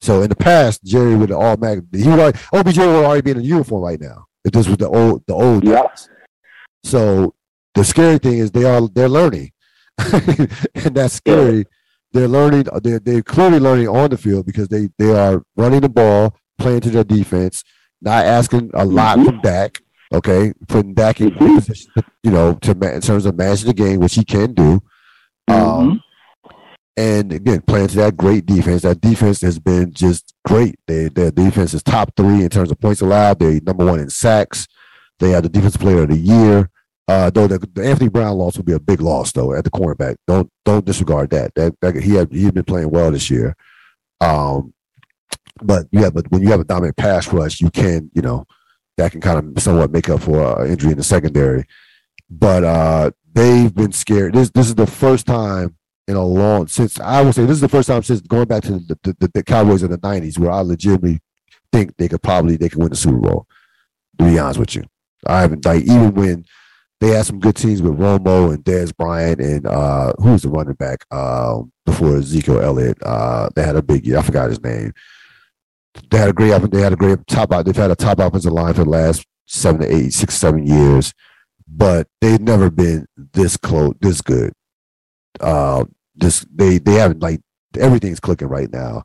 [0.00, 3.38] So in the past, Jerry would automatic he would already, OBJ would already be in
[3.38, 4.26] a uniform right now.
[4.44, 5.82] If this was the old the old yeah.
[5.82, 6.08] days.
[6.82, 7.34] So
[7.74, 9.52] the scary thing is they are they're learning,
[9.98, 11.58] and that's scary.
[11.58, 11.64] Yeah
[12.14, 12.66] they're learning.
[12.82, 16.80] They're they're clearly learning on the field because they they are running the ball, playing
[16.82, 17.64] to their defense,
[18.00, 19.26] not asking a lot mm-hmm.
[19.26, 19.82] from Dak.
[20.12, 21.56] Okay, putting Dak in mm-hmm.
[21.56, 21.92] position,
[22.22, 24.80] you know, to in terms of managing the game, which he can do.
[25.48, 25.58] Um, mm-hmm.
[25.58, 26.02] Um,
[26.96, 28.82] and again, playing to that great defense.
[28.82, 30.76] That defense has been just great.
[30.86, 33.40] They, their defense is top three in terms of points allowed.
[33.40, 34.68] They're number one in sacks.
[35.18, 36.70] They are the defensive player of the year.
[37.06, 39.70] Uh, though the, the, Anthony Brown loss will be a big loss though at the
[39.70, 40.16] cornerback.
[40.26, 41.54] Don't don't disregard that.
[41.54, 43.54] That, that he had he's been playing well this year.
[44.20, 44.72] Um,
[45.62, 48.46] but have a, when you have a dominant pass rush, you can you know
[48.96, 51.64] that can kind of somewhat make up for uh, injury in the secondary.
[52.30, 54.34] But uh, they've been scared.
[54.34, 55.76] This this is the first time
[56.08, 58.62] in a long since I would say this is the first time since going back
[58.64, 61.20] to the, the, the Cowboys in the '90s where I legitimately
[61.70, 63.46] think they could probably they could win the Super Bowl.
[64.18, 64.84] To be honest with you,
[65.26, 66.44] I haven't like even when
[67.04, 70.74] they had some good teams with Romo and Dez Bryant and uh, who's the running
[70.74, 72.96] back uh, before Ezekiel Elliott.
[73.02, 74.16] Uh, they had a big year.
[74.16, 74.94] I forgot his name.
[76.10, 76.70] They had a great.
[76.70, 77.50] They had a great top.
[77.64, 81.12] They've had a top offensive line for the last seven to eight, six, seven years,
[81.68, 84.54] but they've never been this close, this good.
[85.40, 87.42] Uh, this they they haven't like
[87.78, 89.04] everything's clicking right now,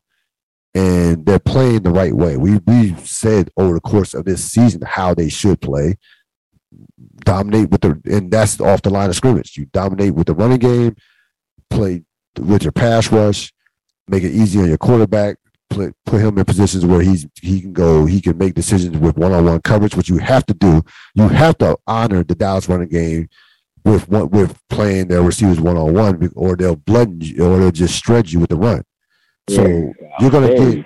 [0.73, 2.37] and they're playing the right way.
[2.37, 5.97] We we said over the course of this season how they should play
[7.25, 9.57] dominate with the and that's off the line of scrimmage.
[9.57, 10.95] You dominate with the running game,
[11.69, 12.03] play
[12.37, 13.51] with your pass rush,
[14.07, 15.37] make it easy on your quarterback,
[15.69, 19.17] play, put him in positions where he's he can go, he can make decisions with
[19.17, 20.81] one on one coverage, which you have to do.
[21.15, 23.29] You have to honor the Dallas running game
[23.85, 27.71] with what with playing their receivers one on one, or they'll blood you, or they'll
[27.71, 28.83] just stretch you with the run.
[29.49, 30.85] So you are gonna there get.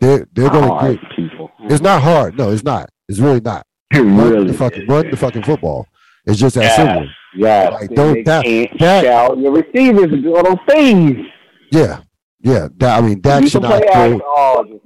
[0.00, 1.00] They're, they're gonna get.
[1.14, 1.50] People.
[1.60, 2.38] It's not hard.
[2.38, 2.88] No, it's not.
[3.08, 3.66] It's really not.
[3.94, 5.86] Run really the fucking run the fucking football.
[6.24, 7.08] It's just that yes, simple.
[7.34, 8.44] Yeah, like don't that,
[8.78, 11.26] that your receivers do all those things.
[11.70, 12.00] Yeah,
[12.40, 12.68] yeah.
[12.76, 14.80] That, I mean, Dak should not throw.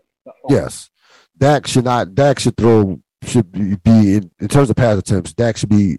[0.49, 0.91] Yes,
[1.39, 2.15] Dak should not.
[2.15, 3.01] Dak should throw.
[3.23, 5.35] Should be, be in, in terms of pass attempts.
[5.35, 5.99] Dak should be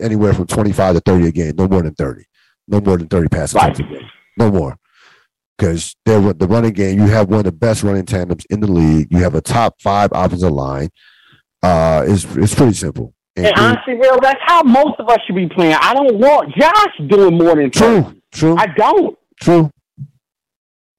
[0.00, 1.54] anywhere from twenty five to thirty a game.
[1.56, 2.24] No more than thirty.
[2.66, 3.88] No more than thirty pass attempts right.
[3.88, 4.08] a game.
[4.36, 4.76] No more.
[5.56, 6.98] Because they're the running game.
[6.98, 9.06] You have one of the best running tandems in the league.
[9.12, 10.88] You have a top five offensive line.
[11.62, 13.12] Uh, it's it's pretty simple.
[13.36, 15.74] And, and honestly, real, that's how most of us should be playing.
[15.74, 18.02] I don't want Josh doing more than true.
[18.02, 18.22] 30.
[18.32, 18.56] True.
[18.56, 19.18] I don't.
[19.40, 19.70] True.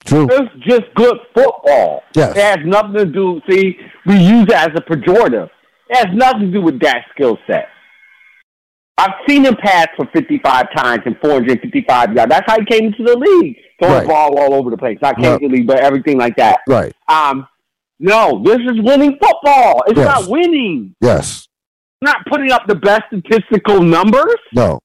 [0.06, 0.28] True.
[0.32, 2.04] It's just good football.
[2.16, 2.38] Yes.
[2.38, 3.42] It has nothing to do.
[3.50, 5.50] See, we use it as a pejorative.
[5.90, 7.68] It has nothing to do with that skill set.
[8.98, 12.30] I've seen him pass for 55 times and 455 yards.
[12.30, 13.58] That's how he came into the league.
[13.80, 14.02] Throwing right.
[14.02, 14.98] the ball all over the place.
[15.02, 15.42] Not came yep.
[15.42, 16.62] to the league, but everything like that.
[16.68, 16.94] Right.
[17.08, 17.48] Um,
[18.00, 19.84] no, this is winning football.
[19.88, 20.22] It's yes.
[20.22, 20.96] not winning.
[21.02, 21.48] Yes.
[22.02, 24.36] Not putting up the best statistical numbers.
[24.54, 24.80] No.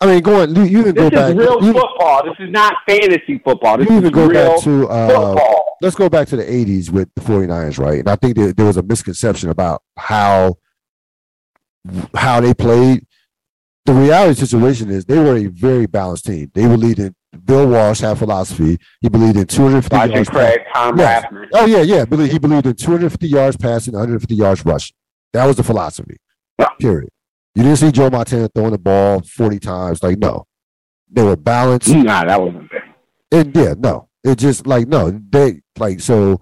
[0.00, 1.26] I mean, going you, you can this go back.
[1.26, 2.24] This is real you, football.
[2.24, 3.76] This is not fantasy football.
[3.78, 5.76] This you even go back to uh, football.
[5.82, 7.98] let's go back to the 80s with the 49ers, right?
[8.00, 10.56] And I think that there was a misconception about how
[12.14, 13.06] how they played.
[13.84, 16.50] The reality situation is they were a very balanced team.
[16.54, 17.14] They were leading.
[17.44, 18.78] Bill Walsh had philosophy.
[19.00, 20.28] He believed in 250 Roger yards.
[20.28, 21.24] Craig, Tom Yes.
[21.54, 22.00] Oh yeah, yeah.
[22.26, 24.96] He believed in 250 yards passing, 150 yards rushing.
[25.32, 26.16] That was the philosophy.
[26.78, 27.10] Period.
[27.54, 30.02] You didn't see Joe Montana throwing the ball 40 times.
[30.02, 30.44] Like no,
[31.10, 31.88] they were balanced.
[31.88, 32.82] Nah, that wasn't bad.
[33.32, 36.40] And yeah, no, it just like no, they like so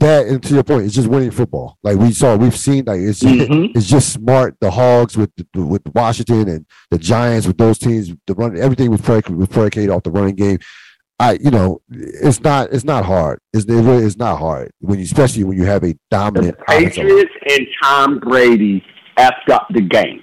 [0.00, 1.76] that and to your point, it's just winning football.
[1.82, 3.70] Like we saw, we've seen like it's just, Mhm.
[3.76, 4.56] it's just smart.
[4.60, 8.90] The Hogs with the, with Washington and the Giants with those teams, the run everything
[8.90, 10.58] was predicated, was predicated off the running game.
[11.20, 13.40] I you know it's not it's not hard.
[13.52, 16.56] It's, it really is not hard when you especially when you have a The dominant
[16.68, 16.92] offensive.
[17.02, 18.84] Patriots and Tom Brady
[19.18, 20.20] effed up the game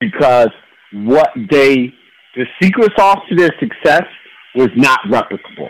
[0.00, 0.50] because
[0.92, 1.92] what they
[2.36, 4.04] the secret sauce to their success
[4.54, 5.68] was not replicable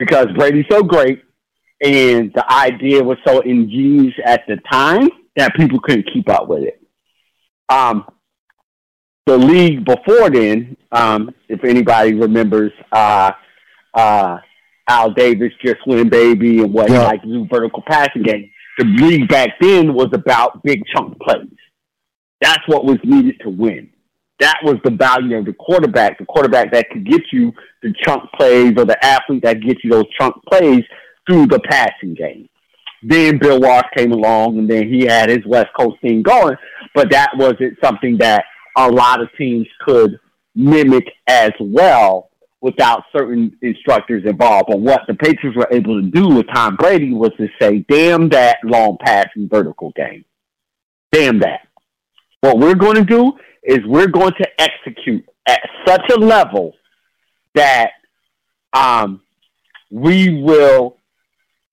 [0.00, 1.22] because Brady's so great
[1.82, 6.62] and the idea was so ingenious at the time that people couldn't keep up with
[6.62, 6.80] it.
[7.68, 8.04] Um,
[9.26, 13.32] the league before then, um, if anybody remembers, uh,
[13.94, 14.38] uh,
[14.88, 17.04] Al Davis just win baby and what he Yeah.
[17.04, 18.50] liked to do vertical passing game.
[18.78, 21.46] The league back then was about big chunk plays.
[22.40, 23.90] That's what was needed to win.
[24.40, 27.52] That was the value of the quarterback, the quarterback that could get you
[27.82, 30.82] the chunk plays or the athlete that gets you those chunk plays
[31.26, 32.48] through the passing game.
[33.02, 36.56] Then Bill Walsh came along and then he had his West Coast team going,
[36.94, 38.44] but that wasn't something that
[38.76, 40.18] a lot of teams could
[40.54, 42.30] mimic as well
[42.60, 44.66] without certain instructors involved.
[44.68, 48.28] But what the Patriots were able to do with Tom Brady was to say, damn
[48.28, 50.24] that long passing vertical game.
[51.10, 51.66] Damn that.
[52.40, 53.32] What we're going to do
[53.64, 56.72] is we're going to execute at such a level
[57.54, 57.90] that
[58.72, 59.20] um,
[59.90, 60.96] we will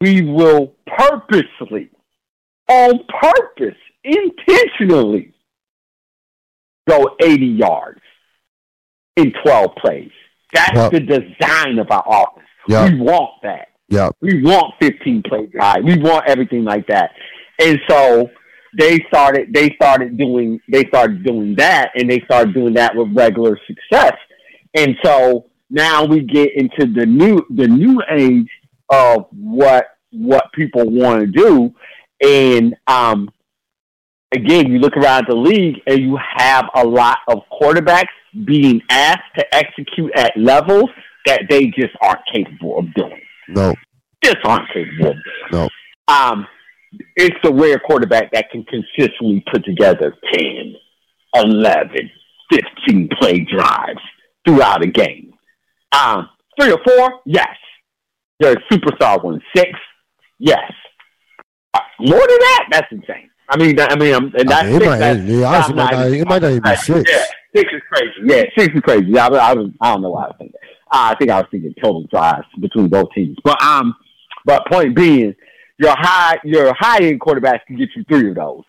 [0.02, 1.90] we will purposely,
[2.68, 5.34] on purpose, intentionally
[6.88, 8.02] go 80 yards
[9.16, 10.12] in 12 plays.
[10.54, 10.92] That's Yep.
[10.92, 12.48] the design of our offense.
[12.68, 13.70] Yeah, We want that.
[13.90, 15.84] yeah, We want 15 play drive.
[15.84, 17.12] We want everything like that.
[17.60, 18.30] And so
[18.78, 23.10] they started they started doing they started doing that and they started doing that with
[23.14, 24.14] regular success.
[24.76, 28.48] And so now we get into the new the new age
[28.90, 31.74] of what what people want to do.
[32.22, 33.30] And um
[34.34, 38.08] again, you look around the league and you have a lot of quarterbacks
[38.46, 40.90] being asked to execute at levels
[41.26, 43.74] that they just aren't capable of doing no,
[44.24, 45.12] just aren't capable.
[45.12, 45.22] of doing.
[45.52, 45.70] No.
[46.08, 46.48] Um,
[47.16, 50.76] it's the rare quarterback that can consistently put together 10,
[51.36, 52.10] 11,
[52.52, 54.00] 15 play drives
[54.46, 55.34] throughout a game.
[55.92, 56.30] Um,
[56.60, 57.48] three or four, yes.
[58.40, 59.42] There's superstar one.
[59.56, 59.70] Six,
[60.38, 60.60] yes.
[61.74, 63.30] Uh, more than that, that's insane.
[63.50, 65.74] I mean, I mean, um, and I that's mean, it six, might, that's- yeah, honestly,
[65.74, 67.12] it might I'm not, it might not even be six.
[67.12, 67.24] yeah,
[67.56, 68.14] six is crazy.
[68.24, 69.06] Yeah, six is crazy.
[69.10, 70.60] Yeah, I, I, was- I don't know why I was thinking.
[70.92, 73.38] Uh, I think I was thinking total drives between both teams.
[73.44, 73.96] But um,
[74.46, 75.36] but point being,
[75.78, 78.64] your high your high end quarterbacks can get you three of those.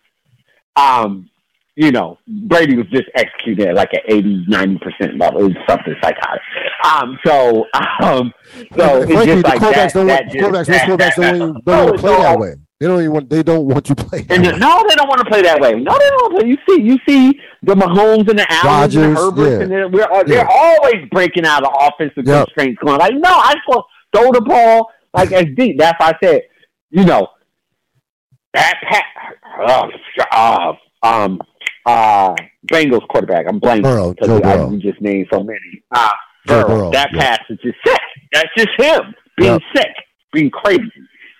[0.75, 1.29] Um,
[1.75, 5.41] you know, Brady was just executing at like an 80, 90 percent level.
[5.41, 6.41] It was something psychotic.
[6.83, 7.65] Um, so
[8.03, 8.33] um,
[8.77, 9.93] so it's just like quarterbacks that.
[9.93, 10.65] don't that want just- quarterbacks.
[10.67, 12.53] That- quarterbacks that- don't even, that- don't play that way.
[12.79, 13.29] They don't even want.
[13.29, 14.21] They don't want you play.
[14.23, 14.57] That and way.
[14.57, 15.73] no, they don't want to play that way.
[15.73, 16.33] No, they don't.
[16.33, 16.49] Want to play.
[16.49, 19.61] You see, you see the Mahomes and the Allens and the Herberts, yeah.
[19.61, 20.47] and they're, we're, they're Yeah.
[20.49, 22.47] always breaking out of offensive Yep.
[22.47, 22.81] constraints.
[22.83, 25.77] Going like, no, I just want to throw the ball like as deep.
[25.77, 26.41] That's why I said,
[26.89, 27.27] you know,
[28.55, 29.03] that pat,
[29.67, 29.87] uh,
[30.31, 30.73] uh,
[31.07, 31.39] um,
[31.85, 32.35] uh,
[32.71, 33.45] Bengals quarterback.
[33.47, 34.67] I'm blanking Burrow, because Joe I- Burrow.
[34.67, 35.59] we just named so many.
[35.91, 36.09] Uh,
[36.45, 36.67] Burrow.
[36.67, 37.19] Burrow, That yeah.
[37.37, 37.99] pass is just sick.
[38.33, 39.61] That's just him being Yep.
[39.75, 39.93] sick,
[40.33, 40.91] being crazy.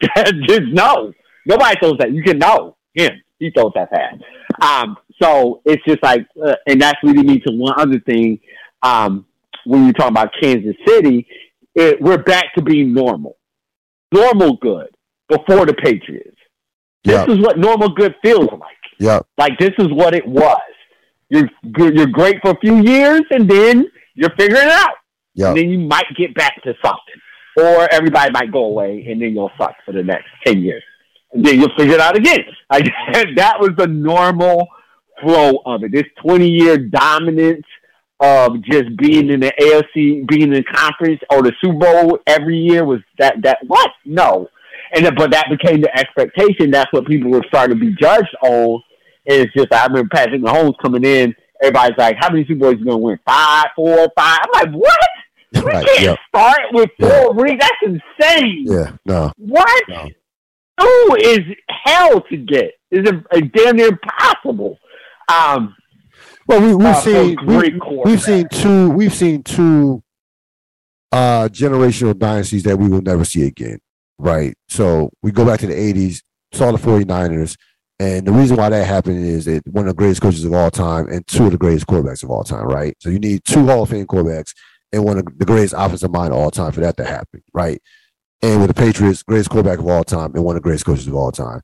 [0.47, 1.11] just no.
[1.45, 2.11] Nobody throws that.
[2.11, 3.11] You can know him.
[3.39, 4.15] He throws that pass.
[4.61, 8.39] Um, so it's just like, uh, and that's leading me to one other thing.
[8.83, 9.25] Um,
[9.65, 11.27] when you're talking about Kansas City,
[11.75, 13.37] it, we're back to being normal,
[14.11, 14.87] normal good
[15.29, 16.37] before the Patriots.
[17.03, 18.70] This Yeah, is what normal good feels like.
[19.01, 20.59] Yeah, Like this is what it was.
[21.29, 21.95] You're good.
[21.95, 24.95] You're great for a few years, and then you're figuring it out.
[25.33, 25.49] yeah.
[25.49, 27.19] And then you might get back to something,
[27.57, 30.83] or everybody might go away, and then you'll suck for the next ten years.
[31.33, 32.41] And then you'll figure it out again.
[32.71, 32.85] Like
[33.35, 34.67] that was the normal
[35.21, 35.91] flow of it.
[35.91, 37.65] This twenty year dominance
[38.19, 42.57] of just being in the AFC, being in the conference or the Super Bowl every
[42.57, 43.89] year was that that what?
[44.05, 44.47] No.
[44.93, 46.69] And but that became the expectation.
[46.71, 48.81] That's what people were starting to be judged on.
[49.27, 51.35] And it's just I remember Patrick Mahomes coming in.
[51.61, 53.19] Everybody's like, "How many Super Bowls you gonna win?
[53.25, 54.39] Five, four, five?
[54.43, 54.99] I'm like, "What?
[55.53, 57.27] We right, can't start with four yeah.
[57.35, 57.59] reads.
[57.59, 58.65] That's insane.
[58.67, 59.31] Yeah, no.
[59.37, 59.83] What?
[59.89, 60.07] No.
[60.79, 61.39] Two is
[61.69, 62.71] hell to get.
[62.89, 64.77] Is a, a damn near impossible.
[65.27, 65.75] Um,
[66.47, 70.01] well, we, we've uh, seen we, we've seen two we've seen two
[71.11, 73.79] uh, generational dynasties that we will never see again.
[74.17, 74.55] Right.
[74.67, 76.21] So we go back to the 80s,
[76.53, 77.57] saw the 49ers.
[78.01, 80.71] And the reason why that happened is that one of the greatest coaches of all
[80.71, 82.97] time and two of the greatest quarterbacks of all time, right?
[82.99, 84.55] So you need two Hall of Fame quarterbacks
[84.91, 87.79] and one of the greatest offensive mind of all time for that to happen, right?
[88.41, 91.07] And with the Patriots, greatest quarterback of all time and one of the greatest coaches
[91.07, 91.61] of all time.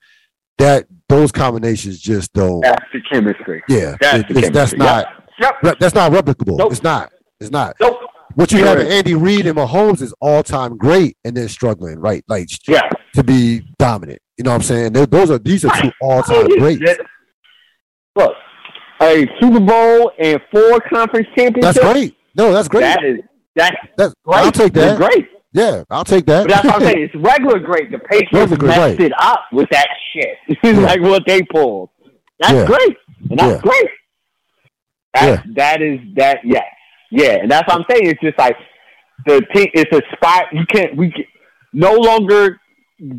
[0.59, 2.61] That those combinations just don't.
[2.61, 3.63] That's the chemistry.
[3.67, 4.49] Yeah, that's, it, chemistry.
[4.49, 5.07] that's not.
[5.39, 5.55] Yep.
[5.63, 5.79] Yep.
[5.79, 6.59] That's not replicable.
[6.59, 6.71] Nope.
[6.71, 7.11] It's not.
[7.39, 7.77] It's not.
[7.79, 7.97] Nope.
[8.35, 12.23] What you have Andy Reid and Mahomes is all time great, and then struggling, right?
[12.27, 12.87] Like, yeah.
[13.17, 14.19] To be dominant.
[14.37, 14.93] You know what I'm saying?
[14.93, 16.81] They're, those are these are two all time greats.
[18.15, 18.35] Look,
[19.01, 21.79] a Super Bowl and four conference championships.
[21.79, 22.15] That's great.
[22.35, 22.81] No, that's great.
[22.81, 23.19] That is
[23.55, 24.37] that's, that's great.
[24.37, 24.99] I'll take that.
[24.99, 25.27] That's great.
[25.51, 26.43] Yeah, I'll take that.
[26.43, 26.97] But that's what I'm saying.
[27.13, 27.91] It's regular great.
[27.91, 30.57] The Patriots messed it up with that shit.
[30.63, 30.71] yeah.
[30.73, 31.89] like what they pulled.
[32.39, 32.65] That's yeah.
[32.65, 32.97] great.
[33.31, 33.61] And that's yeah.
[33.61, 33.89] great.
[35.15, 35.53] That, yeah.
[35.55, 36.63] that is that yes.
[37.09, 38.11] Yeah, and that's what I'm saying.
[38.11, 38.55] It's just like
[39.25, 39.69] the team.
[39.73, 40.43] It's a spot.
[40.51, 40.95] You can't.
[40.95, 41.23] We can,
[41.73, 42.59] no longer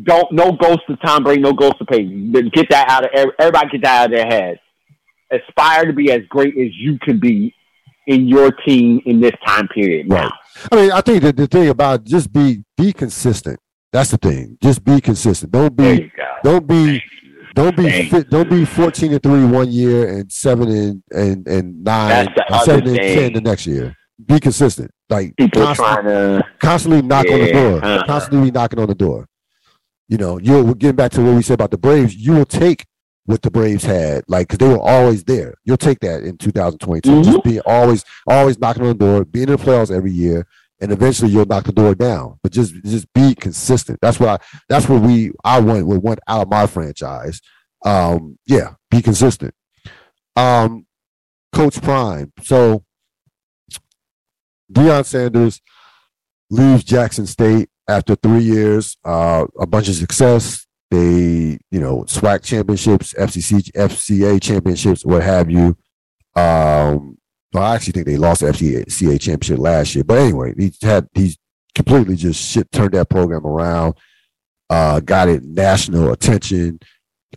[0.03, 2.31] don't no ghost to Tom Brady, no ghost to Peyton.
[2.53, 3.69] Get that out of everybody.
[3.71, 4.59] Get that out of their head.
[5.31, 7.53] Aspire to be as great as you can be
[8.07, 10.09] in your team in this time period.
[10.09, 10.23] Now.
[10.23, 10.31] Right.
[10.71, 13.59] I mean, I think that the thing about just be be consistent.
[13.91, 14.57] That's the thing.
[14.61, 15.51] Just be consistent.
[15.51, 16.11] Don't be.
[16.43, 17.01] Don't be.
[17.55, 21.83] Don't be fit, don't be fourteen and three one year and seven and and, and
[21.83, 23.95] nine and seven and ten the next year.
[24.23, 24.91] Be consistent.
[25.09, 27.83] Like people constantly, trying to constantly knock yeah, on the door.
[27.83, 29.27] Uh, constantly knocking on the door.
[30.09, 32.15] You know, you're getting back to what we said about the Braves.
[32.15, 32.85] You will take
[33.25, 35.53] what the Braves had, like because they were always there.
[35.63, 37.09] You'll take that in 2022.
[37.09, 37.21] Mm-hmm.
[37.21, 40.47] Just be always, always knocking on the door, being in the playoffs every year,
[40.81, 42.39] and eventually you'll knock the door down.
[42.41, 43.99] But just just be consistent.
[44.01, 47.39] That's what I that's what we I want we want out of my franchise.
[47.85, 49.53] Um, yeah, be consistent.
[50.35, 50.87] Um,
[51.53, 52.33] Coach Prime.
[52.41, 52.83] So
[54.71, 55.61] Deion Sanders
[56.49, 60.65] leaves Jackson State after three years, uh, a bunch of success.
[60.91, 65.77] They, you know, SWAC championships, FCC, FCA championships, what have you.
[66.35, 67.17] Um,
[67.53, 70.03] well, I actually think they lost the FCA championship last year.
[70.03, 71.37] But anyway, he had he's
[71.75, 73.95] completely just shit turned that program around.
[74.69, 76.79] Uh, got it national attention.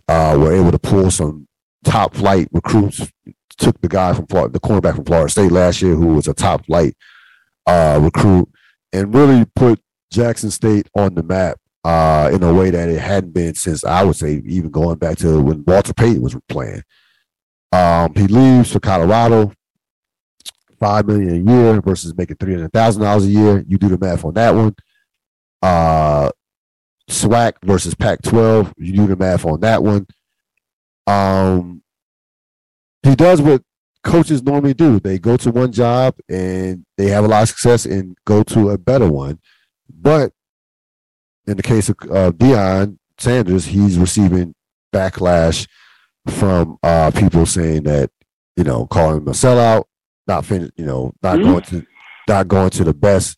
[0.07, 1.47] Uh, were able to pull some
[1.83, 3.11] top flight recruits.
[3.57, 6.33] Took the guy from Florida, the cornerback from Florida State last year, who was a
[6.33, 6.95] top flight
[7.67, 8.49] uh, recruit,
[8.91, 9.79] and really put
[10.13, 14.03] Jackson State on the map uh, in a way that it hadn't been since I
[14.03, 16.83] would say even going back to when Walter Payton was playing.
[17.71, 19.51] Um, he leaves for Colorado,
[20.79, 23.65] five million a year versus making three hundred thousand dollars a year.
[23.67, 24.75] You do the math on that one.
[25.61, 26.29] Uh,
[27.09, 28.73] SWAC versus Pac-12.
[28.77, 30.05] You do the math on that one.
[31.07, 31.81] Um,
[33.01, 33.63] he does what
[34.03, 34.99] coaches normally do.
[34.99, 38.69] They go to one job and they have a lot of success and go to
[38.69, 39.39] a better one.
[40.03, 40.33] But
[41.47, 44.53] in the case of uh, Deion Sanders, he's receiving
[44.93, 45.67] backlash
[46.27, 48.11] from uh, people saying that
[48.57, 49.85] you know calling him a sellout,
[50.27, 51.51] not fin- you know, not mm-hmm.
[51.51, 51.85] going to
[52.27, 53.37] not going to the best,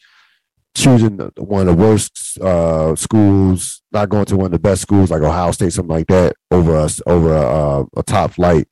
[0.76, 5.12] choosing one of the worst uh, schools, not going to one of the best schools
[5.12, 8.68] like Ohio State, something like that, over us over a, a top flight,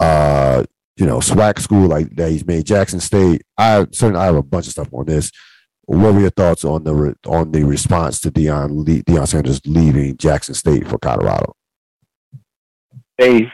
[0.00, 0.64] uh,
[0.96, 3.42] you know, SWAC school like that he's made Jackson State.
[3.56, 5.30] I certainly I have a bunch of stuff on this.
[5.92, 10.16] What were your thoughts on the re- on the response to Deion Deion Sanders leaving
[10.16, 11.54] Jackson State for Colorado?
[13.18, 13.52] Hey,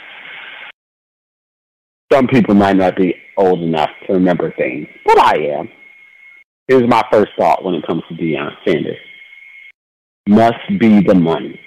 [2.12, 5.68] some people might not be old enough to remember things, but I am.
[6.68, 8.98] Here's my first thought when it comes to Deion Sanders.
[10.28, 11.58] Must be the money.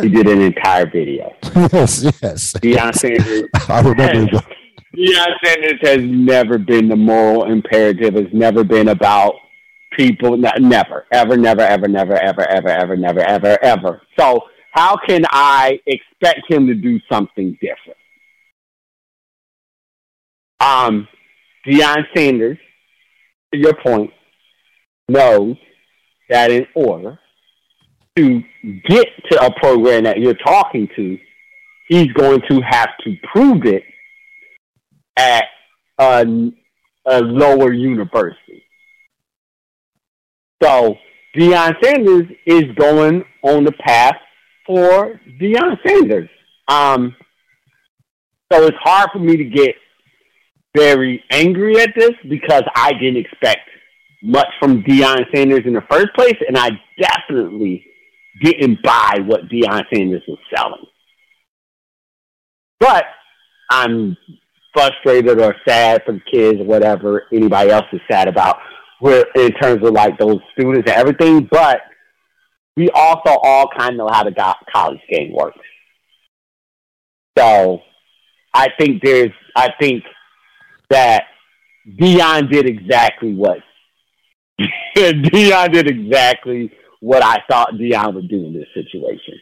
[0.00, 1.36] He did an entire video.
[1.54, 2.54] yes, yes.
[2.54, 3.42] Deion Sanders.
[3.68, 4.40] I remember.
[4.96, 8.14] Deion Sanders has never been the moral imperative.
[8.14, 9.34] Has never been about
[10.00, 10.36] people.
[10.36, 14.02] Never, ever, never, ever, never, ever, ever, ever, never, ever, ever.
[14.18, 14.40] So
[14.72, 17.98] how can I expect him to do something different?
[20.60, 21.08] Um,
[21.66, 22.58] Deion Sanders,
[23.52, 24.10] to your point,
[25.08, 25.56] knows
[26.28, 27.18] that in order
[28.16, 28.42] to
[28.88, 31.18] get to a program that you're talking to,
[31.88, 33.82] he's going to have to prove it
[35.16, 35.44] at
[35.98, 36.24] a,
[37.06, 38.49] a lower university.
[40.62, 40.96] So
[41.36, 44.16] Deion Sanders is going on the path
[44.66, 46.28] for Deion Sanders.
[46.68, 47.16] Um,
[48.52, 49.74] so it's hard for me to get
[50.76, 53.68] very angry at this because I didn't expect
[54.22, 56.70] much from Deion Sanders in the first place, and I
[57.00, 57.84] definitely
[58.42, 60.84] didn't buy what Deion Sanders was selling.
[62.78, 63.04] But
[63.70, 64.16] I'm
[64.72, 68.58] frustrated or sad for the kids or whatever anybody else is sad about
[69.00, 71.80] where in terms of like those students and everything, but
[72.76, 75.58] we also all kind of know how the college game works.
[77.36, 77.80] So
[78.54, 80.04] I think there's, I think
[80.90, 81.24] that
[81.88, 83.58] Deion did exactly what
[84.96, 86.70] Deion did exactly
[87.00, 89.34] what I thought Deion would do in this situation.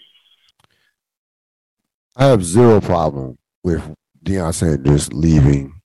[2.16, 3.82] I have zero problem with
[4.24, 5.80] Deion Sanders leaving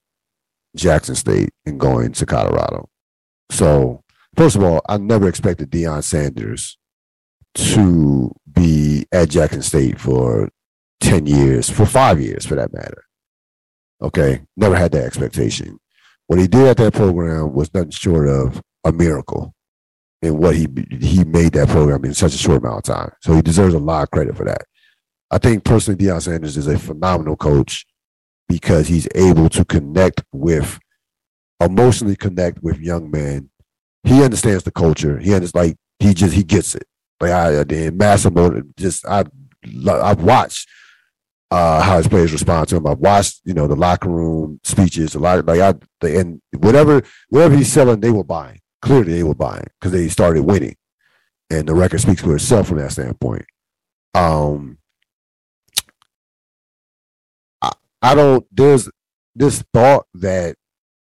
[0.76, 2.90] Jackson State and going to Colorado.
[3.54, 4.04] So,
[4.36, 6.78] first of all, I never expected Deion Sanders
[7.56, 10.50] to be at Jackson State for
[11.02, 13.06] 10 years, for five years for that matter.
[14.02, 15.80] Okay, never had that expectation.
[16.28, 19.54] What he did at that program was nothing short of a miracle
[20.22, 20.68] in what he
[21.00, 23.12] he made that program in such a short amount of time.
[23.22, 24.64] So he deserves a lot of credit for that.
[25.30, 27.86] I think personally, Deion Sanders is a phenomenal coach
[28.48, 30.80] because he's able to connect with,
[31.66, 33.50] emotionally connect with young men.
[34.04, 35.20] He understands the culture.
[35.20, 36.86] He understands like he just he gets it.
[37.22, 39.24] Like I did Massimo, just I
[39.88, 40.68] I've watched
[41.54, 42.88] uh, how his players respond to him.
[42.88, 45.14] I've watched you know the locker room speeches.
[45.14, 48.60] A lot like I and whatever whatever he's selling, they were buying.
[48.82, 50.76] Clearly, they were buying because they started winning,
[51.50, 53.46] and the record speaks for itself from that standpoint.
[54.16, 54.80] Um,
[57.62, 57.72] I,
[58.02, 58.46] I don't.
[58.52, 58.90] There's
[59.36, 60.56] this thought that,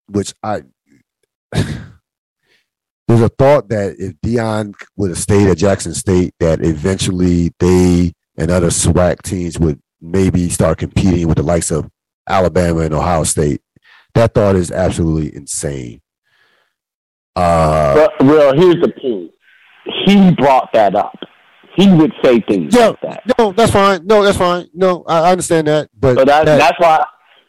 [0.08, 0.64] which I.
[1.54, 8.14] there's a thought that if Deion would have stayed at Jackson State, that eventually they
[8.38, 11.90] and other SWAC teams would maybe start competing with the likes of
[12.28, 13.62] Alabama and Ohio State.
[14.14, 16.02] That thought is absolutely insane.
[17.36, 19.30] Uh, well, well, here's the thing.
[20.06, 21.16] He brought that up
[21.76, 23.38] he would say things yeah, like that.
[23.38, 24.06] No, that's fine.
[24.06, 24.68] No, that's fine.
[24.74, 25.90] No, I, I understand that.
[25.98, 27.06] But so that, that, that's why.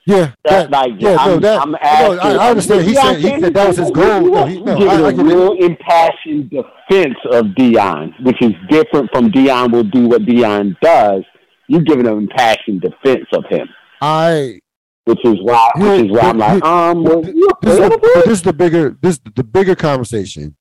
[0.06, 2.86] Yeah, that's that, like yeah, I'm, no, that, I'm asking, no, I, I understand.
[2.86, 4.20] He said, he said that was his goal.
[4.20, 9.32] No, he, no, I, I, a real impassioned defense of Deion, which is different from
[9.32, 11.24] Deion will do what Deion does.
[11.68, 13.68] You're giving an impassioned defense of him.
[14.00, 14.60] I
[15.06, 18.96] which is why which is why I'm like, um, well, this, this, is the bigger
[19.02, 20.56] this the bigger conversation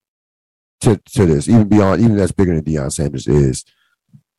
[0.81, 3.65] to, to this, even beyond, even that's bigger than Deion Sanders, is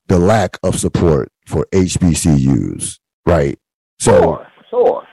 [0.06, 3.58] the lack of support for HBCUs, right?
[3.98, 5.06] So, sure, sure.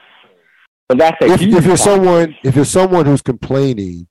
[0.89, 4.07] But that's if, if you're someone, if you're someone who's complaining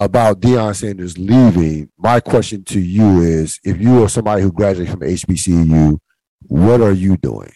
[0.00, 4.92] about Deion Sanders leaving, my question to you is: If you are somebody who graduated
[4.92, 5.98] from HBCU,
[6.46, 7.52] what are you doing?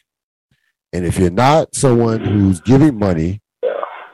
[0.93, 3.43] And if you're not someone who's giving money,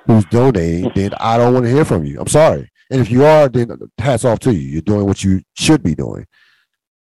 [0.06, 2.20] who's donating, then I don't want to hear from you.
[2.20, 2.70] I'm sorry.
[2.90, 4.60] And if you are, then hats off to you.
[4.60, 6.26] You're doing what you should be doing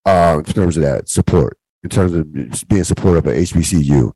[0.05, 4.13] uh, in terms of that support, in terms of being supportive of HBCU.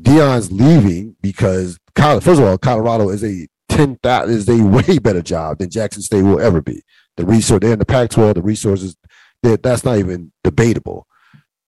[0.00, 5.58] Deion's leaving because, first of all, Colorado is a 10,000 is a way better job
[5.58, 6.82] than Jackson State will ever be.
[7.16, 8.96] The resource, they're in the Pac 12, the resources,
[9.42, 11.06] that's not even debatable.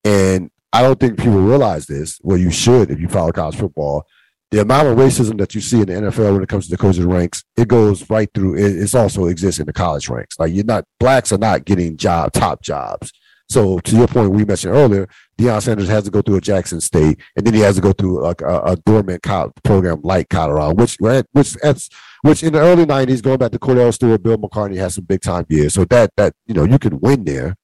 [0.05, 2.19] And I don't think people realize this.
[2.23, 4.07] Well, you should if you follow college football
[4.51, 6.77] the amount of racism that you see in the NFL when it comes to the
[6.77, 8.55] coaches ranks, it goes right through.
[8.55, 10.39] It it's also exists in the college ranks.
[10.39, 13.13] Like you're not blacks are not getting job top jobs.
[13.49, 15.09] So to your point, we mentioned earlier,
[15.39, 17.93] Deion Sanders has to go through a Jackson State, and then he has to go
[17.93, 19.23] through like a, a dormant
[19.63, 21.89] program like Colorado, which which that's
[22.23, 25.23] which in the early '90s, going back to Kordell Stewart, Bill McCartney has some big
[25.23, 25.75] time years.
[25.75, 27.57] So that that you know you can win there.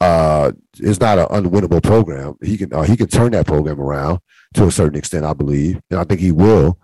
[0.00, 2.36] Uh, it's not an unwinnable program.
[2.42, 4.20] He can uh, he can turn that program around
[4.54, 6.78] to a certain extent, I believe, and I think he will.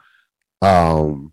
[0.60, 1.32] Um,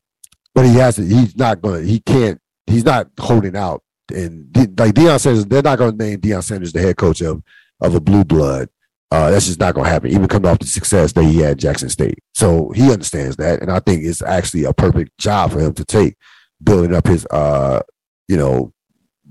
[0.53, 1.03] but he has to.
[1.03, 1.81] He's not going.
[1.81, 2.39] to He can't.
[2.67, 3.83] He's not holding out.
[4.13, 7.43] And like Deion says, they're not going to name Deion Sanders the head coach of
[7.79, 8.69] of a blue blood.
[9.11, 10.09] Uh, that's just not going to happen.
[10.09, 13.61] Even coming off the success that he had at Jackson State, so he understands that,
[13.61, 16.15] and I think it's actually a perfect job for him to take,
[16.63, 17.81] building up his, uh,
[18.29, 18.73] you know,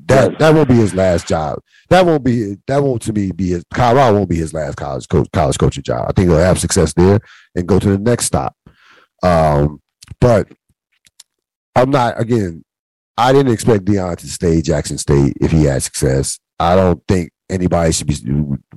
[0.06, 1.60] that that won't be his last job.
[1.88, 5.08] That won't be that won't to me be his Colorado won't be his last college
[5.08, 6.06] coach college coaching job.
[6.08, 7.20] I think he'll have success there
[7.54, 8.56] and go to the next stop.
[9.22, 9.80] Um,
[10.20, 10.48] but
[11.74, 12.64] I'm not again.
[13.16, 16.38] I didn't expect Deion to stay Jackson State if he had success.
[16.58, 18.16] I don't think anybody should be.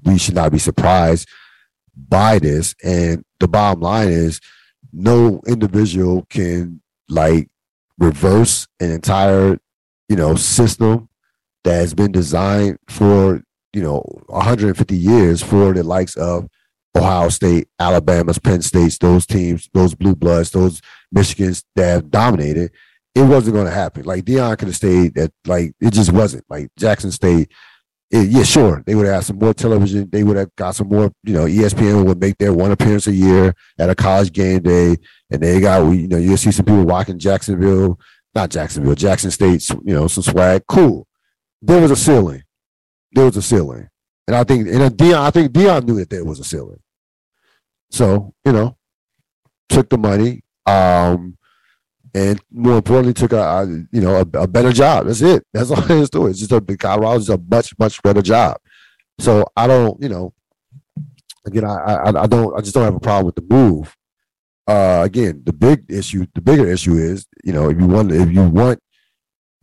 [0.03, 1.27] We should not be surprised
[1.95, 2.75] by this.
[2.83, 4.39] And the bottom line is,
[4.91, 7.49] no individual can like
[7.97, 9.57] reverse an entire
[10.09, 11.09] you know system
[11.63, 13.41] that has been designed for
[13.73, 16.47] you know 150 years for the likes of
[16.95, 20.79] Ohio State, Alabama's, Penn States, those teams, those blue bloods, those
[21.15, 22.71] Michigans that have dominated,
[23.15, 24.03] it wasn't going to happen.
[24.03, 26.45] Like Deion could have stayed at like it just wasn't.
[26.49, 27.51] Like Jackson State,
[28.09, 30.09] it, yeah, sure, they would have had some more television.
[30.11, 31.11] They would have got some more.
[31.23, 34.97] You know, ESPN would make their one appearance a year at a college game day,
[35.31, 37.99] and they got you know you'll see some people walking Jacksonville,
[38.33, 39.67] not Jacksonville, Jackson State.
[39.69, 40.63] You know, some swag.
[40.67, 41.07] Cool.
[41.61, 42.43] There was a ceiling.
[43.13, 43.89] There was a ceiling,
[44.27, 46.79] and I think and Deion, I think Deion knew that there was a ceiling.
[47.91, 48.77] So you know,
[49.69, 50.43] took the money.
[50.65, 51.37] Um,
[52.13, 55.07] and more importantly, took a, a you know a, a, better job.
[55.07, 55.45] That's it.
[55.53, 56.31] That's all there is to it.
[56.31, 58.57] It's just a Colorado's a much much better job.
[59.19, 60.33] So I don't, you know,
[61.45, 63.95] again, I, I I don't I just don't have a problem with the move.
[64.65, 68.31] Uh, again, the big issue, the bigger issue is, you know, if you want if
[68.31, 68.79] you want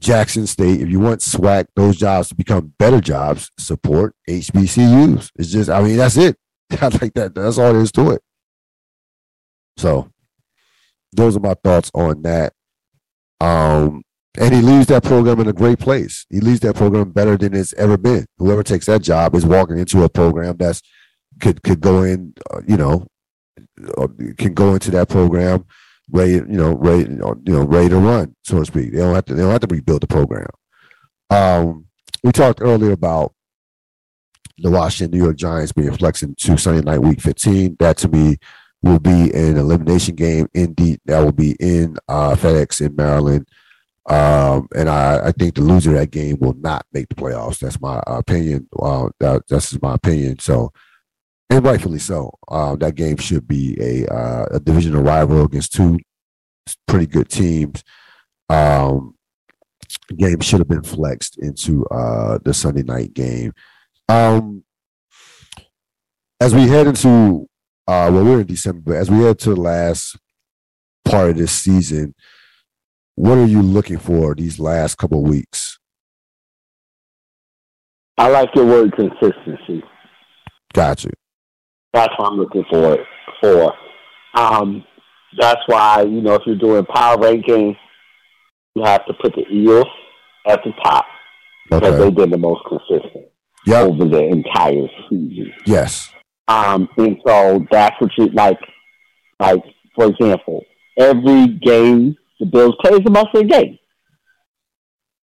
[0.00, 5.30] Jackson State, if you want SWAC, those jobs to become better jobs, support HBCUs.
[5.36, 6.36] It's just, I mean, that's it.
[6.80, 7.34] I like that.
[7.34, 8.22] That's all there is to it.
[9.76, 10.10] So
[11.12, 12.52] those are my thoughts on that.
[13.40, 14.02] Um,
[14.38, 16.24] and he leaves that program in a great place.
[16.30, 18.26] He leaves that program better than it's ever been.
[18.38, 20.82] Whoever takes that job is walking into a program that's
[21.40, 23.06] could could go in, uh, you know,
[23.98, 24.08] uh,
[24.38, 25.64] can go into that program
[26.12, 28.92] ready, you know, ready, you know, ready to run, so to speak.
[28.92, 29.34] They don't have to.
[29.34, 30.46] They don't have to rebuild the program.
[31.30, 31.86] Um,
[32.22, 33.32] we talked earlier about
[34.58, 37.76] the Washington New York Giants being flexing into Sunday night Week 15.
[37.78, 38.36] That to me
[38.82, 40.48] will be an elimination game.
[40.54, 43.46] Indeed, that will be in uh, FedEx in Maryland.
[44.08, 47.58] Um, and I, I, think the loser of that game will not make the playoffs.
[47.58, 48.66] That's my opinion.
[48.76, 50.38] Uh, that, that's my opinion.
[50.38, 50.72] So,
[51.50, 52.32] and rightfully so.
[52.48, 55.98] Uh, that game should be a uh, a divisional rival against two
[56.88, 57.84] pretty good teams.
[58.48, 59.14] Um,
[60.16, 63.52] game should have been flexed into uh, the Sunday night game.
[64.08, 64.64] Um,
[66.40, 67.49] as we head into
[67.90, 70.16] uh, well, we're in December, but as we head to the last
[71.04, 72.14] part of this season,
[73.16, 75.76] what are you looking for these last couple weeks?
[78.16, 79.82] I like your word consistency.
[80.72, 81.10] Got you.
[81.92, 82.98] That's what I'm looking for.
[83.40, 83.72] For
[84.34, 84.84] um,
[85.36, 87.74] that's why you know if you're doing power ranking,
[88.76, 89.88] you have to put the Eagles
[90.46, 91.06] at the top
[91.68, 93.26] because they've been the most consistent
[93.66, 93.88] yep.
[93.88, 95.52] over the entire season.
[95.66, 96.12] Yes.
[96.50, 98.58] Um, and so that's what you like.
[99.38, 99.62] Like
[99.94, 100.64] for example,
[100.98, 103.78] every game the Bills play is a must win game,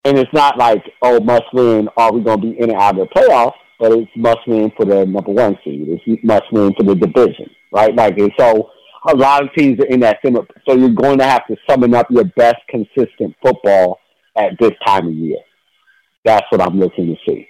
[0.06, 1.90] and it's not like oh must win.
[1.98, 3.52] Are we going to be in and out of the playoffs?
[3.78, 5.88] But it's must win for the number one seed.
[5.88, 7.94] It's must win for the division, right?
[7.94, 8.70] Like and so.
[9.10, 10.45] A lot of teams are in that similar.
[10.68, 13.99] So you're going to have to summon up your best consistent football
[14.36, 15.38] at this time of year.
[16.26, 17.48] That's what I'm looking to see.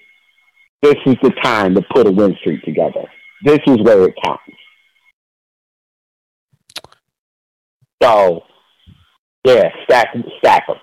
[0.84, 3.06] This is the time to put a win streak together.
[3.44, 4.44] This is where it counts.
[8.02, 8.42] So,
[9.46, 10.78] yeah, stack them, stack them,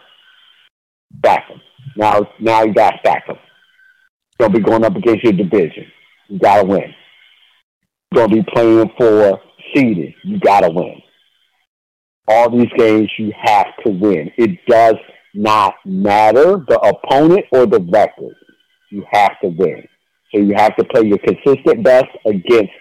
[1.19, 1.61] stack them.
[1.97, 3.37] Now, now you got to stack them.
[4.39, 5.87] You're gonna be going up against your division.
[6.29, 6.93] You gotta win.
[8.13, 9.41] You're gonna be playing for
[9.73, 10.15] seeding.
[10.25, 11.01] You gotta win.
[12.27, 14.31] All these games you have to win.
[14.37, 14.97] It does
[15.35, 18.35] not matter the opponent or the record.
[18.91, 19.87] You have to win.
[20.35, 22.73] So you have to play your consistent best against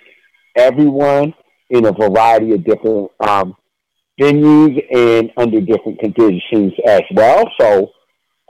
[0.55, 1.33] everyone
[1.69, 3.55] in a variety of different um,
[4.19, 7.43] venues and under different conditions as well.
[7.59, 7.91] So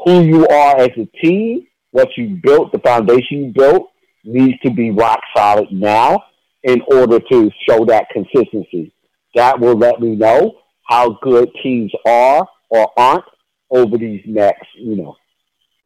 [0.05, 3.89] who you are as a team, what you built, the foundation you built,
[4.23, 6.23] needs to be rock solid now
[6.63, 8.93] in order to show that consistency.
[9.35, 13.25] That will let me know how good teams are or aren't
[13.69, 15.15] over these next, you know,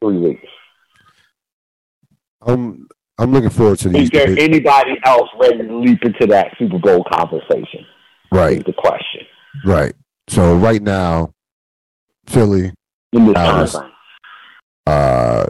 [0.00, 0.46] three weeks.
[2.42, 2.88] Um,
[3.18, 4.04] I'm looking forward to these.
[4.04, 4.42] Is there debates.
[4.42, 7.84] anybody else ready to leap into that Super Bowl conversation?
[8.30, 8.64] Right.
[8.64, 9.22] the question.
[9.64, 9.94] Right.
[10.28, 11.32] So right now,
[12.26, 12.72] Philly,
[13.12, 13.76] Dallas,
[14.86, 15.46] uh,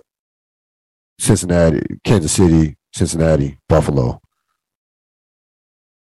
[1.18, 4.20] Cincinnati, Kansas City, Cincinnati, Buffalo.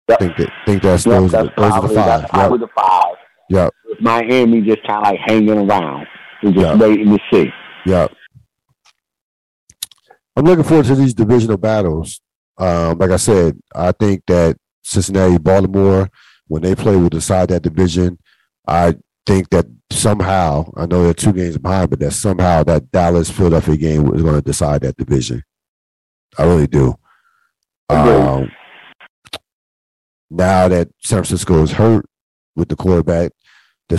[0.09, 0.19] Yep.
[0.19, 1.95] Think that think that's yep, those, that's those are the five.
[1.95, 2.69] That's probably yep.
[2.69, 3.15] the five.
[3.51, 3.75] Yep.
[3.89, 6.07] With Miami just kind of like hanging around
[6.43, 6.79] and just yep.
[6.79, 7.49] waiting to see.
[7.87, 8.13] Yep.
[10.37, 12.21] I'm looking forward to these divisional battles.
[12.59, 16.09] Um, like I said, I think that Cincinnati, Baltimore,
[16.47, 18.19] when they play, will decide that division.
[18.67, 18.97] I
[19.27, 23.77] think that somehow, I know they're two games behind, but that somehow that Dallas Philadelphia
[23.77, 25.43] game is going to decide that division.
[26.37, 26.95] I really do.
[27.89, 28.51] Um,
[30.31, 32.07] now that San Francisco is hurt
[32.57, 33.33] with the quarterback,
[33.89, 33.99] the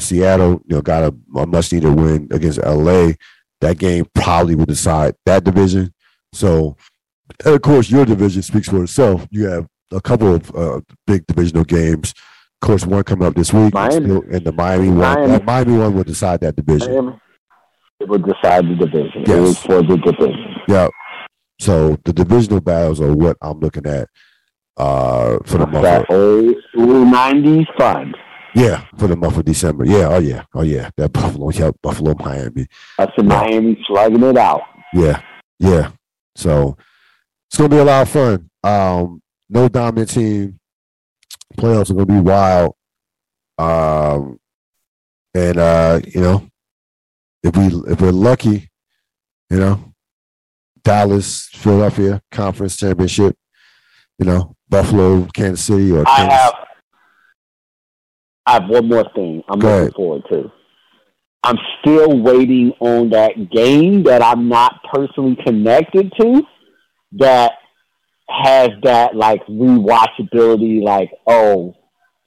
[0.00, 3.12] Seattle, you know, got a, a much needed win against LA
[3.62, 5.92] that game probably will decide that division.
[6.34, 6.76] So,
[7.44, 9.26] and of course, your division speaks for itself.
[9.30, 12.12] You have a couple of uh, big divisional games
[12.62, 13.96] Of course, one coming up this week, Miami.
[13.96, 14.98] and, still- and the Miami one.
[14.98, 15.26] Miami.
[15.28, 16.92] That Miami one will decide that division.
[16.92, 17.18] Miami.
[18.00, 19.24] It will decide the division.
[19.26, 19.38] Yes.
[19.40, 20.54] was for the division.
[20.68, 20.88] Yeah.
[21.60, 24.08] So the divisional battles are what I'm looking at
[24.76, 25.66] uh, for the.
[25.66, 28.14] That Of, old '90s fun.
[28.54, 29.84] Yeah, for the month of December.
[29.84, 30.08] Yeah.
[30.08, 30.44] Oh yeah.
[30.54, 30.90] Oh yeah.
[30.96, 31.50] That Buffalo.
[31.50, 31.70] Yeah.
[31.82, 32.66] Buffalo, Miami.
[32.98, 34.62] That's the Miami slugging it out.
[34.92, 35.20] Yeah.
[35.58, 35.90] Yeah.
[36.36, 36.76] So
[37.48, 38.50] it's gonna be a lot of fun.
[38.62, 40.58] Um, no dominant team.
[41.56, 42.74] Playoffs are gonna be wild.
[43.58, 44.38] Um,
[45.34, 46.48] and uh, you know,
[47.42, 48.68] if we if we're lucky,
[49.50, 49.92] you know,
[50.82, 53.36] Dallas, Philadelphia conference championship,
[54.18, 56.38] you know, Buffalo, Kansas City, or I Kansas.
[56.38, 56.54] have.
[58.46, 59.94] I have one more thing I'm Go looking ahead.
[59.94, 60.52] forward to.
[61.44, 66.42] I'm still waiting on that game that I'm not personally connected to
[67.18, 67.52] that
[68.28, 71.74] has that like rewatchability, like, oh,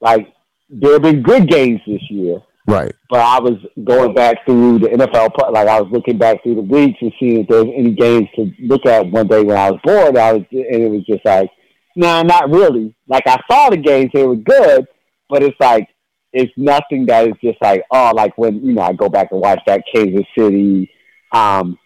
[0.00, 0.32] like
[0.68, 2.92] there have been good games this year, right.
[3.08, 6.60] but I was going back through the NFL, like I was looking back through the
[6.62, 9.70] weeks and seeing if there was any games to look at one day when I
[9.70, 10.16] was bored.
[10.16, 11.50] I was, and it was just like,
[11.96, 12.94] nah, not really.
[13.08, 14.86] Like I saw the games, they were good,
[15.30, 15.88] but it's like
[16.36, 19.40] it's nothing that is just like, oh, like when you know I go back and
[19.40, 20.90] watch that Kansas City,
[21.32, 21.78] um,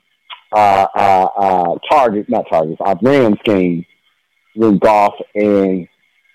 [0.53, 3.87] uh, uh, uh, Target, not Target, uh, Rams game
[4.57, 5.87] when Goff and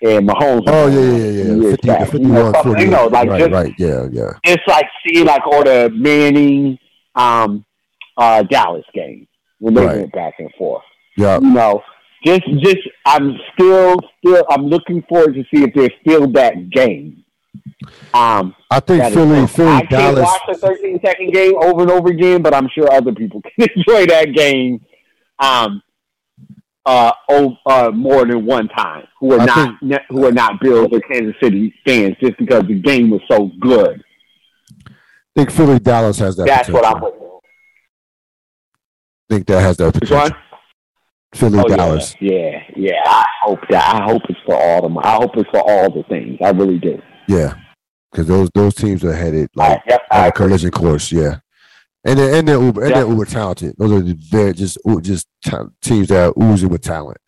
[0.02, 0.62] and Mahomes.
[0.66, 2.12] Oh yeah, yeah, yeah, years 50, back.
[2.12, 2.84] You know, something, 48.
[2.84, 3.74] you know, like right, just right.
[3.78, 4.32] Yeah, yeah.
[4.44, 6.78] it's like seeing like all the Manning
[7.14, 7.64] um
[8.16, 9.26] uh Dallas game
[9.58, 9.96] when they Right.
[9.98, 10.82] went back and forth.
[11.16, 11.38] Yeah.
[11.40, 11.82] You know,
[12.24, 17.24] just just I'm still still I'm looking forward to see if there's still that game.
[18.14, 19.46] Um I think Philly, fun.
[19.48, 20.22] Philly, I can't Dallas.
[20.24, 23.68] watch the 13 second game over and over again, but I'm sure other people can
[23.76, 24.84] enjoy that game
[25.38, 25.82] um
[26.86, 30.60] uh, oh, uh more than one time who are I not ne- who are not
[30.60, 34.02] Bills or Kansas City fans just because the game was so good.
[34.86, 34.90] I
[35.34, 36.46] think Philly, Dallas has that.
[36.46, 37.20] That's what I'm potential.
[37.20, 37.42] with.
[39.30, 40.16] I think that has that Which potential.
[40.18, 40.36] one?
[41.34, 42.14] Philly, Oh, Dallas.
[42.20, 43.00] Yeah, yeah, yeah.
[43.04, 43.94] I hope that.
[44.00, 45.00] I hope it's for all the.
[45.00, 46.38] I hope it's for all the things.
[46.42, 47.02] I really do.
[47.28, 47.54] Yeah,
[48.16, 51.12] because those those teams are headed like yep, on a collision course.
[51.12, 51.40] Yeah,
[52.04, 53.00] and they're and they're uber and Yeah.
[53.00, 53.74] they're uber talented.
[53.76, 55.28] Those are very just just
[55.82, 57.18] teams that are oozing with talent.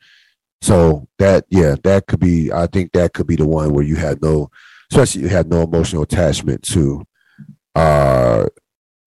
[0.62, 2.51] So that yeah, that could be.
[2.51, 4.51] I think that could be the one where you had no,
[4.90, 7.05] especially you had no emotional attachment to.
[7.74, 8.47] Uh,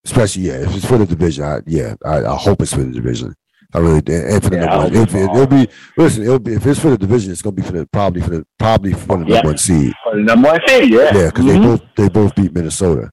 [0.04, 2.92] especially yeah, if it's for the division, I, yeah, I, I hope it's for the
[2.92, 3.34] division.
[3.74, 4.92] I really and for the Yeah, number one.
[4.94, 5.34] hope If it, so.
[5.34, 5.66] it'll be
[5.96, 8.30] listen, it'll be if it's for the division, it's gonna be for the probably for
[8.30, 9.42] the probably for the number Yeah.
[9.44, 9.92] one seed.
[10.04, 11.16] For the number one seed, yeah.
[11.16, 11.62] Yeah, because they Mhm.
[11.62, 13.10] both they both beat Minnesota.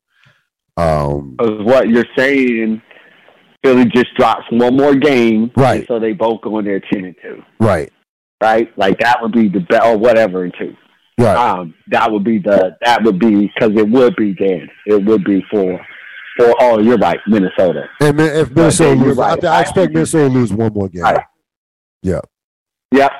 [0.77, 2.81] Um, what you're saying,
[3.63, 5.85] Philly just drops one more game, Right.
[5.87, 7.89] So they both go in there ten and two, right,
[8.41, 8.69] right?
[8.77, 10.75] Like that would be the best, or whatever in two.
[11.19, 11.35] right.
[11.35, 15.23] Um, that would be the that would be because it would be then it would
[15.25, 15.79] be for
[16.39, 17.89] for oh you're right Minnesota.
[17.99, 19.45] And if Minnesota loses, I, right.
[19.45, 21.03] I expect Minnesota to lose one more game.
[21.03, 21.19] Right.
[22.91, 23.11] Yep,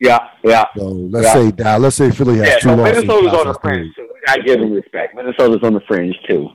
[0.00, 0.64] yeah, yeah.
[0.76, 1.32] So let's Yeah.
[1.34, 2.94] say Dallas, let's say Philly has Yeah, two so losses.
[3.04, 4.08] Minnesota's on the fringe too.
[4.28, 5.14] I give them respect.
[5.14, 6.48] Minnesota's on the fringe too.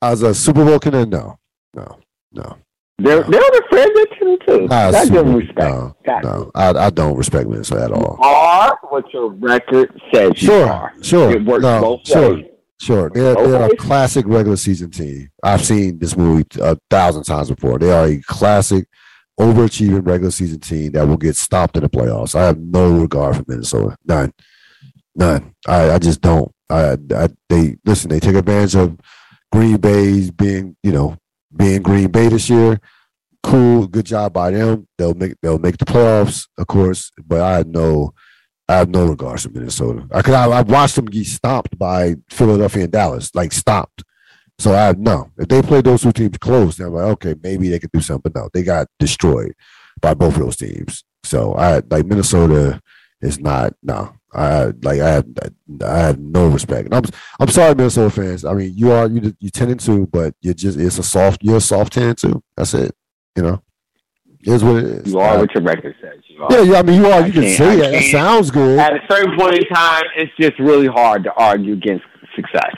[0.00, 1.36] As a Super Bowl contender, no,
[1.74, 1.98] no,
[2.32, 2.56] no.
[2.98, 4.66] They're they're on the fringe at ten and two.
[4.68, 5.58] Not I give them respect.
[5.58, 6.50] No, no.
[6.54, 8.18] I, I don't respect Minnesota at all.
[8.22, 10.92] are what your record says you Sure, are.
[11.02, 11.32] sure.
[11.32, 12.34] It works No, both sure.
[12.36, 12.44] ways.
[12.82, 15.30] Sure, they're, they're a classic regular season team.
[15.44, 17.78] I've seen this movie a thousand times before.
[17.78, 18.88] They are a classic,
[19.38, 22.34] overachieving regular season team that will get stopped in the playoffs.
[22.34, 24.32] I have no regard for Minnesota, none,
[25.14, 25.54] none.
[25.68, 26.50] I, I just don't.
[26.68, 28.10] I, I they listen.
[28.10, 28.98] They take advantage of
[29.52, 31.16] Green Bay's being, you know,
[31.54, 32.80] being Green Bay this year.
[33.44, 34.88] Cool, good job by them.
[34.98, 37.12] They'll make they'll make the playoffs, of course.
[37.24, 38.12] But I no,
[38.72, 40.06] I have no regards for Minnesota.
[40.10, 44.02] I could I, I've watched them get stomped by Philadelphia and Dallas, like stomped.
[44.58, 45.30] So I no.
[45.38, 48.32] If they play those two teams close, I'm like, okay, maybe they could do something.
[48.32, 49.54] But no, they got destroyed
[50.00, 51.04] by both of those teams.
[51.24, 52.80] So I like Minnesota
[53.20, 54.14] is not no.
[54.32, 55.26] I like I have
[55.84, 56.86] I have no respect.
[56.86, 57.04] And I'm
[57.38, 58.44] I'm sorry, Minnesota fans.
[58.44, 61.42] I mean, you are you you ten and two, but you're just it's a soft
[61.42, 62.42] you're a soft ten and two.
[62.56, 62.94] That's it.
[63.36, 63.62] You know,
[64.44, 65.12] it's what it is.
[65.12, 66.52] You are Uh, what your record says you are.
[66.52, 66.78] yeah, yeah.
[66.78, 67.26] I mean, you are.
[67.26, 67.90] You can can't- say I that.
[67.92, 68.78] That sounds good.
[68.78, 72.04] At a certain point in time, it's just really hard to argue against
[72.34, 72.70] success.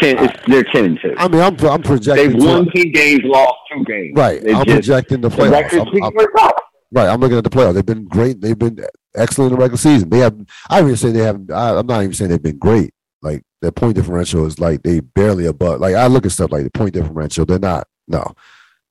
[0.00, 1.14] Ten, it's, they're ten and two.
[1.16, 4.12] I mean, I'm I'm They've won ten games, lost two games.
[4.14, 4.42] right.
[4.42, 5.50] They I'm just, projecting the the playoffs.
[5.52, 6.50] record I'm- I'm-
[6.92, 7.08] right.
[7.08, 7.74] I'm looking at the playoffs.
[7.74, 8.40] They've been great.
[8.42, 8.78] They've been
[9.16, 10.10] excellent in the regular season.
[10.10, 10.36] They have.
[10.68, 11.40] I even say they have.
[11.50, 12.92] I, I'm not even saying they've been great.
[13.22, 15.80] Like their point differential is like they barely above.
[15.80, 17.46] Like I look at stuff like the point differential.
[17.46, 17.86] They're not.
[18.06, 18.34] No,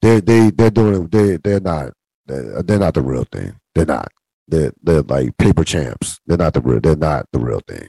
[0.01, 1.03] they they they're doing.
[1.03, 1.93] it- They they're not.
[2.27, 3.55] They're, they're not the real thing.
[3.75, 4.09] They're not.
[4.47, 6.19] They're they're like paper champs.
[6.27, 6.79] They're not the real.
[6.79, 7.87] They're not the real thing.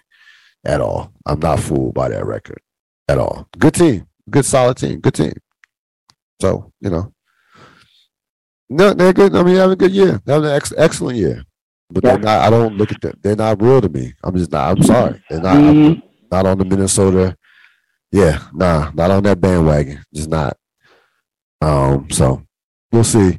[0.65, 1.13] at all.
[1.27, 2.61] I'm not fooled by that record
[3.09, 3.47] at all.
[3.59, 5.33] Good team, good solid team, good team.
[6.41, 7.13] So you know,
[8.69, 9.35] no, they're good.
[9.35, 10.21] I mean, they have a good year.
[10.25, 11.45] They have an ex- excellent year,
[11.91, 12.41] but they're not.
[12.41, 13.15] I don't look at them.
[13.23, 14.15] They're not real to me.
[14.25, 14.77] I'm just not.
[14.77, 15.23] I'm sorry.
[15.31, 15.57] They're not.
[15.57, 17.37] I'm not on the Minnesota.
[18.13, 20.03] Yeah, nah, not on that bandwagon.
[20.15, 20.57] Just not.
[21.61, 22.43] Um, so
[22.93, 23.39] we'll see.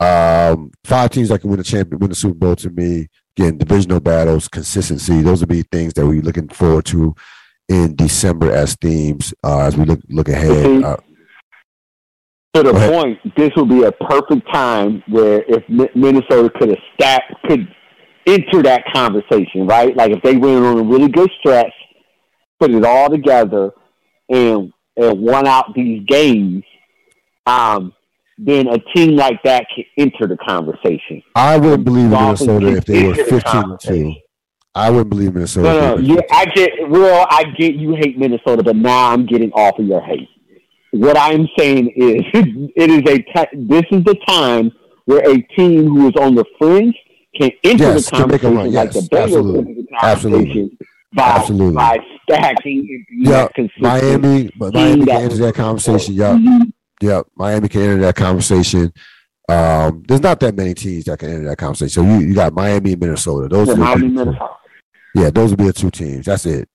[0.00, 3.08] Um, five teams that can win the champion, win the Super Bowl to me.
[3.36, 5.22] Again, divisional battles, consistency.
[5.22, 7.14] Those would be things that we're looking forward to
[7.68, 10.82] in December as themes uh, as we look look ahead.
[10.84, 10.96] Uh,
[12.54, 15.62] to the point, this would be a perfect time where if
[15.94, 17.68] Minnesota could have stacked, could
[18.26, 19.96] enter that conversation, right?
[19.96, 21.72] Like if they went on a really good stretch,
[22.58, 23.72] put it all together,
[24.28, 26.64] and and won out these games,
[27.46, 27.92] um,
[28.38, 31.22] then a team like that can enter the conversation.
[31.34, 34.14] I wouldn't believe in Minnesota if they were fifteen and two.
[34.74, 35.68] I wouldn't believe Minnesota.
[35.68, 39.50] No, no, you, I get, well, I get you hate Minnesota, but now I'm getting
[39.52, 40.28] off of your hate.
[40.92, 42.22] What I'm saying is,
[42.76, 44.70] it is a t- this is the time
[45.06, 46.94] where a team who is on the fringe
[47.34, 49.74] can enter yes, the conversation yes, like the Bengals absolutely.
[49.74, 50.78] the conversation absolutely.
[51.14, 51.74] by absolutely.
[51.74, 53.04] by stacking.
[53.10, 53.48] Yeah,
[53.78, 56.14] Miami, but Miami can enter that conversation.
[56.14, 56.70] Yeah, mm-hmm.
[57.00, 58.92] Yeah, Miami can enter that conversation.
[59.48, 61.90] Um, there's not that many teams that can enter that conversation.
[61.90, 63.48] So you, you got Miami and Minnesota.
[63.48, 64.48] Those yeah, Miami, Minnesota.
[65.14, 66.26] Yeah, those would be the two teams.
[66.26, 66.68] That's it.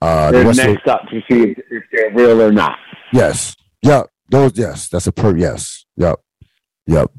[0.00, 2.76] Uh, they're the next of, up to see if they're real or not.
[3.12, 3.54] Yes.
[3.82, 4.08] Yep.
[4.30, 4.58] Those.
[4.58, 4.88] Yes.
[4.88, 5.36] That's a per.
[5.36, 5.84] Yes.
[5.96, 6.18] Yep.
[6.88, 7.12] Yep.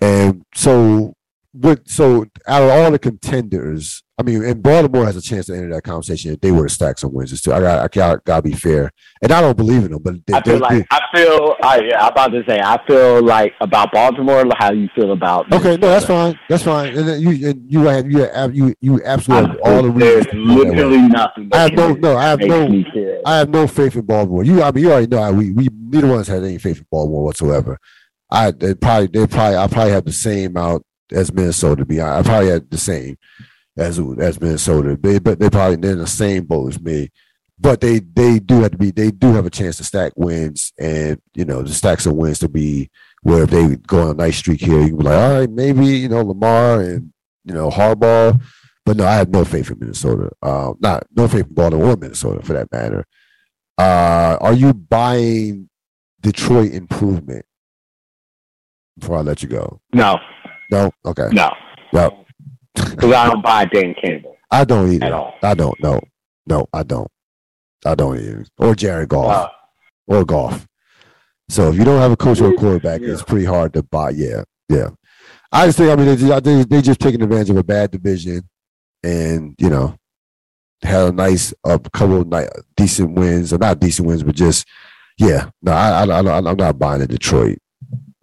[0.00, 1.14] And so,
[1.58, 5.54] with so out of all the contenders, I mean, and Baltimore has a chance to
[5.54, 7.38] enter that conversation if they were to stack some wins.
[7.40, 7.52] Too.
[7.52, 8.90] I got, I got, got to be fair,
[9.22, 10.02] and I don't believe in them.
[10.02, 12.86] But they, I feel like they, I feel, I, yeah, I'm about to say, I
[12.86, 14.44] feel like about Baltimore.
[14.58, 15.52] How you feel about?
[15.52, 16.38] Okay, no, that's fine.
[16.48, 16.96] That's fine.
[16.96, 20.26] And then you, and you have, you have, you, you absolutely have all the reasons.
[20.26, 21.50] There's literally nothing.
[21.52, 22.84] I have no, no, I have no,
[23.26, 24.44] I have no faith in Baltimore.
[24.44, 26.78] You, I mean, you already know how we, we neither one us had any faith
[26.78, 27.78] in Baltimore whatsoever.
[28.30, 31.82] I they probably, they probably, I probably have the same out as Minnesota.
[31.82, 33.18] To be honest, I probably had the same
[33.76, 34.96] as as Minnesota.
[35.00, 37.10] They but they probably they're in the same boat as me.
[37.58, 40.72] But they they do have to be they do have a chance to stack wins
[40.78, 42.90] and you know to stack some wins to be
[43.22, 45.50] where if they go on a nice streak here, you can be like, all right,
[45.50, 47.12] maybe you know Lamar and
[47.44, 48.40] you know Harbaugh.
[48.84, 50.30] But no, I have no faith in Minnesota.
[50.40, 53.04] Uh, not no faith in Baltimore or Minnesota for that matter.
[53.76, 55.68] Uh, are you buying
[56.20, 57.44] Detroit improvement?
[58.98, 59.80] Before I let you go.
[59.92, 60.18] No.
[60.70, 60.90] No.
[61.04, 61.28] Okay.
[61.32, 61.52] No.
[61.92, 62.22] No.
[62.74, 64.36] Because I don't buy Dan Campbell.
[64.50, 65.06] I don't either.
[65.06, 65.34] At all.
[65.42, 65.80] I don't.
[65.82, 66.00] No,
[66.46, 67.10] no, I don't.
[67.84, 68.44] I don't either.
[68.58, 69.48] Or Jared Goff.
[69.48, 69.48] Uh,
[70.06, 70.66] or Goff.
[71.48, 73.12] So if you don't have a coach or a quarterback, yeah.
[73.12, 74.10] it's pretty hard to buy.
[74.10, 74.90] Yeah, yeah.
[75.52, 75.90] I just think.
[75.90, 78.48] I mean, they, they they just taking advantage of a bad division,
[79.02, 79.96] and you know,
[80.82, 84.34] had a nice a uh, couple of nice, decent wins, or not decent wins, but
[84.34, 84.66] just
[85.18, 85.50] yeah.
[85.62, 87.58] No, I, I, I I'm not buying the Detroit.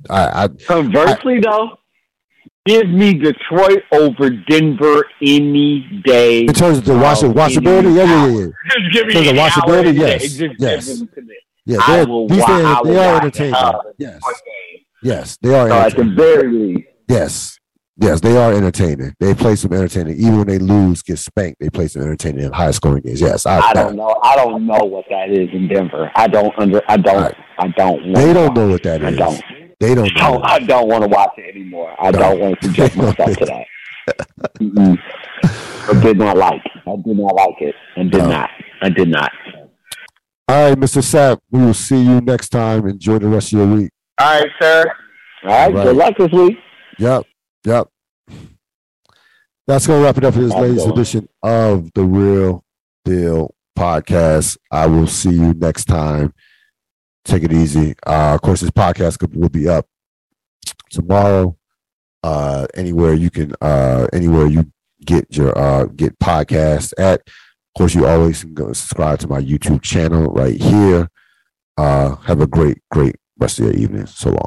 [0.09, 1.77] I, I conversely I, though,
[2.65, 6.45] Give me Detroit over Denver any day.
[6.45, 8.47] In terms of the oh, watchability, yeah, yeah, yeah.
[8.89, 11.03] Just give me of watchability, yes, yes.
[11.65, 13.55] Yeah, they're, these days, they are entertaining.
[13.97, 14.21] Yes,
[15.01, 15.69] yes, they are.
[15.69, 17.59] At the very least, yes,
[17.97, 19.13] yes, they are entertaining.
[19.19, 20.17] They play some entertaining.
[20.17, 23.19] Even when they lose, get spanked, they play some entertaining in high scoring games.
[23.19, 24.17] Yes, I, I don't know.
[24.23, 26.09] I don't know what that is in Denver.
[26.15, 26.81] I don't under.
[26.87, 27.23] I don't.
[27.23, 27.35] Right.
[27.59, 28.13] I don't.
[28.13, 29.07] They don't know what that is.
[29.07, 29.62] I don't.
[29.83, 30.15] They don't.
[30.15, 30.41] Know.
[30.45, 31.93] I don't want to watch it anymore.
[31.99, 32.19] I no.
[32.19, 33.65] don't want to subject myself to that.
[35.89, 36.61] I did not like.
[36.87, 37.75] I did not like it.
[37.97, 38.29] I did no.
[38.29, 38.49] not.
[38.81, 39.31] I did not.
[40.47, 41.01] All right, Mr.
[41.03, 41.41] Sapp.
[41.51, 42.87] We will see you next time.
[42.87, 43.91] Enjoy the rest of your week.
[44.19, 44.85] All right, sir.
[45.43, 45.65] All right.
[45.65, 45.83] All right.
[45.83, 46.57] Good luck this week.
[46.99, 47.25] Yep.
[47.65, 47.87] Yep.
[49.67, 52.63] That's going to wrap it up for this latest edition of the RIL
[53.03, 54.57] DIL podcast.
[54.71, 56.33] I will see you next time.
[57.25, 57.95] Take it easy.
[58.05, 59.87] Uh, of course, this podcast will be up
[60.89, 61.57] tomorrow.
[62.23, 64.71] Uh, anywhere you can, uh, anywhere you
[65.05, 67.21] get your uh, get podcasts at.
[67.21, 71.09] Of course, you always can go subscribe to my YouTube channel right here.
[71.77, 74.05] Uh, have a great, great rest of your evening.
[74.05, 74.39] So long.